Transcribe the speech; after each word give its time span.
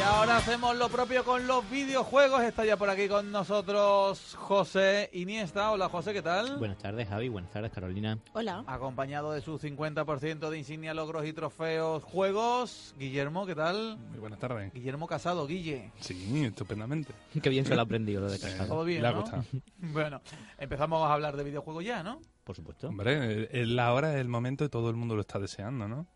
Y 0.00 0.02
ahora 0.02 0.38
hacemos 0.38 0.74
lo 0.78 0.88
propio 0.88 1.22
con 1.24 1.46
los 1.46 1.70
videojuegos. 1.70 2.40
Está 2.40 2.64
ya 2.64 2.78
por 2.78 2.88
aquí 2.88 3.06
con 3.06 3.30
nosotros 3.30 4.34
José 4.34 5.10
Iniesta. 5.12 5.72
Hola 5.72 5.90
José, 5.90 6.14
¿qué 6.14 6.22
tal? 6.22 6.56
Buenas 6.56 6.78
tardes, 6.78 7.06
Javi. 7.06 7.28
Buenas 7.28 7.50
tardes, 7.50 7.70
Carolina. 7.70 8.18
Hola. 8.32 8.64
Acompañado 8.66 9.32
de 9.32 9.42
su 9.42 9.58
50% 9.58 10.48
de 10.48 10.56
insignia, 10.56 10.94
logros 10.94 11.26
y 11.26 11.34
trofeos, 11.34 12.02
juegos. 12.02 12.94
Guillermo, 12.98 13.44
¿qué 13.44 13.54
tal? 13.54 13.98
Muy 14.08 14.20
buenas 14.20 14.38
tardes. 14.38 14.72
Guillermo 14.72 15.06
Casado, 15.06 15.46
Guille. 15.46 15.92
Sí, 16.00 16.44
estupendamente. 16.46 17.12
Qué 17.42 17.50
bien 17.50 17.66
se 17.66 17.74
lo 17.74 17.82
ha 17.82 17.84
aprendido 17.84 18.22
lo 18.22 18.30
de 18.30 18.38
casado. 18.38 18.68
Todo 18.70 18.84
bien, 18.84 19.02
Le 19.02 19.08
ha 19.08 19.12
¿no? 19.12 19.24
Bueno, 19.92 20.22
empezamos 20.56 21.06
a 21.10 21.12
hablar 21.12 21.36
de 21.36 21.44
videojuegos 21.44 21.84
ya, 21.84 22.02
¿no? 22.02 22.22
Por 22.44 22.56
supuesto. 22.56 22.88
Hombre, 22.88 23.50
eh, 23.52 23.66
la 23.66 23.92
hora 23.92 24.14
es 24.14 24.20
el 24.22 24.28
momento 24.28 24.64
y 24.64 24.70
todo 24.70 24.88
el 24.88 24.96
mundo 24.96 25.14
lo 25.14 25.20
está 25.20 25.38
deseando, 25.38 25.88
¿no? 25.88 26.06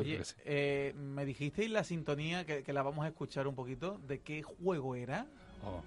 Oye, 0.00 0.20
eh, 0.44 0.92
me 0.96 1.24
dijisteis 1.24 1.70
la 1.70 1.84
sintonía, 1.84 2.44
que, 2.46 2.62
que 2.62 2.72
la 2.72 2.82
vamos 2.82 3.04
a 3.04 3.08
escuchar 3.08 3.46
un 3.46 3.54
poquito, 3.54 3.98
de 4.06 4.20
qué 4.20 4.42
juego 4.42 4.94
era. 4.94 5.26
Oh, 5.64 5.80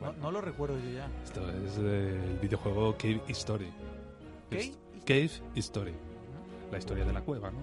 No, 0.00 0.06
bueno, 0.06 0.14
no 0.20 0.30
lo 0.30 0.40
recuerdo 0.40 0.78
yo 0.78 0.90
ya. 0.90 1.08
Esto 1.24 1.40
es 1.64 1.76
el 1.78 2.38
videojuego 2.40 2.96
Cave 2.96 3.20
History. 3.28 3.70
¿Qué? 4.50 4.58
Es- 4.58 4.78
Cave 5.06 5.30
History. 5.54 5.94
La 6.70 6.78
historia 6.78 7.04
de 7.04 7.12
la 7.12 7.20
cueva, 7.22 7.50
¿no? 7.50 7.58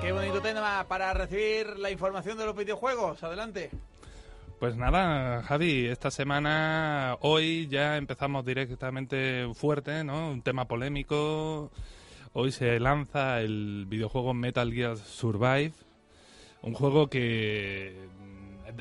Qué 0.00 0.12
bonito 0.12 0.40
tema 0.40 0.86
para 0.88 1.12
recibir 1.12 1.78
la 1.78 1.90
información 1.90 2.38
de 2.38 2.46
los 2.46 2.54
videojuegos. 2.56 3.22
Adelante. 3.24 3.70
Pues 4.58 4.76
nada, 4.76 5.44
Javi, 5.44 5.86
esta 5.86 6.10
semana, 6.10 7.16
hoy 7.20 7.68
ya 7.68 7.96
empezamos 7.96 8.44
directamente 8.44 9.46
fuerte, 9.54 10.02
¿no? 10.02 10.32
Un 10.32 10.42
tema 10.42 10.66
polémico. 10.66 11.70
Hoy 12.32 12.50
se 12.50 12.80
lanza 12.80 13.40
el 13.40 13.86
videojuego 13.88 14.34
Metal 14.34 14.72
Gear 14.72 14.96
Survive, 14.96 15.74
un 16.62 16.74
juego 16.74 17.08
que 17.08 18.08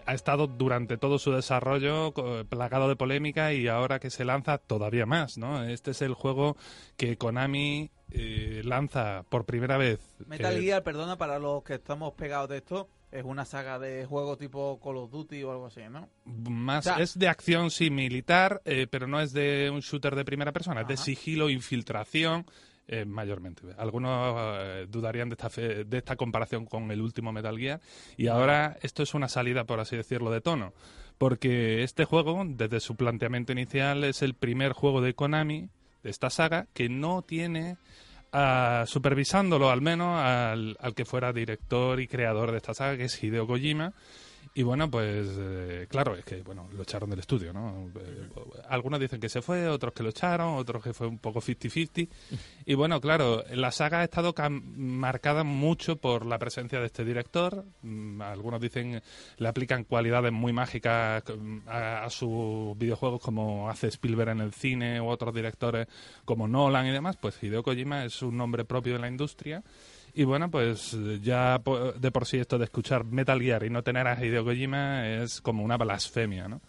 ha 0.08 0.14
estado 0.16 0.48
durante 0.48 0.98
todo 0.98 1.20
su 1.20 1.32
desarrollo 1.32 2.12
plagado 2.50 2.90
de 2.90 2.96
polémica 2.96 3.54
y 3.54 3.68
ahora 3.68 4.00
que 4.00 4.10
se 4.10 4.26
lanza 4.26 4.58
todavía 4.58 5.06
más, 5.06 5.38
¿no? 5.38 5.64
Este 5.64 5.92
es 5.92 6.02
el 6.02 6.16
juego 6.16 6.58
que 6.98 7.18
Konami 7.18 7.92
eh, 8.10 8.62
lanza 8.66 9.26
por 9.30 9.46
primera 9.46 9.78
vez. 9.78 10.00
Metal 10.26 10.58
eh, 10.58 10.62
Gear, 10.62 10.82
perdona, 10.84 11.20
para 11.20 11.38
los 11.38 11.64
que 11.64 11.76
estamos 11.76 12.14
pegados 12.14 12.50
de 12.50 12.58
esto, 12.58 12.90
es 13.12 13.24
una 13.24 13.46
saga 13.46 13.80
de 13.80 14.06
juegos 14.06 14.38
tipo 14.38 14.80
Call 14.84 14.98
of 14.98 15.12
Duty 15.12 15.44
o 15.44 15.52
algo 15.52 15.68
así, 15.68 15.82
¿no? 15.90 16.10
Más, 16.26 16.86
O 16.88 16.94
sea- 16.94 17.02
es 17.04 17.18
de 17.18 17.28
acción 17.28 17.72
sí 17.72 17.90
militar, 17.90 18.62
eh, 18.66 18.88
pero 18.90 19.08
no 19.08 19.20
es 19.22 19.32
de 19.34 19.70
un 19.74 19.80
shooter 19.80 20.16
de 20.16 20.26
primera 20.26 20.52
persona, 20.52 20.82
es 20.82 20.88
de 20.88 20.98
sigilo, 20.98 21.50
infiltración, 21.50 22.46
eh, 22.90 23.06
mayormente. 23.06 23.64
Algunos 23.78 24.36
eh, 24.62 24.88
dudarían 24.90 25.30
de 25.30 25.34
esta, 25.34 25.50
fe- 25.50 25.84
de 25.84 25.98
esta 25.98 26.16
comparación 26.16 26.66
con 26.66 26.90
el 26.92 27.02
último 27.02 27.32
Metal 27.32 27.58
Gear, 27.58 27.82
y 28.18 28.28
ahora 28.28 28.78
esto 28.82 29.04
es 29.04 29.14
una 29.14 29.28
salida, 29.28 29.66
por 29.66 29.80
así 29.80 29.96
decirlo, 29.98 30.32
de 30.32 30.40
tono, 30.42 30.74
porque 31.18 31.84
este 31.84 32.06
juego, 32.06 32.44
desde 32.46 32.80
su 32.80 32.96
planteamiento 32.96 33.52
inicial, 33.52 34.04
es 34.04 34.22
el 34.22 34.36
primer 34.36 34.72
juego 34.74 35.02
de 35.02 35.16
Konami, 35.16 35.70
de 36.04 36.10
esta 36.10 36.30
saga, 36.30 36.68
que 36.74 36.88
no 36.90 37.24
tiene 37.24 37.78
ah, 38.32 38.84
supervisándolo 38.88 39.70
al 39.70 39.82
menos 39.82 40.20
al, 40.20 40.78
al 40.80 40.94
que 40.94 41.06
fuera 41.06 41.34
director 41.34 42.00
y 42.00 42.08
creador 42.08 42.52
de 42.52 42.58
esta 42.58 42.74
saga, 42.74 42.98
que 42.98 43.06
es 43.06 43.24
Hideo 43.24 43.48
Kojima. 43.48 43.94
Y 44.58 44.64
bueno, 44.64 44.90
pues 44.90 45.28
eh, 45.38 45.86
claro, 45.88 46.16
es 46.16 46.26
que 46.26 46.42
bueno, 46.42 46.68
lo 46.74 46.82
echaron 46.82 47.12
del 47.12 47.20
estudio, 47.20 47.54
¿no? 47.54 47.92
Eh, 47.96 48.28
algunos 48.68 49.00
dicen 49.00 49.20
que 49.20 49.30
se 49.30 49.44
fue, 49.44 49.68
otros 49.68 49.94
que 49.94 50.02
lo 50.02 50.10
echaron, 50.10 50.56
otros 50.56 50.82
que 50.82 50.96
fue 50.96 51.06
un 51.06 51.20
poco 51.20 51.42
50-50. 51.42 52.10
Y 52.66 52.74
bueno, 52.74 53.00
claro, 53.00 53.44
la 53.52 53.72
saga 53.72 54.00
ha 54.00 54.04
estado 54.04 54.34
marcada 54.50 55.44
mucho 55.44 55.98
por 55.98 56.26
la 56.26 56.40
presencia 56.40 56.80
de 56.80 56.88
este 56.88 57.06
director. 57.06 57.66
Mm, 57.84 58.20
Algunos 58.24 58.60
dicen, 58.60 59.00
le 59.38 59.48
aplican 59.48 59.84
cualidades 59.84 60.32
muy 60.32 60.54
mágicas 60.54 61.24
mm, 61.38 61.60
a, 61.68 62.06
a 62.06 62.10
sus 62.10 62.76
videojuegos 62.80 63.22
como 63.22 63.70
hace 63.70 63.90
Spielberg 63.90 64.30
en 64.32 64.42
el 64.42 64.54
cine 64.54 65.00
u 65.00 65.06
otros 65.06 65.36
directores 65.36 65.86
como 66.26 66.48
Nolan 66.48 66.88
y 66.88 66.92
demás. 66.92 67.16
Pues 67.18 67.38
Hideo 67.44 67.62
Kojima 67.62 68.06
es 68.06 68.24
un 68.24 68.36
nombre 68.36 68.66
propio 68.66 68.94
de 68.94 69.00
la 69.00 69.08
industria. 69.08 69.62
Y 70.18 70.24
bueno, 70.24 70.50
pues 70.50 70.98
ya 71.22 71.62
de 72.00 72.12
por 72.12 72.26
sí 72.26 72.40
esto 72.40 72.58
de 72.58 72.64
escuchar 72.64 73.06
Metal 73.06 73.40
Gear 73.40 73.64
y 73.64 73.70
no 73.70 73.84
tener 73.84 74.08
a 74.08 74.26
Hideo 74.26 74.44
Kojima 74.44 75.08
es 75.08 75.42
como 75.42 75.64
una 75.64 75.78
blasfemia, 75.78 76.48
¿no? 76.48 76.60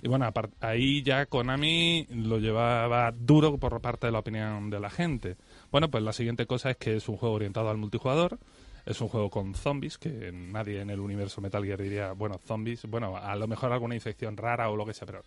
Y 0.00 0.06
bueno, 0.06 0.30
ahí 0.60 1.02
ya 1.02 1.26
Konami 1.26 2.06
lo 2.10 2.38
llevaba 2.38 3.10
duro 3.10 3.58
por 3.58 3.80
parte 3.80 4.06
de 4.06 4.12
la 4.12 4.20
opinión 4.20 4.70
de 4.70 4.78
la 4.78 4.88
gente. 4.88 5.36
Bueno, 5.72 5.90
pues 5.90 6.04
la 6.04 6.12
siguiente 6.12 6.46
cosa 6.46 6.70
es 6.70 6.76
que 6.76 6.94
es 6.94 7.08
un 7.08 7.16
juego 7.16 7.34
orientado 7.34 7.70
al 7.70 7.76
multijugador, 7.76 8.38
es 8.86 9.00
un 9.00 9.08
juego 9.08 9.30
con 9.30 9.56
zombies, 9.56 9.98
que 9.98 10.30
nadie 10.32 10.80
en 10.80 10.90
el 10.90 11.00
universo 11.00 11.40
Metal 11.40 11.64
Gear 11.64 11.82
diría, 11.82 12.12
bueno, 12.12 12.38
zombies, 12.46 12.86
bueno, 12.86 13.16
a 13.16 13.34
lo 13.34 13.48
mejor 13.48 13.72
alguna 13.72 13.96
infección 13.96 14.36
rara 14.36 14.70
o 14.70 14.76
lo 14.76 14.86
que 14.86 14.94
sea, 14.94 15.06
pero 15.06 15.22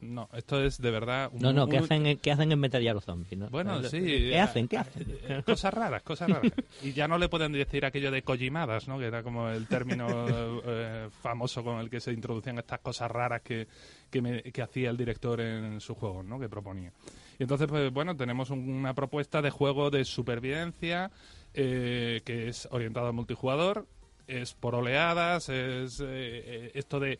no, 0.00 0.28
esto 0.34 0.62
es 0.62 0.80
de 0.80 0.90
verdad... 0.90 1.30
un- 1.32 1.40
No, 1.40 1.52
no, 1.52 1.66
¿qué 1.66 1.78
un- 1.78 1.84
hacen, 1.84 2.06
en- 2.06 2.18
¿qué 2.18 2.30
hacen 2.32 2.52
en 2.52 2.58
Metal 2.60 2.80
Gear 2.82 2.94
los 2.94 3.04
zombies? 3.04 3.38
no? 3.38 3.48
Bueno, 3.50 3.82
sí. 3.84 4.00
¿Qué 4.00 4.32
eh, 4.34 4.40
hacen? 4.40 4.68
¿Qué 4.68 4.76
hacen? 4.78 5.06
eh, 5.28 5.42
Cosas 5.44 5.72
raras, 5.74 6.02
cosas 6.02 6.28
raras. 6.30 6.52
Y 6.82 6.92
ya 6.92 7.08
no 7.08 7.18
le 7.18 7.28
pueden 7.28 7.52
decir 7.52 7.84
aquello 7.84 8.10
de 8.10 8.22
collimadas, 8.22 8.88
¿no? 8.88 8.98
Que 8.98 9.06
era 9.06 9.22
como 9.22 9.48
el 9.48 9.66
término 9.66 10.06
eh, 10.66 11.08
famoso 11.22 11.62
con 11.64 11.78
el 11.78 11.88
que 11.90 12.00
se 12.00 12.12
introducían 12.12 12.58
estas 12.58 12.80
cosas 12.80 13.10
raras 13.10 13.42
que, 13.42 13.66
que, 14.10 14.20
me- 14.22 14.42
que 14.42 14.62
hacía 14.62 14.90
el 14.90 14.96
director 14.96 15.40
en 15.40 15.80
sus 15.80 15.96
juegos, 15.96 16.24
¿no? 16.24 16.38
Que 16.38 16.48
proponía. 16.48 16.92
Y 17.38 17.42
entonces, 17.42 17.66
pues 17.68 17.92
bueno, 17.92 18.16
tenemos 18.16 18.50
un- 18.50 18.68
una 18.68 18.94
propuesta 18.94 19.42
de 19.42 19.50
juego 19.50 19.90
de 19.90 20.04
supervivencia 20.04 21.10
eh, 21.54 22.20
que 22.24 22.48
es 22.48 22.68
orientado 22.70 23.06
al 23.06 23.12
multijugador, 23.14 23.86
es 24.26 24.54
por 24.54 24.74
oleadas, 24.74 25.48
es 25.48 26.00
eh, 26.00 26.04
eh, 26.08 26.70
esto 26.74 26.98
de 27.00 27.18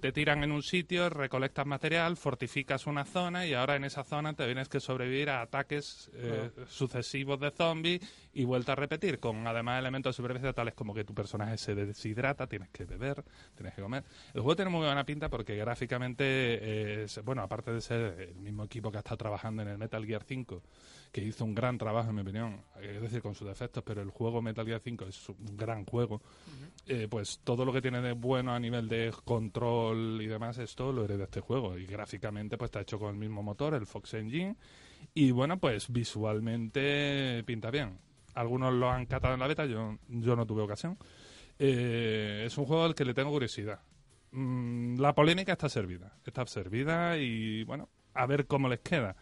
te 0.00 0.12
tiran 0.12 0.42
en 0.44 0.52
un 0.52 0.62
sitio, 0.62 1.08
recolectas 1.08 1.66
material, 1.66 2.16
fortificas 2.16 2.86
una 2.86 3.04
zona 3.04 3.46
y 3.46 3.54
ahora 3.54 3.76
en 3.76 3.84
esa 3.84 4.04
zona 4.04 4.34
te 4.34 4.44
tienes 4.44 4.68
que 4.68 4.80
sobrevivir 4.80 5.30
a 5.30 5.42
ataques 5.42 6.10
eh, 6.14 6.50
sucesivos 6.68 7.40
de 7.40 7.50
zombies 7.50 8.25
y 8.36 8.44
vuelta 8.44 8.72
a 8.72 8.74
repetir, 8.74 9.18
con 9.18 9.46
además 9.46 9.78
elementos 9.78 10.14
de 10.14 10.16
supervivencia 10.18 10.52
tales 10.52 10.74
como 10.74 10.92
que 10.92 11.04
tu 11.04 11.14
personaje 11.14 11.56
se 11.56 11.74
deshidrata, 11.74 12.46
tienes 12.46 12.68
que 12.68 12.84
beber, 12.84 13.24
tienes 13.54 13.74
que 13.74 13.80
comer. 13.80 14.04
El 14.34 14.42
juego 14.42 14.54
tiene 14.54 14.70
muy 14.70 14.84
buena 14.84 15.04
pinta 15.06 15.30
porque 15.30 15.56
gráficamente, 15.56 17.04
es, 17.04 17.24
bueno, 17.24 17.40
aparte 17.40 17.72
de 17.72 17.80
ser 17.80 18.20
el 18.20 18.36
mismo 18.36 18.64
equipo 18.64 18.90
que 18.90 18.98
ha 18.98 19.00
estado 19.00 19.16
trabajando 19.16 19.62
en 19.62 19.68
el 19.68 19.78
Metal 19.78 20.04
Gear 20.04 20.22
5, 20.22 20.62
que 21.10 21.22
hizo 21.22 21.46
un 21.46 21.54
gran 21.54 21.78
trabajo 21.78 22.10
en 22.10 22.14
mi 22.14 22.20
opinión, 22.20 22.60
es 22.78 23.00
decir, 23.00 23.22
con 23.22 23.34
sus 23.34 23.48
defectos, 23.48 23.82
pero 23.82 24.02
el 24.02 24.10
juego 24.10 24.42
Metal 24.42 24.66
Gear 24.66 24.82
5 24.84 25.06
es 25.06 25.30
un 25.30 25.56
gran 25.56 25.86
juego, 25.86 26.20
eh, 26.86 27.08
pues 27.08 27.40
todo 27.42 27.64
lo 27.64 27.72
que 27.72 27.80
tiene 27.80 28.02
de 28.02 28.12
bueno 28.12 28.52
a 28.52 28.60
nivel 28.60 28.86
de 28.86 29.14
control 29.24 30.20
y 30.20 30.26
demás, 30.26 30.58
esto 30.58 30.92
lo 30.92 31.04
hereda 31.04 31.24
este 31.24 31.40
juego. 31.40 31.78
Y 31.78 31.86
gráficamente 31.86 32.58
pues 32.58 32.68
está 32.68 32.82
hecho 32.82 32.98
con 32.98 33.14
el 33.14 33.16
mismo 33.16 33.42
motor, 33.42 33.72
el 33.72 33.86
Fox 33.86 34.12
Engine, 34.12 34.56
y 35.14 35.30
bueno, 35.30 35.58
pues 35.58 35.90
visualmente 35.90 37.42
pinta 37.46 37.70
bien. 37.70 38.04
Algunos 38.36 38.72
lo 38.72 38.90
han 38.90 39.06
catado 39.06 39.34
en 39.34 39.40
la 39.40 39.46
beta, 39.46 39.64
yo, 39.64 39.98
yo 40.08 40.36
no 40.36 40.46
tuve 40.46 40.62
ocasión. 40.62 40.98
Eh, 41.58 42.44
es 42.46 42.56
un 42.58 42.66
juego 42.66 42.84
al 42.84 42.94
que 42.94 43.04
le 43.04 43.14
tengo 43.14 43.30
curiosidad. 43.30 43.80
Mm, 44.30 45.00
la 45.00 45.14
polémica 45.14 45.52
está 45.52 45.68
servida, 45.70 46.12
está 46.24 46.46
servida 46.46 47.16
y 47.16 47.64
bueno, 47.64 47.88
a 48.12 48.26
ver 48.26 48.46
cómo 48.46 48.68
les 48.68 48.80
queda. 48.80 49.16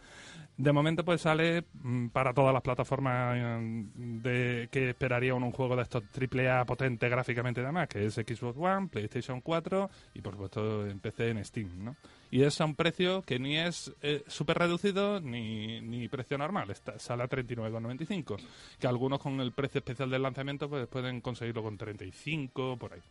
De 0.57 0.71
momento 0.71 1.03
pues 1.03 1.21
sale 1.21 1.65
mm, 1.73 2.07
para 2.09 2.33
todas 2.33 2.53
las 2.53 2.61
plataformas 2.61 3.35
eh, 3.37 3.85
de 3.95 4.69
que 4.71 4.91
esperaría 4.91 5.35
un, 5.35 5.43
un 5.43 5.51
juego 5.51 5.75
de 5.75 5.81
estos 5.81 6.03
AAA 6.03 6.63
potente 6.65 7.09
gráficamente 7.09 7.59
y 7.59 7.65
demás, 7.65 7.89
que 7.89 8.05
es 8.05 8.13
Xbox 8.13 8.57
One, 8.57 8.87
PlayStation 8.87 9.41
4 9.41 9.89
y 10.13 10.21
por 10.21 10.33
supuesto 10.33 10.87
en 10.87 10.99
PC 10.99 11.29
en 11.31 11.43
Steam, 11.43 11.83
¿no? 11.83 11.95
Y 12.31 12.43
es 12.43 12.59
a 12.61 12.65
un 12.65 12.75
precio 12.75 13.21
que 13.21 13.37
ni 13.37 13.57
es 13.57 13.93
eh, 14.01 14.23
súper 14.27 14.57
reducido 14.57 15.19
ni, 15.19 15.81
ni 15.81 16.07
precio 16.07 16.37
normal, 16.37 16.71
está, 16.71 16.97
sale 16.99 17.23
a 17.23 17.29
39,95, 17.29 18.37
que 18.79 18.87
algunos 18.87 19.19
con 19.19 19.39
el 19.41 19.51
precio 19.51 19.79
especial 19.79 20.09
del 20.09 20.21
lanzamiento 20.21 20.69
pues 20.69 20.87
pueden 20.87 21.19
conseguirlo 21.19 21.63
con 21.63 21.77
35, 21.77 22.77
por 22.77 22.93
ahí. 22.93 23.01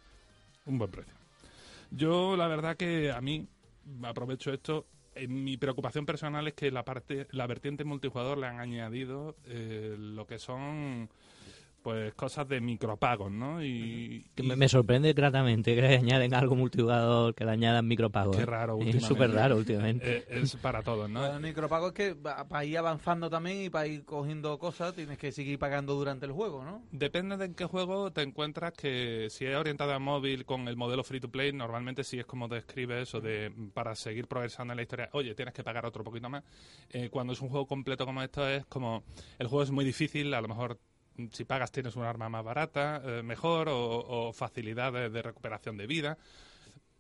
Un 0.65 0.79
buen 0.79 0.91
precio. 0.91 1.13
Yo 1.91 2.37
la 2.37 2.49
verdad 2.49 2.77
que 2.77 3.13
a 3.13 3.21
mí 3.21 3.47
aprovecho 4.03 4.51
esto 4.51 4.87
eh, 5.15 5.29
mi 5.29 5.57
preocupación 5.57 6.07
personal 6.07 6.47
es 6.49 6.55
que 6.55 6.71
la 6.71 6.85
parte 6.85 7.27
la 7.31 7.47
vertiente 7.47 7.85
multijugador 7.85 8.39
le 8.39 8.47
han 8.47 8.61
añadido 8.61 9.37
eh, 9.47 9.97
lo 9.99 10.27
que 10.27 10.39
son 10.39 11.09
pues 11.85 12.15
cosas 12.15 12.49
de 12.49 12.63
micropagos, 12.63 13.31
¿no? 13.31 13.63
Y, 13.63 14.25
Que 14.35 14.43
y- 14.43 14.47
me, 14.47 14.57
me 14.57 14.69
sorprende 14.71 15.13
gratamente 15.13 15.75
que 15.75 15.83
le 15.83 15.97
añaden 15.99 16.33
algo 16.33 16.57
multijugador, 16.57 17.35
que 17.35 17.45
le 17.45 17.51
añadan 17.51 17.87
micropagos. 17.87 18.35
Qué 18.37 18.43
¿eh? 18.43 18.47
raro 18.47 18.79
Es 18.81 19.05
súper 19.05 19.31
raro 19.31 19.59
últimamente. 19.59 20.17
eh, 20.17 20.25
es 20.31 20.57
para 20.57 20.83
todos, 20.83 21.11
¿no? 21.11 21.27
El 21.27 21.41
micropago 21.43 21.89
es 21.89 21.93
que 21.93 22.17
para 22.17 22.65
ir 22.65 22.79
avanzando 22.79 23.29
también 23.29 23.65
y 23.67 23.69
para 23.69 23.87
ir 23.87 24.03
cogiendo 24.07 24.59
cosas 24.59 24.95
tienes 24.95 25.19
que 25.19 25.31
seguir 25.31 25.59
pagando 25.59 25.93
durante 25.95 26.25
el 26.25 26.33
juego, 26.33 26.65
¿no? 26.65 26.83
Depende 26.91 27.37
de 27.37 27.45
en 27.45 27.55
qué 27.55 27.67
juego 27.67 28.11
te 28.11 28.23
encuentras 28.23 28.73
que 28.73 29.27
si 29.29 29.45
es 29.45 29.55
orientado 29.55 29.93
a 29.93 29.99
móvil 29.99 30.47
con 30.47 30.67
el 30.69 30.77
modelo 30.77 31.05
free 31.05 31.21
to 31.21 31.29
play, 31.31 31.53
normalmente 31.53 32.03
sí 32.03 32.19
es 32.19 32.25
como 32.25 32.49
describe 32.49 33.03
eso 33.03 33.21
de 33.21 33.53
para 33.75 33.95
seguir 33.95 34.27
progresando 34.27 34.73
en 34.73 34.77
la 34.79 34.83
historia, 34.85 35.11
oye, 35.13 35.35
tienes 35.35 35.53
que 35.53 35.63
pagar 35.63 35.85
otro 35.85 36.03
poquito 36.03 36.31
más. 36.31 36.45
Eh, 36.89 37.11
cuando 37.11 37.35
es 37.35 37.43
un 37.43 37.51
juego 37.51 37.67
completo 37.67 38.07
como 38.07 38.23
esto 38.23 38.49
es 38.49 38.65
como 38.65 39.05
el 39.39 39.49
juego 39.49 39.63
es 39.65 39.71
muy 39.71 39.85
difícil, 39.85 40.33
a 40.33 40.41
lo 40.41 40.49
mejor 40.49 40.79
si 41.31 41.45
pagas 41.45 41.73
tienes 41.73 41.97
un 41.97 42.05
arma 42.05 42.29
más 42.29 42.45
barata, 42.45 43.03
eh, 43.05 43.23
mejor 43.23 43.69
o, 43.69 43.79
o 43.79 44.33
facilidad 44.33 44.93
de, 44.93 45.23
recuperación 45.23 45.77
de 45.77 45.87
vida. 45.87 46.19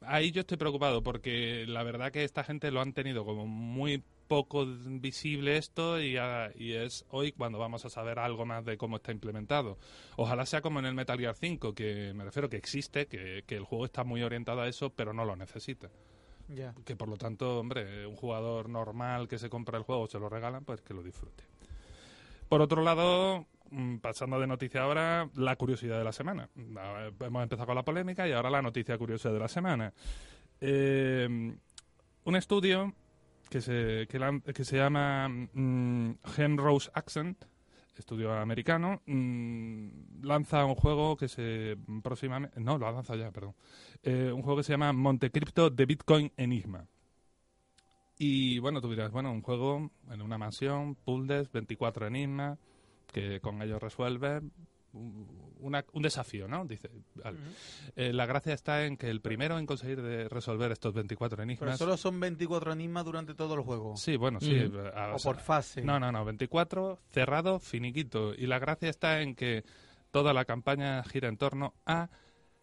Ahí 0.01 0.33
yo 0.33 0.41
estoy 0.41 0.59
preocupado 0.59 1.03
porque 1.03 1.65
la 1.67 1.83
verdad 1.83 2.13
que 2.13 2.25
esta 2.25 2.45
gente 2.45 2.71
lo 2.71 2.81
han 2.81 2.93
tenido 2.93 3.25
como 3.25 3.47
muy 3.47 4.03
poco 4.29 4.67
visible 4.67 5.57
esto 5.57 6.01
y, 6.01 6.17
ah, 6.17 6.51
y 6.55 6.73
es 6.73 7.05
hoy 7.11 7.33
cuando 7.33 7.59
vamos 7.59 7.85
a 7.85 7.91
saber 7.91 8.19
algo 8.19 8.45
más 8.45 8.65
de 8.65 8.77
cómo 8.77 8.97
está 8.97 9.13
implementado. 9.13 9.79
Ojalá 10.17 10.47
sea 10.47 10.61
como 10.61 10.79
en 10.79 10.87
el 10.87 10.95
Metal 10.95 11.19
Gear 11.19 11.35
5, 11.35 11.75
que 11.75 12.13
me 12.15 12.25
refiero 12.25 12.49
que 12.49 12.57
existe, 12.57 13.07
que, 13.07 13.45
que 13.47 13.57
el 13.57 13.65
juego 13.65 13.87
está 13.87 14.05
muy 14.05 14.23
orientado 14.23 14.61
a 14.61 14.69
eso, 14.69 14.91
pero 14.91 15.13
no 15.13 15.25
lo 15.25 15.37
necesita. 15.37 15.91
Que 16.85 16.97
por 16.97 17.09
lo 17.09 17.17
tanto, 17.17 17.59
hombre, 17.59 18.07
un 18.07 18.17
jugador 18.17 18.69
normal 18.69 19.29
que 19.29 19.39
se 19.39 19.49
compra 19.49 19.79
el 19.79 19.85
juego 19.85 20.07
se 20.07 20.19
lo 20.19 20.29
regalan, 20.29 20.65
pues 20.65 20.83
que 20.83 20.93
lo 20.93 21.03
disfrute. 21.03 21.45
Por 22.49 22.61
otro 22.61 22.83
lado, 22.83 23.47
pasando 24.01 24.41
de 24.41 24.47
noticia 24.47 24.83
ahora, 24.83 25.29
la 25.35 25.57
curiosidad 25.57 25.99
de 25.99 26.05
la 26.05 26.13
semana. 26.13 26.49
Hemos 26.57 27.43
empezado 27.43 27.67
con 27.67 27.75
la 27.75 27.85
polémica 27.85 28.29
y 28.29 28.33
ahora 28.33 28.51
la 28.51 28.63
noticia 28.63 28.99
curiosa 28.99 29.31
de 29.31 29.39
la 29.39 29.49
semana. 29.49 29.93
Eh, 30.61 31.29
un 32.25 32.37
estudio 32.37 32.95
que 33.51 33.61
se, 33.61 34.09
que, 34.09 34.65
se 34.65 34.77
llama 34.77 35.29
mm, 35.29 36.19
Accent, 36.95 37.45
estudio 37.97 38.33
americano, 38.33 39.03
mm, 39.07 40.23
lanza 40.23 40.65
un 40.65 40.75
juego 40.75 41.17
que 41.17 41.29
se 41.29 41.77
próximamente... 42.03 42.61
No, 42.61 42.79
lo 42.79 42.89
ha 42.89 42.93
lanzado 42.93 43.19
ya, 43.19 43.31
perdón. 43.31 43.55
Eh, 44.03 44.33
un 44.33 44.43
juego 44.43 44.59
que 44.59 44.65
se 44.65 44.73
llama 44.73 44.93
Montecripto 44.93 45.71
de 45.71 45.87
Bitcoin 45.87 46.33
Enigma. 46.37 46.87
Y 48.17 48.59
bueno, 48.59 48.81
tú 48.81 48.91
dirás, 48.91 49.11
bueno, 49.11 49.33
un 49.33 49.43
juego 49.43 49.91
en 50.11 50.23
una 50.23 50.39
mansión, 50.39 50.95
puzzles, 50.95 51.51
24 51.51 52.07
enigmas, 52.07 52.59
que 53.15 53.41
con 53.41 53.63
ellos 53.63 53.81
resuelves 53.81 54.43
un- 54.93 55.55
una- 55.61 55.85
un 55.93 56.03
desafío, 56.03 56.47
¿no? 56.47 56.65
Dice. 56.67 56.91
vale. 57.15 57.39
Eh, 57.97 58.13
la 58.13 58.27
gracia 58.27 58.53
está 58.55 58.85
en 58.85 58.97
que 58.97 59.09
el 59.11 59.21
primero 59.21 59.59
en 59.59 59.67
conseguir 59.67 60.03
de 60.03 60.29
resolver 60.29 60.71
estos 60.71 60.93
24 60.95 61.37
Pero 61.37 61.43
enigmas... 61.45 61.79
solo 61.79 61.97
son 61.97 62.21
24 62.21 62.73
enigmas 62.73 63.05
durante 63.05 63.35
todo 63.35 63.55
el 63.55 63.63
juego. 63.63 63.97
Sí, 63.97 64.17
bueno, 64.17 64.39
sí. 64.41 64.55
Eh, 64.55 64.71
a- 64.95 65.13
O 65.13 65.17
o 65.17 65.19
sea, 65.19 65.33
por 65.33 65.41
fase. 65.41 65.83
no, 65.83 65.99
no, 65.99 66.13
no, 66.13 66.25
24, 66.25 67.01
cerrado, 67.11 67.59
finiquito. 67.59 68.35
Y 68.35 68.47
la 68.47 68.59
gracia 68.59 68.89
está 68.91 69.21
en 69.23 69.35
que 69.35 69.65
toda 70.11 70.33
la 70.33 70.45
campaña 70.45 71.03
gira 71.05 71.29
en 71.29 71.39
torno 71.39 71.75
a 71.87 72.09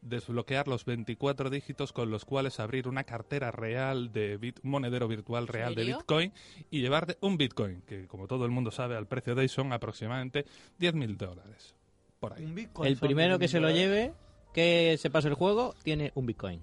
desbloquear 0.01 0.67
los 0.67 0.85
24 0.85 1.49
dígitos 1.49 1.93
con 1.93 2.09
los 2.09 2.25
cuales 2.25 2.59
abrir 2.59 2.87
una 2.87 3.03
cartera 3.03 3.51
real 3.51 4.11
de 4.11 4.37
bit, 4.37 4.59
monedero 4.63 5.07
virtual 5.07 5.47
real 5.47 5.75
de. 5.75 5.85
Bitcoin 5.85 6.33
y 6.69 6.81
llevarte 6.81 7.17
un 7.21 7.37
Bitcoin, 7.37 7.81
que 7.81 8.07
como 8.07 8.27
todo 8.27 8.45
el 8.45 8.51
mundo 8.51 8.71
sabe 8.71 8.95
al 8.95 9.07
precio 9.07 9.35
de 9.35 9.41
hoy 9.41 9.49
son 9.49 9.73
aproximadamente 9.73 10.45
10.000 10.79 11.17
dólares. 11.17 11.75
Por 12.19 12.33
ahí. 12.33 12.43
Un 12.43 12.55
Bitcoin 12.55 12.87
El 12.87 12.97
primero 12.97 13.39
que 13.39 13.45
10.000 13.45 13.49
se 13.49 13.59
lo 13.59 13.69
lleve, 13.71 14.13
que 14.53 14.97
se 14.99 15.09
pase 15.09 15.27
el 15.27 15.33
juego, 15.35 15.75
tiene 15.83 16.11
un 16.15 16.25
Bitcoin. 16.25 16.61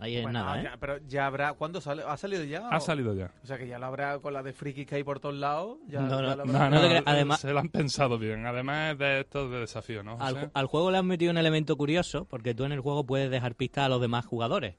Ahí 0.00 0.16
es 0.16 0.22
Bueno, 0.22 0.38
nada, 0.44 0.60
¿eh? 0.60 0.64
ya, 0.64 0.76
pero 0.78 0.98
ya 1.08 1.26
habrá. 1.26 1.52
¿Cuándo 1.54 1.80
sale? 1.80 2.02
¿Ha 2.06 2.16
salido 2.16 2.44
ya? 2.44 2.68
Ha 2.68 2.76
o- 2.76 2.80
salido 2.80 3.14
ya. 3.14 3.32
O 3.42 3.46
sea 3.46 3.58
que 3.58 3.66
ya 3.66 3.78
lo 3.78 3.86
habrá 3.86 4.18
con 4.20 4.32
la 4.32 4.42
de 4.42 4.52
friki 4.52 4.86
que 4.86 4.94
hay 4.96 5.02
por 5.04 5.18
todos 5.20 5.34
lados. 5.34 5.78
Ya, 5.88 6.00
No, 6.00 6.22
no, 6.22 6.28
ya 6.28 6.36
lo 6.36 6.44
No, 6.44 6.58
habrá- 6.58 6.70
no 6.70 6.88
no, 6.88 7.02
además- 7.04 7.40
se 7.40 7.52
lo 7.52 7.58
han 7.58 7.68
pensado 7.68 8.18
bien. 8.18 8.46
Además 8.46 8.96
de 8.96 9.20
estos 9.20 9.50
de 9.50 9.60
desafío, 9.60 10.02
¿no? 10.04 10.12
Al, 10.20 10.34
José? 10.34 10.46
ju- 10.46 10.50
al 10.54 10.66
juego 10.66 10.90
le 10.90 10.98
han 10.98 11.06
metido 11.06 11.30
un 11.32 11.38
elemento 11.38 11.76
curioso, 11.76 12.24
porque 12.26 12.54
tú 12.54 12.64
en 12.64 12.72
el 12.72 12.80
juego 12.80 13.04
puedes 13.04 13.30
dejar 13.30 13.54
pistas 13.56 13.86
a 13.86 13.88
los 13.88 14.00
demás 14.00 14.24
jugadores. 14.24 14.76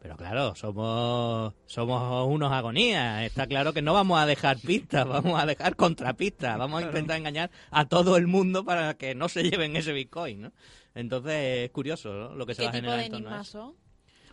Pero 0.00 0.16
claro, 0.16 0.54
somos 0.56 1.54
somos 1.66 2.26
unos 2.28 2.50
agonías. 2.50 3.22
Está 3.24 3.46
claro 3.46 3.72
que 3.72 3.82
no 3.82 3.92
vamos 3.92 4.18
a 4.20 4.26
dejar 4.26 4.58
pistas, 4.58 5.06
vamos 5.08 5.40
a 5.40 5.46
dejar 5.46 5.76
contrapistas. 5.76 6.56
Vamos 6.58 6.82
a 6.82 6.86
intentar 6.86 7.18
engañar 7.18 7.50
a 7.70 7.84
todo 7.84 8.16
el 8.16 8.26
mundo 8.26 8.64
para 8.64 8.94
que 8.94 9.14
no 9.14 9.28
se 9.28 9.42
lleven 9.44 9.76
ese 9.76 9.92
Bitcoin, 9.92 10.40
¿no? 10.42 10.52
Entonces 10.94 11.64
es 11.66 11.70
curioso 11.70 12.12
¿no? 12.12 12.34
lo 12.34 12.44
que 12.46 12.54
se 12.54 12.62
¿Qué 12.62 12.66
va 12.66 12.70
a 12.70 12.72
tipo 12.72 12.80
generar 12.86 12.98
de 12.98 13.06
en 13.06 13.12
torno 13.12 13.28
a 13.28 13.30
enigmas 13.30 13.48
eso. 13.48 13.58
son? 13.66 13.74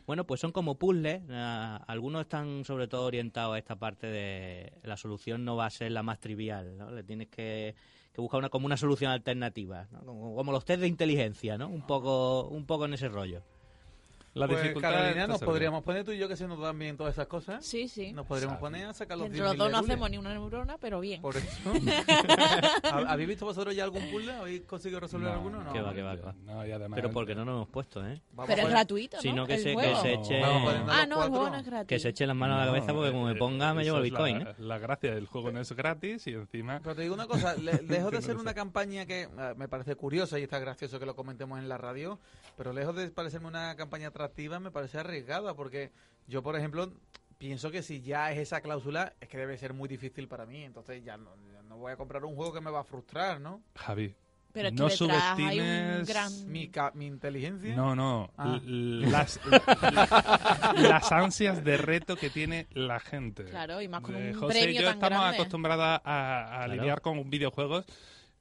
Bueno, 0.09 0.25
pues 0.25 0.41
son 0.41 0.51
como 0.51 0.79
puzzles. 0.79 1.21
ah, 1.29 1.83
algunos 1.85 2.21
están 2.21 2.65
sobre 2.65 2.88
todo 2.88 3.06
orientados 3.06 3.53
a 3.53 3.59
esta 3.59 3.75
parte 3.75 4.07
de 4.07 4.73
la 4.81 4.97
solución 4.97 5.45
no 5.45 5.56
va 5.56 5.67
a 5.67 5.69
ser 5.69 5.91
la 5.91 6.01
más 6.01 6.19
trivial, 6.19 6.75
¿no? 6.79 6.89
Le 6.89 7.03
tienes 7.03 7.27
que, 7.27 7.75
buscar 8.17 8.39
una 8.39 8.50
como 8.50 8.65
una 8.65 8.75
solución 8.75 9.11
alternativa, 9.11 9.88
¿no? 9.91 10.03
como, 10.03 10.35
como 10.35 10.51
los 10.51 10.65
test 10.65 10.81
de 10.81 10.88
inteligencia, 10.88 11.59
¿no? 11.59 11.67
Un 11.67 11.85
poco 11.85 12.47
un 12.47 12.65
poco 12.65 12.85
en 12.85 12.95
ese 12.95 13.07
rollo. 13.07 13.44
La 14.36 14.48
Pues, 14.48 14.62
dificultad 14.62 14.92
Carolina, 14.92 15.28
nos 15.28 15.40
podríamos 15.42 15.84
poner 15.84 16.04
tú 16.06 16.12
y 16.12 16.18
yo 16.20 16.28
que 16.28 16.36
se 16.38 16.48
nos 16.48 16.60
dan 16.60 16.78
bien 16.78 16.96
todas 16.96 17.14
esas 17.14 17.28
cosas. 17.28 17.66
Sí, 17.66 17.88
sí. 17.88 18.14
Nos 18.14 18.26
podríamos 18.28 18.54
Sabe. 18.60 18.62
poner 18.62 18.86
a 18.86 18.94
sacar 18.94 19.18
los 19.18 19.28
Entre 19.28 19.42
los 19.42 19.54
10.000 19.54 19.58
dos 19.58 19.72
no 19.72 19.78
hacemos 19.80 20.10
ni 20.12 20.18
una 20.18 20.34
neurona, 20.34 20.78
pero 20.78 21.00
bien. 21.00 21.22
Por 21.22 21.36
eso. 21.36 21.48
¿Hab- 21.74 23.08
¿Habéis 23.08 23.30
visto 23.30 23.46
vosotros 23.46 23.76
ya 23.76 23.84
algún 23.84 24.04
puzzle? 24.12 24.31
¿Habéis 24.34 24.62
conseguido 24.62 25.00
resolver 25.00 25.30
No, 25.30 25.34
alguno? 25.36 25.64
No. 25.64 25.74
que 25.74 25.81
va, 25.81 25.94
que 25.94 26.02
va, 26.02 26.16
que 26.16 26.22
va. 26.22 26.36
No, 26.46 26.66
y 26.66 26.72
además- 26.72 26.96
Pero 26.98 27.12
porque 27.12 27.34
no 27.36 27.44
nos 27.46 27.56
hemos 27.56 27.70
puesto, 27.70 28.06
¿eh? 28.06 28.22
Pero 28.48 28.62
es 28.64 28.70
gratuito, 28.70 29.18
¿no? 29.18 29.22
Sino 29.22 29.48
que 29.48 29.56
el 29.56 29.60
se- 29.62 29.70
que 29.70 29.74
juego. 29.74 30.02
se 30.02 30.14
eche- 30.14 30.42
Ah, 30.44 31.06
no, 31.08 31.24
el 31.24 31.30
juego 31.30 31.50
no 31.50 31.58
es 31.58 31.66
gratis. 31.66 31.88
Que 31.88 32.00
se 32.00 32.10
eche 32.10 32.26
las 32.28 32.36
manos 32.36 32.58
a 32.58 32.60
la 32.62 32.66
cabeza 32.68 32.94
porque 32.94 33.12
como 33.12 33.26
me 33.26 33.31
eh, 33.34 33.36
ponga 33.36 33.74
me 33.74 33.84
llevo 33.84 33.98
el 33.98 34.04
Bitcoin, 34.04 34.44
la, 34.44 34.52
¿eh? 34.52 34.56
la 34.60 34.78
gracia 34.78 35.14
del 35.16 35.26
juego 35.28 35.52
no 35.52 35.60
es 35.60 35.72
gratis 35.74 36.28
y 36.28 36.34
encima... 36.34 36.80
Pero 36.84 36.96
te 36.96 37.02
digo 37.02 37.14
una 37.14 37.28
cosa, 37.28 37.56
le- 37.56 37.81
lejos 37.88 38.12
de 38.12 38.18
Que 38.18 38.24
ser 38.24 38.38
una 38.38 38.54
campaña 38.54 39.06
que 39.06 39.24
eh, 39.24 39.30
me 39.58 39.68
parece 39.68 39.96
curiosa 39.96 40.40
y 40.40 40.44
está 40.44 40.60
gracioso 40.60 41.00
que 41.00 41.06
lo 41.06 41.16
comentemos 41.16 41.60
en 41.60 41.68
la 41.70 41.78
radio, 41.78 42.20
pero 42.59 42.73
lejos 42.73 42.94
de 42.94 43.09
parecerme 43.09 43.47
una 43.47 43.73
campaña 43.77 44.09
atractiva, 44.09 44.59
me 44.59 44.69
parece 44.69 44.97
arriesgada, 45.00 45.53
porque 45.53 45.91
yo, 46.27 46.44
por 46.44 46.57
ejemplo, 46.57 46.91
pienso 47.38 47.71
que 47.71 47.81
si 47.81 48.01
ya 48.01 48.33
es 48.33 48.38
esa 48.38 48.59
cláusula, 48.59 49.13
es 49.21 49.29
que 49.29 49.38
debe 49.38 49.57
ser 49.57 49.73
muy 49.73 49.88
difícil 49.88 50.27
para 50.27 50.45
mí, 50.45 50.63
entonces 50.65 51.01
ya 51.06 51.15
no, 51.15 51.29
ya 51.53 51.61
no 51.63 51.77
voy 51.77 51.94
a 51.94 51.95
comprar 51.95 52.25
un 52.25 52.35
juego 52.35 52.51
que 52.53 52.59
me 52.59 52.69
va 52.69 52.81
a 52.81 52.83
frustrar, 52.83 53.39
¿no? 53.39 53.61
Javi, 53.77 54.13
Pero 54.51 54.71
no 54.71 54.89
detrás 54.89 55.00
hay 55.01 55.07
un 55.07 55.65
subestimes- 56.01 56.07
gran... 56.07 56.51
Mi, 56.51 56.67
ca- 56.67 56.91
mi 56.95 57.06
inteligencia... 57.06 57.73
no, 57.77 57.95
no, 57.95 58.29
Ah. 58.38 58.59
las, 58.61 59.39
las 60.75 61.11
ansias 61.13 61.63
de 61.63 61.77
reto 61.77 62.15
que 62.17 62.29
tiene 62.29 62.67
la 62.73 63.00
gente. 63.00 63.45
Claro, 63.45 63.81
y 63.81 63.88
más 63.88 64.01
con 64.01 64.15
Eh, 64.15 64.31
un 64.33 64.39
José 64.39 64.59
y 64.59 64.63
premio 64.63 64.81
yo 64.81 64.88
tan 64.88 64.95
estamos 64.95 65.19
grande. 65.19 65.38
acostumbrados 65.38 65.85
a, 65.85 66.61
a 66.63 66.65
Claro. 66.65 66.73
lidiar 66.73 67.01
con 67.01 67.29
videojuegos 67.29 67.85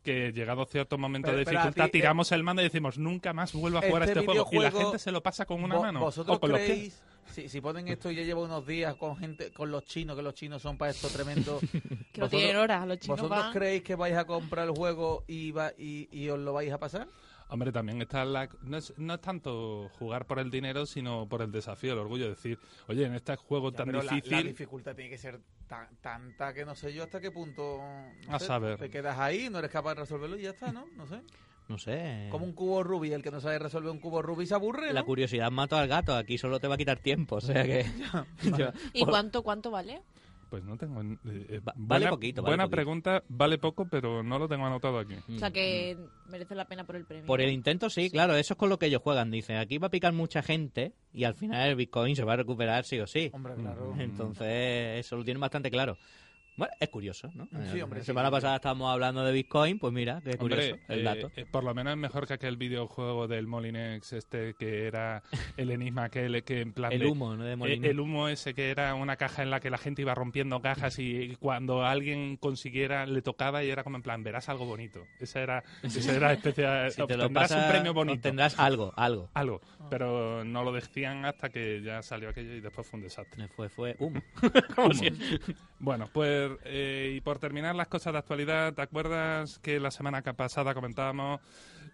que 0.03 0.33
llegado 0.33 0.65
cierto 0.65 0.97
momento 0.99 1.27
Pero- 1.27 1.39
de 1.39 1.45
pero 1.45 1.59
a 1.59 1.63
dificultad 1.63 1.85
ti, 1.85 1.89
eh, 1.89 2.01
tiramos 2.01 2.33
el 2.33 2.43
mando 2.43 2.63
y 2.63 2.65
decimos 2.67 2.99
nunca 2.99 3.33
más 3.33 3.53
vuelvo 3.53 3.79
a 3.79 3.83
jugar 3.83 4.03
a 4.03 4.05
este 4.07 4.21
este 4.21 4.25
juego 4.27 4.49
y 4.53 4.57
la 4.57 4.61
videojuego- 4.71 4.79
gente 4.91 4.99
se 4.99 5.13
lo 5.13 5.23
pasa 5.23 5.45
con 5.45 5.63
una 5.63 5.79
mano 5.79 6.01
¿Vosotros 6.01 6.37
o 6.37 6.41
con 6.41 6.51
los 6.51 6.61
pies. 6.61 6.71
creéis, 6.71 7.03
si, 7.33 7.49
si 7.49 7.61
ponen 7.61 7.89
esto 7.89 8.11
y 8.11 8.17
ya 8.17 8.23
llevo 8.23 8.45
unos 8.45 8.67
días 8.67 8.95
con 8.95 9.17
gente, 9.19 9.53
con 9.53 9.71
los 9.71 9.85
chinos, 9.85 10.17
que 10.17 10.23
los 10.23 10.35
chinos 10.35 10.63
son 10.63 10.79
para 10.79 10.93
esto 10.93 11.09
tremendo, 11.09 11.59
Que 12.13 12.21
no 12.21 12.27
vosotros- 12.27 12.31
tienen 12.31 12.57
horas, 12.57 12.87
los 12.87 12.99
chinos 13.01 13.21
¿vosotros 13.21 13.45
van... 13.45 13.53
creéis 13.53 13.83
que 13.83 13.95
vais 13.97 14.17
a 14.17 14.25
comprar 14.25 14.67
el 14.69 14.75
juego 14.75 15.25
y, 15.27 15.51
va, 15.51 15.73
y, 15.77 16.09
y 16.11 16.29
os 16.31 16.39
lo 16.39 16.53
vais 16.55 16.73
a 16.73 16.79
pasar? 16.79 17.07
Hombre, 17.51 17.73
también 17.73 18.03
está 18.03 18.25
la... 18.27 18.49
No 18.63 18.77
es, 18.77 18.93
no 18.99 19.15
es 19.15 19.21
tanto 19.23 19.91
jugar 19.99 20.27
por 20.27 20.39
el 20.39 20.51
dinero, 20.51 20.85
sino 20.85 21.27
por 21.27 21.41
el 21.41 21.51
desafío, 21.51 21.95
el 21.95 21.99
orgullo 21.99 22.25
de 22.25 22.31
decir, 22.31 22.59
oye, 22.89 23.07
en 23.07 23.15
este 23.15 23.37
juego 23.37 23.71
Ya, 23.71 23.79
tan 23.79 23.87
pero 23.87 24.03
la- 24.03 24.13
difícil... 24.13 24.33
La, 24.37 24.43
dificultad 24.43 24.95
tiene 24.95 25.09
que 25.11 25.17
ser 25.19 25.41
tan- 25.67 25.89
tanta 26.03 26.53
que 26.53 26.65
no 26.67 26.75
sé 26.75 26.93
yo 26.93 27.05
hasta 27.05 27.21
qué 27.21 27.31
punto. 27.31 27.81
no 28.27 28.35
A 28.35 28.39
sé, 28.39 28.47
saber. 28.47 28.79
Te 28.79 28.91
quedas 28.91 29.19
ahí, 29.19 29.49
no 29.51 29.59
eres 29.61 29.71
capaz 29.71 29.95
de 29.95 30.01
resolverlo 30.03 30.39
y 30.39 30.43
ya 30.43 30.51
está, 30.51 30.73
¿no? 30.73 30.87
No 30.97 31.07
sé. 31.07 31.21
No 31.69 31.79
sé. 31.79 32.29
Como 32.31 32.45
un 32.47 32.53
cubo 32.53 32.83
Rubik, 32.83 33.13
el 33.13 33.23
que 33.23 33.31
no 33.31 33.41
sabe 33.41 33.59
resolver 33.59 33.91
un 33.91 33.99
cubo 34.01 34.21
Rubik 34.23 34.47
se 34.49 34.55
aburre. 34.55 34.93
La 34.93 35.03
curiosidad 35.05 35.51
mata 35.51 35.79
al 35.81 35.89
gato, 35.89 36.15
aquí 36.17 36.37
solo 36.39 36.61
te 36.61 36.67
va 36.69 36.75
a 36.75 36.79
quitar 36.79 36.99
tiempo, 36.99 37.37
o 37.37 37.41
sea 37.41 37.63
que... 37.65 37.85
Yo- 38.59 38.73
¿Y 38.93 39.01
por- 39.01 39.11
cuánto, 39.11 39.43
cuánto 39.43 39.71
vale? 39.71 40.03
Pues 40.49 40.65
no 40.65 40.77
tengo... 40.79 41.03
eh, 41.03 41.17
eh, 41.27 41.61
Va- 41.61 41.75
vale 41.77 42.05
buena, 42.05 42.11
poquito, 42.11 42.43
vale 42.43 42.51
buena 42.53 42.65
poquito. 42.65 42.77
pregunta, 42.77 43.23
vale 43.29 43.59
poco, 43.59 43.87
pero 43.89 44.23
no 44.23 44.39
lo 44.39 44.49
tengo 44.49 44.65
anotado 44.67 44.99
aquí. 44.99 45.15
O 45.29 45.39
sea 45.39 45.51
que 45.51 45.97
merece 46.27 46.55
la 46.55 46.67
pena 46.67 46.85
por 46.85 46.97
el 46.97 47.05
premio. 47.05 47.27
Por 47.27 47.41
el 47.41 47.51
intento 47.51 47.91
sí, 47.91 48.11
claro, 48.11 48.35
eso 48.37 48.55
es 48.55 48.59
con 48.59 48.69
lo 48.71 48.79
que 48.79 48.87
ellos 48.87 49.03
juegan. 49.03 49.31
Dicen, 49.31 49.57
aquí 49.57 49.77
va 49.79 49.89
a 49.89 49.91
picar 49.91 50.13
mucha 50.15 50.43
gente 50.43 50.95
y 51.13 51.25
al 51.25 51.35
final 51.35 51.69
el 51.69 51.77
Bitcoin 51.77 52.17
se 52.17 52.25
va 52.25 52.33
a 52.33 52.37
recuperar 52.37 52.85
sí 52.85 52.99
o 52.99 53.07
sí. 53.07 53.31
Hombre, 53.33 53.55
claro. 53.57 53.95
Mm. 53.95 54.01
Entonces, 54.01 55.01
eso 55.01 55.17
lo 55.17 55.25
tienen 55.25 55.41
bastante 55.41 55.71
claro. 55.71 55.99
Bueno, 56.59 56.75
es 56.81 56.89
curioso, 56.91 57.31
¿no? 57.35 57.47
Sí, 57.71 57.79
Eh, 57.79 57.83
hombre, 57.85 58.01
La 58.01 58.05
semana 58.05 58.29
sí. 58.29 58.33
pasada 58.33 58.57
estábamos 58.57 58.93
hablando 58.93 59.25
de 59.25 59.33
Bitcoin, 59.33 59.79
pues 59.79 59.93
mira, 59.93 60.21
qué 60.25 60.37
curioso 60.37 60.73
Hombre, 60.75 60.81
el 60.89 61.01
eh, 61.01 61.03
dato. 61.05 61.31
eh, 61.37 61.47
por 61.51 61.63
lo 61.65 61.73
menos 61.73 61.93
es 61.93 61.99
mejor 61.99 62.27
que 62.27 62.35
aquel 62.35 62.57
videojuego 62.57 63.29
del 63.29 63.47
Molinex 63.47 64.13
este 64.13 64.55
que 64.55 64.87
era 64.89 65.23
el 65.57 65.71
enigma 65.71 66.05
aquel 66.05 66.43
que 66.43 66.61
en 66.63 66.73
plan 66.73 66.93
el 66.93 66.99
de- 66.99 67.07
humo, 67.07 67.37
¿no? 67.37 67.45
De 67.45 67.55
Molina. 67.57 67.87
el 67.87 68.01
humo 68.01 68.29
ese 68.29 68.55
que 68.55 68.71
era 68.71 68.95
una 68.97 69.17
caja 69.17 69.43
en 69.45 69.51
la 69.51 69.61
que 69.61 69.71
la 69.71 69.79
gente 69.79 70.03
iba 70.03 70.15
rompiendo 70.17 70.61
cajas 70.61 70.99
y 70.99 71.37
cuando 71.39 71.87
alguien 71.87 72.37
consiguiera 72.37 73.07
le 73.07 73.23
tocaba 73.23 73.63
y 73.63 73.71
era 73.71 73.85
como 73.85 73.97
en 73.97 74.03
plan 74.03 74.25
verás 74.25 74.49
algo 74.49 74.67
bonito 74.67 75.07
esa 75.21 75.41
era 75.41 75.65
esa 75.85 76.17
era 76.17 76.33
especial 76.33 76.91
si 76.91 76.97
te 77.07 77.17
lo 77.17 77.25
obtendrás 77.25 77.51
pasas, 77.51 77.65
un 77.67 77.71
premio 77.71 77.95
bonito 77.95 78.21
tendrás 78.23 78.59
algo, 78.59 78.93
algo. 78.97 79.31
algo 79.35 79.61
pero 79.91 80.45
no 80.45 80.65
lo 80.65 80.73
decían 80.73 81.25
hasta 81.25 81.49
que 81.51 81.81
ya 81.83 82.03
salió 82.03 82.29
aquello 82.31 82.53
y 82.55 82.61
después 82.61 82.87
fue 82.87 82.99
un 82.99 83.05
desastre 83.05 83.47
Fue, 83.49 83.69
fue 83.69 83.95
humo. 84.01 84.21
Humo. 84.77 84.93
Bueno, 85.79 86.09
pues 86.13 86.48
eh, 86.65 87.15
y 87.17 87.21
por 87.21 87.39
terminar 87.39 87.75
las 87.75 87.89
cosas 87.89 88.13
de 88.13 88.19
actualidad, 88.19 88.75
¿te 88.75 88.83
acuerdas 88.83 89.59
que 89.59 89.81
la 89.81 89.91
semana 89.91 90.23
que 90.23 90.35
pasada 90.35 90.75
comentábamos 90.75 91.41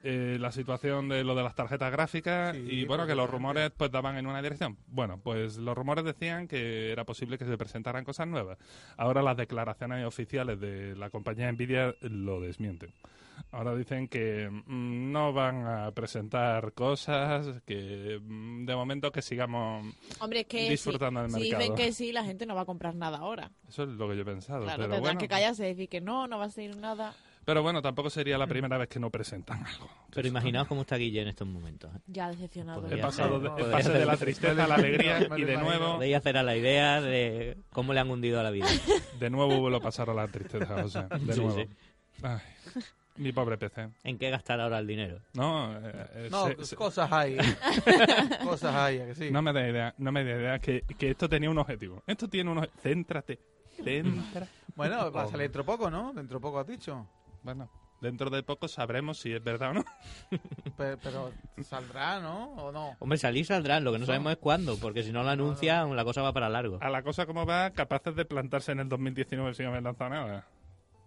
eh, 0.03 0.37
la 0.39 0.53
situación 0.53 1.09
de 1.09 1.25
lo 1.25 1.35
de 1.35 1.43
las 1.43 1.55
tarjetas 1.55 1.91
gráficas 1.91 2.55
Sí, 2.55 2.67
y 2.69 2.85
bueno, 2.85 3.07
que 3.07 3.15
los 3.15 3.29
rumores 3.29 3.71
pues 3.77 3.91
daban 3.91 4.17
en 4.17 4.27
una 4.27 4.43
dirección? 4.43 4.77
Bueno, 4.89 5.19
pues 5.23 5.57
los 5.57 5.77
rumores 5.77 6.05
decían 6.05 6.47
que 6.47 6.93
era 6.93 7.05
posible 7.05 7.39
que 7.39 7.45
se 7.45 7.57
presentaran 7.57 8.05
cosas 8.05 8.29
nuevas. 8.29 8.59
Ahora 8.97 9.23
las 9.23 9.37
declaraciones 9.37 10.05
oficiales 10.07 10.61
de 10.61 10.95
la 10.97 11.11
compañía 11.11 11.51
Nvidia 11.51 11.95
lo 12.01 12.41
desmienten. 12.41 12.93
Ahora 13.51 13.75
dicen 13.77 14.09
que 14.09 14.49
mm, 14.51 15.13
no 15.13 15.33
van 15.33 15.67
a 15.67 15.91
presentar 15.93 16.73
cosas, 16.73 17.63
que 17.65 18.19
mm, 18.23 18.65
de 18.67 18.75
momento 18.75 19.13
que 19.13 19.23
sigamos... 19.23 19.95
Hombre, 20.21 20.41
es 20.41 20.47
que 20.47 20.71
Disfrutando 20.71 21.21
si, 21.21 21.33
del 21.33 21.33
si 21.43 21.51
mercado. 21.51 21.63
dicen 21.63 21.77
que 21.77 21.93
sí, 21.93 22.13
la 22.13 22.25
gente 22.25 22.47
no 22.47 22.55
va 22.55 22.63
a 22.63 22.67
comprar 22.67 22.95
nada 22.95 23.19
ahora. 23.19 23.51
Eso 23.69 23.85
es 23.85 23.91
lo 23.91 24.09
que 24.09 24.17
yo 24.17 24.23
he 24.23 24.25
pensado. 24.25 24.63
Claro, 24.65 24.77
pero 24.77 24.83
tendrán 24.95 25.03
bueno, 25.03 25.21
que 25.21 25.29
callarse 25.29 25.65
y 25.65 25.69
decir 25.69 25.89
que 25.89 26.01
no, 26.01 26.27
no 26.27 26.39
va 26.39 26.47
a 26.47 26.51
ser 26.51 26.77
nada. 26.77 27.15
Pero 27.45 27.63
bueno, 27.63 27.83
tampoco 27.83 28.09
sería 28.09 28.39
la 28.39 28.47
primera 28.47 28.79
vez 28.79 28.89
que 28.89 28.99
no 28.99 29.11
presentan 29.11 29.63
algo. 29.67 29.87
Pero 30.15 30.27
imaginaos 30.27 30.67
cómo 30.67 30.81
está 30.81 30.97
Guille 30.97 31.21
en 31.21 31.29
estos 31.29 31.47
momentos. 31.47 31.95
¿eh? 31.95 31.99
Ya 32.07 32.31
decepcionado. 32.31 32.81
Podría 32.81 32.99
He 32.99 33.03
pasado 33.03 33.39
de, 33.39 33.51
No, 33.51 33.57
de 33.93 34.07
la 34.07 34.17
tristeza 34.17 34.65
a 34.65 34.67
la 34.67 34.77
alegría 34.77 35.29
y 35.37 35.43
de 35.45 35.57
nuevo, 35.59 35.97
Podéis 35.97 36.17
hacer 36.17 36.39
a 36.39 36.43
la 36.43 36.57
idea 36.57 37.03
de 37.03 37.59
cómo 37.71 37.93
le 37.93 38.01
han 38.01 38.11
hundido 38.11 38.41
a 38.41 38.43
la 38.43 38.51
vida. 38.51 38.67
de 39.21 39.29
nuevo 39.31 39.61
vuelvo 39.61 39.77
a 39.77 39.81
pasar 39.81 40.09
a 40.09 40.15
la 40.15 40.27
tristeza, 40.27 40.83
José. 40.83 41.03
De 41.21 41.35
Sí, 41.35 41.41
nuevo. 41.41 41.55
sí. 41.59 41.69
Ay, 42.23 42.39
mi 43.17 43.33
pobre 43.33 43.57
PC. 43.59 43.89
¿En 44.03 44.19
qué 44.19 44.31
gastar 44.31 44.61
ahora 44.61 44.79
el 44.79 44.87
dinero? 44.87 45.21
No, 45.35 45.73
eh, 45.79 46.29
No, 46.31 46.47
se- 46.49 46.65
se- 46.65 46.77
cosas 46.77 47.11
hay. 47.13 47.37
cosas 48.45 48.75
hay, 48.75 49.01
¿a 49.01 49.07
que 49.07 49.15
sí. 49.15 49.31
no 49.31 49.43
me 49.43 49.53
da 49.53 49.69
idea, 49.69 49.95
no 49.99 50.13
me 50.13 50.25
da 50.25 50.31
idea 50.33 50.59
que, 50.59 50.83
que 50.83 51.11
esto 51.11 51.29
tenía 51.29 51.51
un 51.51 51.59
objetivo. 51.59 52.03
Esto 52.07 52.29
tiene 52.29 52.51
un 52.51 52.59
objetivo. 52.59 52.81
Céntrate. 52.83 53.39
Bueno, 54.77 55.11
va 55.13 55.23
a 55.23 55.27
salir 55.27 55.43
dentro 55.43 55.65
poco, 55.65 55.91
¿no? 55.91 56.13
Dentro 56.13 56.41
poco 56.41 56.59
has 56.61 56.67
dicho. 56.67 57.07
Bueno, 57.43 57.69
dentro 58.01 58.31
de 58.31 58.43
poco 58.43 58.69
sabremos 58.69 59.19
si 59.19 59.33
es 59.33 59.43
verdad 59.43 59.71
o 59.71 59.75
no. 59.75 59.85
Pe- 60.77 60.97
Pero, 60.97 61.33
saldrá, 61.63 62.21
¿no? 62.21 62.53
¿O 62.55 62.73
no? 62.73 62.97
Hombre, 62.99 63.19
salir 63.19 63.45
saldrán, 63.47 63.85
lo 63.85 63.93
que 63.93 63.99
no 63.99 64.03
No. 64.03 64.07
sabemos 64.07 64.33
es 64.33 64.39
cuándo, 64.39 64.77
porque 64.79 65.03
si 65.03 65.13
no 65.13 65.23
lo 65.23 65.31
anuncian, 65.31 65.95
la 65.95 66.05
cosa 66.05 66.23
va 66.23 66.33
para 66.33 66.49
largo. 66.49 66.79
A 66.81 66.89
la 66.91 67.03
cosa 67.03 67.27
como 67.27 67.47
va, 67.47 67.71
capaces 67.71 68.15
de 68.17 68.25
plantarse 68.25 68.73
en 68.73 68.81
el 68.81 68.89
2019 68.89 69.55
sin 69.55 69.67
haber 69.67 69.83
lanzado 69.83 70.11
nada. 70.11 70.47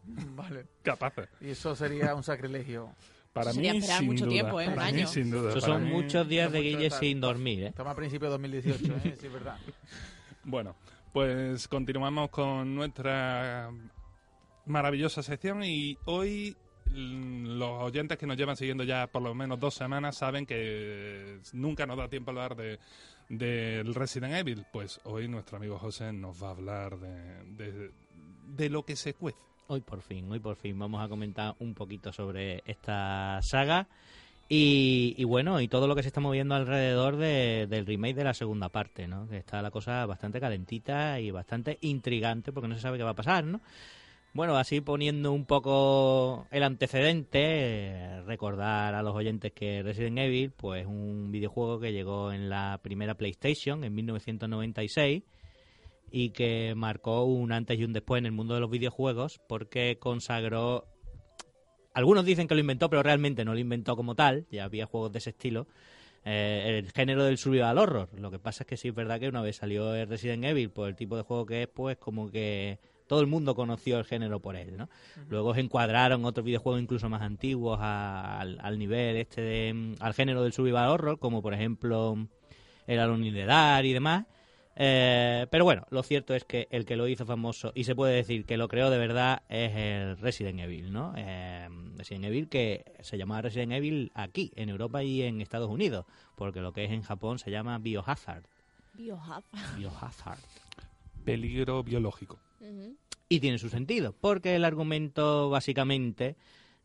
Vale. 0.35 0.65
Capaces. 0.83 1.27
Y 1.41 1.49
eso 1.49 1.75
sería 1.75 2.15
un 2.15 2.23
sacrilegio. 2.23 2.93
Para 3.33 3.53
Sería 3.53 3.73
mí, 3.73 3.77
esperar 3.79 3.99
sin 3.99 4.07
mucho 4.07 4.25
duda. 4.25 4.33
tiempo, 4.33 4.61
¿eh? 4.61 4.67
Un 4.67 4.75
Para 4.75 4.91
mí, 4.91 4.97
año. 4.99 5.07
sin 5.07 5.29
duda. 5.29 5.49
Esos 5.51 5.61
Para 5.63 5.73
son 5.75 5.83
mí- 5.85 5.91
muchos 5.91 6.27
días 6.27 6.51
de 6.51 6.59
Guille 6.61 6.89
sin 6.89 7.21
dormir, 7.21 7.63
¿eh? 7.63 7.67
Estamos 7.67 7.91
a 7.91 7.95
principios 7.95 8.29
de 8.29 8.31
2018, 8.31 8.93
¿eh? 9.07 9.15
Sí, 9.19 9.25
es 9.27 9.33
verdad. 9.33 9.57
Bueno, 10.43 10.75
pues 11.11 11.67
continuamos 11.67 12.29
con 12.29 12.73
nuestra 12.73 13.69
maravillosa 14.65 15.21
sección 15.21 15.61
y 15.63 15.97
hoy 16.05 16.55
mm, 16.85 17.57
los 17.57 17.83
oyentes 17.83 18.17
que 18.17 18.25
nos 18.25 18.37
llevan 18.37 18.55
siguiendo 18.55 18.83
ya 18.85 19.07
por 19.07 19.21
lo 19.21 19.35
menos 19.35 19.59
dos 19.59 19.73
semanas 19.73 20.15
saben 20.17 20.45
que 20.45 21.39
nunca 21.53 21.85
nos 21.85 21.97
da 21.97 22.07
tiempo 22.07 22.31
a 22.31 22.33
hablar 22.33 22.55
de 22.55 22.79
del 23.29 23.93
Resident 23.93 24.35
Evil. 24.35 24.65
Pues 24.71 25.01
hoy 25.03 25.27
nuestro 25.27 25.57
amigo 25.57 25.77
José 25.77 26.13
nos 26.13 26.41
va 26.41 26.47
a 26.47 26.51
hablar 26.51 26.97
de, 26.97 27.43
de, 27.55 27.91
de 28.55 28.69
lo 28.69 28.83
que 28.85 28.95
se 28.95 29.13
cuece. 29.13 29.37
Hoy 29.69 29.81
por 29.81 30.01
fin, 30.01 30.31
hoy 30.31 30.39
por 30.39 30.55
fin 30.55 30.79
vamos 30.79 31.03
a 31.03 31.09
comentar 31.09 31.55
un 31.59 31.73
poquito 31.73 32.13
sobre 32.13 32.63
esta 32.65 33.39
saga 33.41 33.87
y, 34.49 35.21
bueno, 35.25 35.59
y 35.59 35.67
todo 35.67 35.87
lo 35.87 35.95
que 35.95 36.03
se 36.03 36.07
está 36.07 36.21
moviendo 36.21 36.55
alrededor 36.55 37.17
de- 37.17 37.67
del 37.67 37.85
remake 37.85 38.15
de 38.15 38.23
la 38.23 38.33
segunda 38.33 38.69
parte, 38.69 39.07
¿no? 39.09 39.27
Que 39.27 39.35
está 39.37 39.61
la 39.61 39.69
cosa 39.71 40.05
bastante 40.05 40.39
calentita 40.39 41.19
y 41.19 41.31
bastante 41.31 41.77
intrigante 41.81 42.53
porque 42.53 42.69
no 42.69 42.75
se 42.75 42.81
sabe 42.81 42.97
qué 42.97 43.03
va 43.03 43.09
a 43.09 43.15
pasar, 43.15 43.43
¿no? 43.43 43.59
Bueno, 44.33 44.55
así 44.55 44.79
poniendo 44.79 45.33
un 45.33 45.43
poco 45.45 46.47
el 46.51 46.63
antecedente, 46.63 48.21
recordar 48.25 48.95
a 48.95 49.03
los 49.03 49.15
oyentes 49.15 49.51
que 49.51 49.83
Resident 49.83 50.19
Evil, 50.19 50.51
pues 50.51 50.85
un 50.85 51.29
videojuego 51.31 51.79
que 51.81 51.91
llegó 51.91 52.31
en 52.31 52.47
la 52.49 52.79
primera 52.81 53.15
PlayStation 53.15 53.83
en 53.83 53.93
1996 53.95 55.23
y 56.11 56.29
que 56.29 56.73
marcó 56.75 57.25
un 57.25 57.51
antes 57.51 57.77
y 57.79 57.83
un 57.83 57.93
después 57.93 58.19
en 58.19 58.25
el 58.25 58.31
mundo 58.31 58.53
de 58.53 58.61
los 58.61 58.69
videojuegos 58.69 59.39
porque 59.47 59.97
consagró 59.99 60.85
algunos 61.93 62.25
dicen 62.25 62.47
que 62.47 62.55
lo 62.55 62.61
inventó 62.61 62.89
pero 62.89 63.03
realmente 63.03 63.43
no 63.45 63.53
lo 63.53 63.59
inventó 63.59 63.95
como 63.95 64.15
tal 64.15 64.45
ya 64.51 64.63
había 64.65 64.85
juegos 64.85 65.11
de 65.11 65.19
ese 65.19 65.31
estilo 65.31 65.67
eh, 66.25 66.79
el 66.83 66.91
género 66.91 67.23
del 67.23 67.37
survival 67.37 67.77
horror 67.77 68.09
lo 68.19 68.31
que 68.31 68.39
pasa 68.39 68.63
es 68.63 68.67
que 68.67 68.77
sí 68.77 68.89
es 68.89 68.95
verdad 68.95 69.19
que 69.19 69.27
una 69.29 69.41
vez 69.41 69.57
salió 69.57 69.93
el 69.95 70.07
Resident 70.07 70.43
Evil 70.45 70.69
por 70.69 70.89
el 70.89 70.95
tipo 70.95 71.15
de 71.17 71.23
juego 71.23 71.45
que 71.45 71.63
es 71.63 71.67
pues 71.67 71.97
como 71.97 72.29
que 72.31 72.79
todo 73.07 73.21
el 73.21 73.27
mundo 73.27 73.55
conoció 73.55 73.97
el 73.99 74.05
género 74.05 74.39
por 74.41 74.55
él 74.55 74.75
¿no? 74.77 74.89
luego 75.29 75.53
se 75.53 75.61
encuadraron 75.61 76.25
otros 76.25 76.45
videojuegos 76.45 76.81
incluso 76.81 77.09
más 77.09 77.21
antiguos 77.21 77.79
a- 77.81 78.39
al, 78.39 78.59
al 78.61 78.77
nivel 78.77 79.15
este 79.17 79.41
de 79.41 79.73
mm, 79.73 79.93
al 80.01 80.13
género 80.13 80.43
del 80.43 80.53
survival 80.53 80.89
horror 80.89 81.19
como 81.19 81.41
por 81.41 81.53
ejemplo 81.53 82.27
el 82.85 82.99
Alone 82.99 83.27
in 83.27 83.33
the 83.33 83.45
Dark 83.45 83.85
y 83.85 83.93
demás 83.93 84.25
eh, 84.79 85.47
pero 85.49 85.63
bueno, 85.63 85.87
lo 85.89 86.03
cierto 86.03 86.35
es 86.35 86.45
que 86.45 86.67
el 86.69 86.85
que 86.85 86.95
lo 86.95 87.07
hizo 87.07 87.25
famoso 87.25 87.71
y 87.73 87.85
se 87.85 87.95
puede 87.95 88.13
decir 88.13 88.45
que 88.45 88.57
lo 88.57 88.67
creó 88.67 88.91
de 88.91 88.99
verdad 88.99 89.41
es 89.49 89.75
el 89.75 90.17
Resident 90.19 90.59
Evil, 90.59 90.93
¿no? 90.93 91.15
Eh, 91.17 91.67
Resident 91.95 92.25
Evil 92.25 92.47
que 92.47 92.85
se 92.99 93.17
llamaba 93.17 93.41
Resident 93.41 93.71
Evil 93.73 94.11
aquí, 94.13 94.51
en 94.55 94.69
Europa 94.69 95.01
y 95.03 95.23
en 95.23 95.41
Estados 95.41 95.71
Unidos, 95.71 96.05
porque 96.35 96.61
lo 96.61 96.73
que 96.73 96.85
es 96.85 96.91
en 96.91 97.01
Japón 97.01 97.39
se 97.39 97.49
llama 97.49 97.79
Biohazard. 97.79 98.43
Biohazard. 98.93 99.77
Biohazard. 99.77 100.39
Peligro 101.25 101.83
biológico. 101.83 102.37
Y 103.29 103.39
tiene 103.39 103.57
su 103.57 103.69
sentido, 103.69 104.13
porque 104.13 104.55
el 104.55 104.63
argumento 104.63 105.49
básicamente 105.49 106.35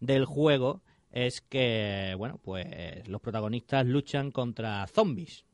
del 0.00 0.24
juego 0.24 0.80
es 1.10 1.42
que, 1.42 2.14
bueno, 2.16 2.40
pues 2.42 3.06
los 3.06 3.20
protagonistas 3.20 3.84
luchan 3.84 4.30
contra 4.30 4.86
zombies. 4.86 5.44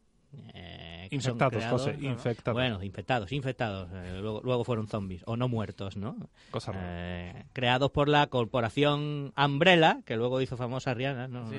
eh, 0.54 0.87
que 1.10 1.20
son 1.20 1.32
Infectados, 1.32 1.54
creados- 1.54 1.80
José, 1.82 1.96
infectados. 2.00 2.54
Bueno, 2.54 2.82
infectados, 2.82 3.32
infectados. 3.32 3.88
eh, 3.92 4.18
luego, 4.20 4.40
luego 4.44 4.64
fueron 4.64 4.88
zombies, 4.88 5.22
o 5.26 5.36
no 5.36 5.48
muertos, 5.48 5.96
¿no? 5.96 6.16
Cosa. 6.50 6.72
Eh, 6.74 7.44
creados 7.52 7.90
por 7.90 8.08
la 8.08 8.26
corporación 8.28 9.32
Umbrella, 9.36 10.00
que 10.04 10.16
luego 10.16 10.40
hizo 10.40 10.56
famosa 10.56 10.94
Rihanna, 10.94 11.28
¿no? 11.28 11.48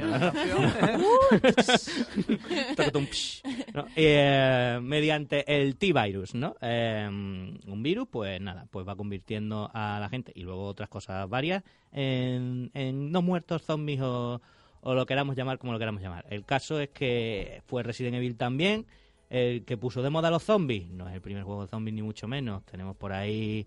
Eh, 3.96 4.80
mediante 4.82 5.62
el 5.62 5.76
T-Virus, 5.78 6.36
¿no? 6.36 6.56
Eh, 6.62 7.08
un 7.10 7.84
virus, 7.84 8.08
pues 8.10 8.40
nada, 8.42 8.66
pues 8.70 8.88
va 8.88 8.96
convirtiendo 8.96 9.70
a 9.74 10.00
la 10.00 10.10
gente 10.10 10.32
y 10.36 10.42
luego 10.44 10.66
otras 10.66 10.90
cosas 10.90 11.28
varias 11.30 11.64
en, 11.92 12.72
en 12.74 13.12
no 13.12 13.22
muertos, 13.22 13.62
zombies 13.64 14.02
o, 14.02 14.42
o 14.82 14.94
lo 14.94 15.06
queramos 15.06 15.36
llamar 15.36 15.58
como 15.60 15.74
lo 15.74 15.80
queramos 15.80 16.02
llamar. 16.02 16.26
El 16.30 16.46
caso 16.46 16.80
es 16.80 16.90
que 16.90 17.62
fue 17.68 17.84
Resident 17.84 18.16
Evil 18.16 18.36
también 18.38 18.86
el 19.30 19.64
que 19.66 19.78
puso 19.78 20.02
de 20.02 20.10
moda 20.10 20.28
a 20.30 20.32
los 20.32 20.44
zombies. 20.44 20.88
No 20.90 21.08
es 21.08 21.16
el 21.16 21.22
primer 21.22 21.44
juego 21.44 21.62
de 21.64 21.68
zombies 21.70 21.94
ni 21.96 22.02
mucho 22.02 22.28
menos. 22.28 22.64
Tenemos 22.66 22.96
por 22.96 23.14
ahí 23.14 23.66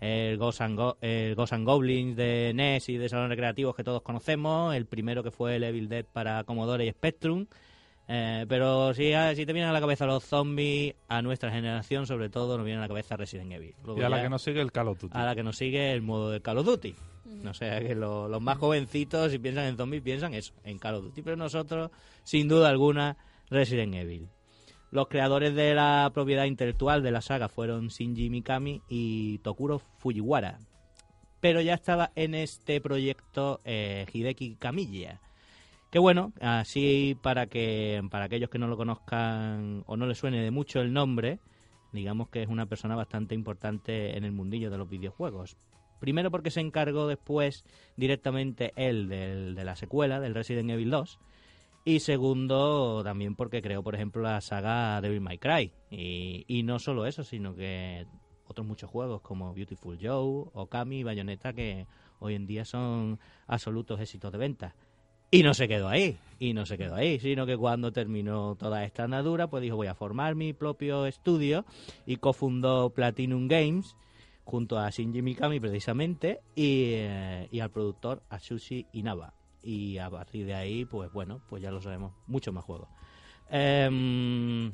el 0.00 0.38
Ghosts 0.38 0.60
and, 0.62 0.76
Go- 0.78 0.96
el 1.00 1.34
Ghosts 1.34 1.52
and 1.54 1.66
Goblins 1.66 2.16
de 2.16 2.52
NES 2.54 2.88
y 2.88 2.96
de 2.96 3.08
salones 3.08 3.30
recreativos 3.30 3.74
que 3.74 3.84
todos 3.84 4.02
conocemos. 4.02 4.74
El 4.74 4.86
primero 4.86 5.22
que 5.22 5.30
fue 5.30 5.56
el 5.56 5.64
Evil 5.64 5.88
Dead 5.88 6.04
para 6.04 6.44
Commodore 6.44 6.86
y 6.86 6.90
Spectrum. 6.90 7.46
Eh, 8.12 8.44
pero 8.48 8.92
si, 8.92 9.12
si 9.36 9.46
te 9.46 9.52
vienen 9.52 9.68
a 9.70 9.72
la 9.72 9.80
cabeza 9.80 10.04
los 10.04 10.24
zombies, 10.24 10.94
a 11.08 11.22
nuestra 11.22 11.52
generación 11.52 12.06
sobre 12.08 12.28
todo 12.28 12.56
nos 12.56 12.64
viene 12.66 12.78
a 12.78 12.82
la 12.82 12.88
cabeza 12.88 13.16
Resident 13.16 13.52
Evil. 13.52 13.74
Luego 13.84 14.00
Y 14.00 14.04
a 14.04 14.08
la 14.08 14.16
ya- 14.16 14.22
que 14.24 14.28
nos 14.30 14.42
sigue 14.42 14.60
el 14.60 14.72
Call 14.72 14.88
of 14.88 15.00
Duty. 15.00 15.16
a 15.16 15.24
la 15.24 15.34
que 15.36 15.42
nos 15.44 15.56
sigue 15.56 15.92
el 15.92 16.02
modo 16.02 16.30
del 16.30 16.42
Call 16.42 16.58
of 16.58 16.66
Duty. 16.66 16.94
No 17.26 17.54
sé, 17.54 17.68
que 17.86 17.94
lo- 17.94 18.26
los 18.28 18.42
más 18.42 18.58
jovencitos, 18.58 19.30
si 19.30 19.38
piensan 19.38 19.66
en 19.66 19.76
zombies, 19.76 20.02
piensan 20.02 20.34
eso, 20.34 20.52
en 20.64 20.78
Call 20.80 20.96
of 20.96 21.04
Duty. 21.04 21.22
Pero 21.22 21.36
nosotros, 21.36 21.90
sin 22.24 22.48
duda 22.48 22.68
alguna, 22.68 23.16
Resident 23.48 23.94
Evil. 23.94 24.28
Los 24.90 25.06
creadores 25.06 25.54
de 25.54 25.72
la 25.74 26.10
propiedad 26.12 26.46
intelectual 26.46 27.02
de 27.04 27.12
la 27.12 27.20
saga 27.20 27.48
fueron 27.48 27.88
Shinji 27.88 28.28
Mikami 28.28 28.82
y 28.88 29.38
Tokuro 29.38 29.78
Fujiwara. 29.78 30.58
Pero 31.40 31.60
ya 31.60 31.74
estaba 31.74 32.10
en 32.16 32.34
este 32.34 32.80
proyecto 32.80 33.60
eh, 33.64 34.06
Hideki 34.12 34.56
Kamiya. 34.56 35.20
Que 35.90 36.00
bueno, 36.00 36.32
así 36.40 37.16
para 37.22 37.46
que 37.46 38.02
para 38.10 38.24
aquellos 38.24 38.50
que 38.50 38.58
no 38.58 38.66
lo 38.66 38.76
conozcan 38.76 39.84
o 39.86 39.96
no 39.96 40.06
les 40.06 40.18
suene 40.18 40.42
de 40.42 40.50
mucho 40.50 40.80
el 40.80 40.92
nombre, 40.92 41.38
digamos 41.92 42.28
que 42.28 42.42
es 42.42 42.48
una 42.48 42.66
persona 42.66 42.96
bastante 42.96 43.36
importante 43.36 44.16
en 44.16 44.24
el 44.24 44.32
mundillo 44.32 44.70
de 44.70 44.78
los 44.78 44.88
videojuegos. 44.88 45.56
Primero 46.00 46.30
porque 46.30 46.50
se 46.50 46.60
encargó 46.60 47.06
después 47.06 47.64
directamente 47.96 48.72
él 48.74 49.08
de 49.08 49.64
la 49.64 49.76
secuela, 49.76 50.18
del 50.18 50.34
Resident 50.34 50.70
Evil 50.70 50.90
2. 50.90 51.18
Y 51.84 52.00
segundo, 52.00 53.02
también 53.02 53.34
porque 53.34 53.62
creó, 53.62 53.82
por 53.82 53.94
ejemplo, 53.94 54.22
la 54.22 54.40
saga 54.40 55.00
Devil 55.00 55.20
May 55.20 55.38
Cry. 55.38 55.72
Y, 55.90 56.62
no 56.62 56.78
solo 56.78 57.06
eso, 57.06 57.24
sino 57.24 57.54
que 57.54 58.06
otros 58.46 58.66
muchos 58.66 58.90
juegos 58.90 59.22
como 59.22 59.54
Beautiful 59.54 59.98
Joe, 60.00 60.50
Okami 60.52 60.98
y 60.98 61.04
Bayonetta 61.04 61.52
que 61.52 61.86
hoy 62.18 62.34
en 62.34 62.46
día 62.46 62.64
son 62.64 63.18
absolutos 63.46 63.98
éxitos 64.00 64.30
de 64.30 64.38
venta. 64.38 64.74
Y 65.30 65.44
no 65.44 65.54
se 65.54 65.68
quedó 65.68 65.88
ahí, 65.88 66.18
y 66.40 66.52
no 66.54 66.66
se 66.66 66.76
quedó 66.76 66.96
ahí, 66.96 67.20
sino 67.20 67.46
que 67.46 67.56
cuando 67.56 67.92
terminó 67.92 68.56
toda 68.56 68.84
esta 68.84 69.04
andadura, 69.04 69.48
pues 69.48 69.62
dijo 69.62 69.76
voy 69.76 69.86
a 69.86 69.94
formar 69.94 70.34
mi 70.34 70.52
propio 70.52 71.06
estudio 71.06 71.64
y 72.04 72.16
cofundó 72.16 72.90
Platinum 72.90 73.46
Games 73.46 73.96
junto 74.44 74.76
a 74.76 74.90
Shinji 74.90 75.22
Mikami 75.22 75.60
precisamente 75.60 76.40
y, 76.56 76.94
eh, 76.94 77.48
al 77.62 77.70
productor 77.70 78.22
Atsushi 78.28 78.86
Inaba. 78.92 79.39
Y 79.62 79.98
a 79.98 80.08
partir 80.10 80.46
de 80.46 80.54
ahí, 80.54 80.84
pues 80.84 81.12
bueno, 81.12 81.40
pues 81.48 81.62
ya 81.62 81.70
lo 81.70 81.82
sabemos, 81.82 82.12
muchos 82.26 82.52
más 82.54 82.64
juegos. 82.64 82.88
Em, 83.50 84.72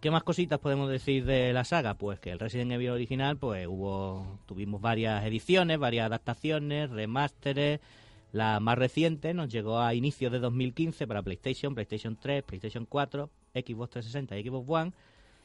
¿Qué 0.00 0.10
más 0.10 0.22
cositas 0.22 0.58
podemos 0.58 0.90
decir 0.90 1.24
de 1.24 1.52
la 1.54 1.64
saga? 1.64 1.94
Pues 1.94 2.20
que 2.20 2.30
el 2.30 2.38
Resident 2.38 2.72
Evil 2.72 2.90
original, 2.90 3.38
pues 3.38 3.66
hubo, 3.66 4.38
tuvimos 4.46 4.80
varias 4.82 5.24
ediciones, 5.24 5.78
varias 5.78 6.06
adaptaciones, 6.06 6.90
remasteres. 6.90 7.80
La 8.32 8.60
más 8.60 8.76
reciente 8.76 9.32
nos 9.32 9.48
llegó 9.48 9.78
a 9.80 9.94
inicios 9.94 10.30
de 10.32 10.40
2015 10.40 11.06
para 11.06 11.22
PlayStation, 11.22 11.74
PlayStation 11.74 12.16
3, 12.20 12.42
PlayStation 12.42 12.84
4, 12.84 13.30
Xbox 13.54 13.90
360 13.92 14.36
y 14.38 14.42
Xbox 14.44 14.68
One. 14.68 14.92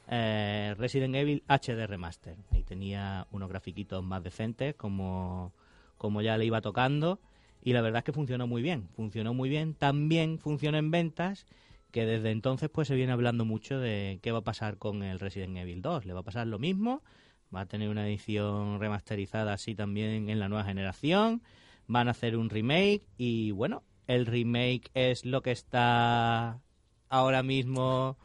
eh, 0.09 0.75
Resident 0.77 1.15
Evil 1.15 1.43
HD 1.47 1.85
Remaster. 1.87 2.35
Ahí 2.51 2.63
tenía 2.63 3.27
unos 3.31 3.47
grafiquitos 3.47 4.03
más 4.03 4.23
decentes, 4.23 4.75
como, 4.75 5.53
como 5.97 6.21
ya 6.21 6.35
le 6.37 6.45
iba 6.45 6.61
tocando. 6.61 7.19
Y 7.61 7.73
la 7.73 7.81
verdad 7.81 7.99
es 7.99 8.03
que 8.05 8.13
funcionó 8.13 8.47
muy 8.47 8.61
bien. 8.61 8.89
Funcionó 8.95 9.33
muy 9.33 9.49
bien. 9.49 9.73
También 9.73 10.39
funcionó 10.39 10.77
en 10.77 10.91
ventas 10.91 11.45
que 11.91 12.05
desde 12.05 12.31
entonces 12.31 12.69
pues 12.69 12.87
se 12.87 12.95
viene 12.95 13.11
hablando 13.11 13.45
mucho 13.45 13.79
de 13.79 14.19
qué 14.21 14.31
va 14.31 14.39
a 14.39 14.43
pasar 14.43 14.77
con 14.77 15.03
el 15.03 15.19
Resident 15.19 15.57
Evil 15.57 15.81
2. 15.81 16.05
¿Le 16.05 16.13
va 16.13 16.19
a 16.21 16.23
pasar 16.23 16.47
lo 16.47 16.59
mismo? 16.59 17.03
¿Va 17.53 17.61
a 17.61 17.65
tener 17.65 17.89
una 17.89 18.07
edición 18.07 18.79
remasterizada 18.79 19.53
así 19.53 19.75
también 19.75 20.29
en 20.29 20.39
la 20.39 20.49
nueva 20.49 20.65
generación? 20.65 21.41
¿Van 21.87 22.07
a 22.07 22.11
hacer 22.11 22.37
un 22.37 22.49
remake? 22.49 23.01
Y 23.17 23.51
bueno, 23.51 23.83
el 24.07 24.27
remake 24.27 24.91
es 24.93 25.25
lo 25.25 25.41
que 25.41 25.51
está 25.51 26.61
ahora 27.09 27.41
mismo 27.41 28.17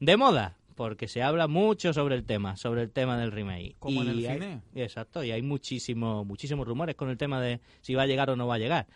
de 0.00 0.16
moda, 0.16 0.56
porque 0.74 1.08
se 1.08 1.22
habla 1.22 1.46
mucho 1.48 1.92
sobre 1.92 2.14
el 2.16 2.24
tema, 2.24 2.56
sobre 2.56 2.82
el 2.82 2.90
tema 2.90 3.18
del 3.18 3.32
remake. 3.32 3.76
Como 3.78 4.02
en 4.02 4.08
el 4.08 4.18
hay- 4.26 4.34
cine. 4.38 4.62
Exacto, 4.74 5.22
y 5.24 5.30
hay 5.30 5.42
muchísimo, 5.42 6.24
muchísimos 6.24 6.66
rumores 6.66 6.94
con 6.96 7.08
el 7.10 7.16
tema 7.16 7.40
de 7.40 7.60
si 7.80 7.94
va 7.94 8.02
a 8.02 8.06
llegar 8.06 8.30
o 8.30 8.36
no 8.36 8.46
va 8.46 8.54
a 8.56 8.58
llegar. 8.58 8.86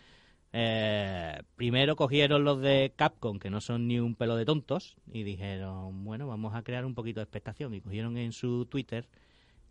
Eh, 0.53 1.39
primero 1.57 1.97
cogieron 1.97 2.45
los 2.45 2.61
de 2.61 2.93
Capcom, 2.97 3.39
que 3.39 3.51
no 3.51 3.61
son 3.61 3.87
ni 3.89 3.99
un 4.01 4.15
pelo 4.15 4.37
de 4.37 4.45
tontos, 4.47 4.97
y 5.13 5.23
dijeron, 5.23 6.05
bueno, 6.05 6.27
vamos 6.27 6.55
a 6.55 6.63
crear 6.63 6.85
un 6.87 6.95
poquito 6.95 7.21
de 7.21 7.25
expectación. 7.25 7.75
Y 7.75 7.81
cogieron 7.81 8.17
en 8.17 8.33
su 8.33 8.65
Twitter 8.67 9.07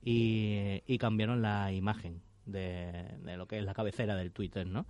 y, 0.04 0.82
y 0.86 0.98
cambiaron 0.98 1.42
la 1.42 1.72
imagen 1.72 2.22
de, 2.46 2.92
de 3.24 3.38
lo 3.38 3.48
que 3.48 3.58
es 3.58 3.64
la 3.66 3.74
cabecera 3.74 4.16
del 4.16 4.32
Twitter, 4.32 4.68
¿no? 4.68 4.86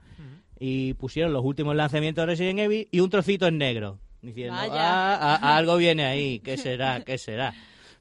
Y 0.60 0.94
pusieron 0.96 1.32
los 1.32 1.46
últimos 1.46 1.76
lanzamientos 1.76 2.24
de 2.24 2.26
Resident 2.26 2.60
Evil 2.60 2.88
y 2.92 3.00
un 3.00 3.10
trocito 3.10 3.48
en 3.48 3.58
negro, 3.58 4.00
diciendo, 4.26 4.56
Vaya. 4.56 4.74
"Ah, 4.76 5.40
ah, 5.42 5.58
algo 5.58 5.78
viene 5.78 6.06
ahí, 6.06 6.40
¿qué 6.40 6.58
será? 6.58 7.02
¿Qué 7.04 7.18
será? 7.18 7.54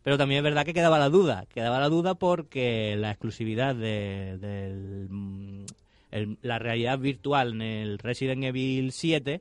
Pero 0.03 0.19
también 0.19 0.39
es 0.39 0.45
verdad 0.45 0.65
que 0.67 0.75
quedaba 0.75 0.99
la 0.99 1.09
duda, 1.09 1.47
quedaba 1.53 1.79
la 1.81 1.89
duda 1.89 2.15
porque 2.15 2.95
la 2.99 3.11
exclusividad 3.11 3.75
de, 3.75 4.37
del, 4.39 5.09
mm, 5.11 5.65
el- 6.11 6.39
la 6.43 6.59
realidad 6.59 6.99
virtual 6.99 7.55
en 7.55 7.63
el 7.63 7.99
Resident 7.99 8.45
Evil 8.45 8.93
7 8.93 9.41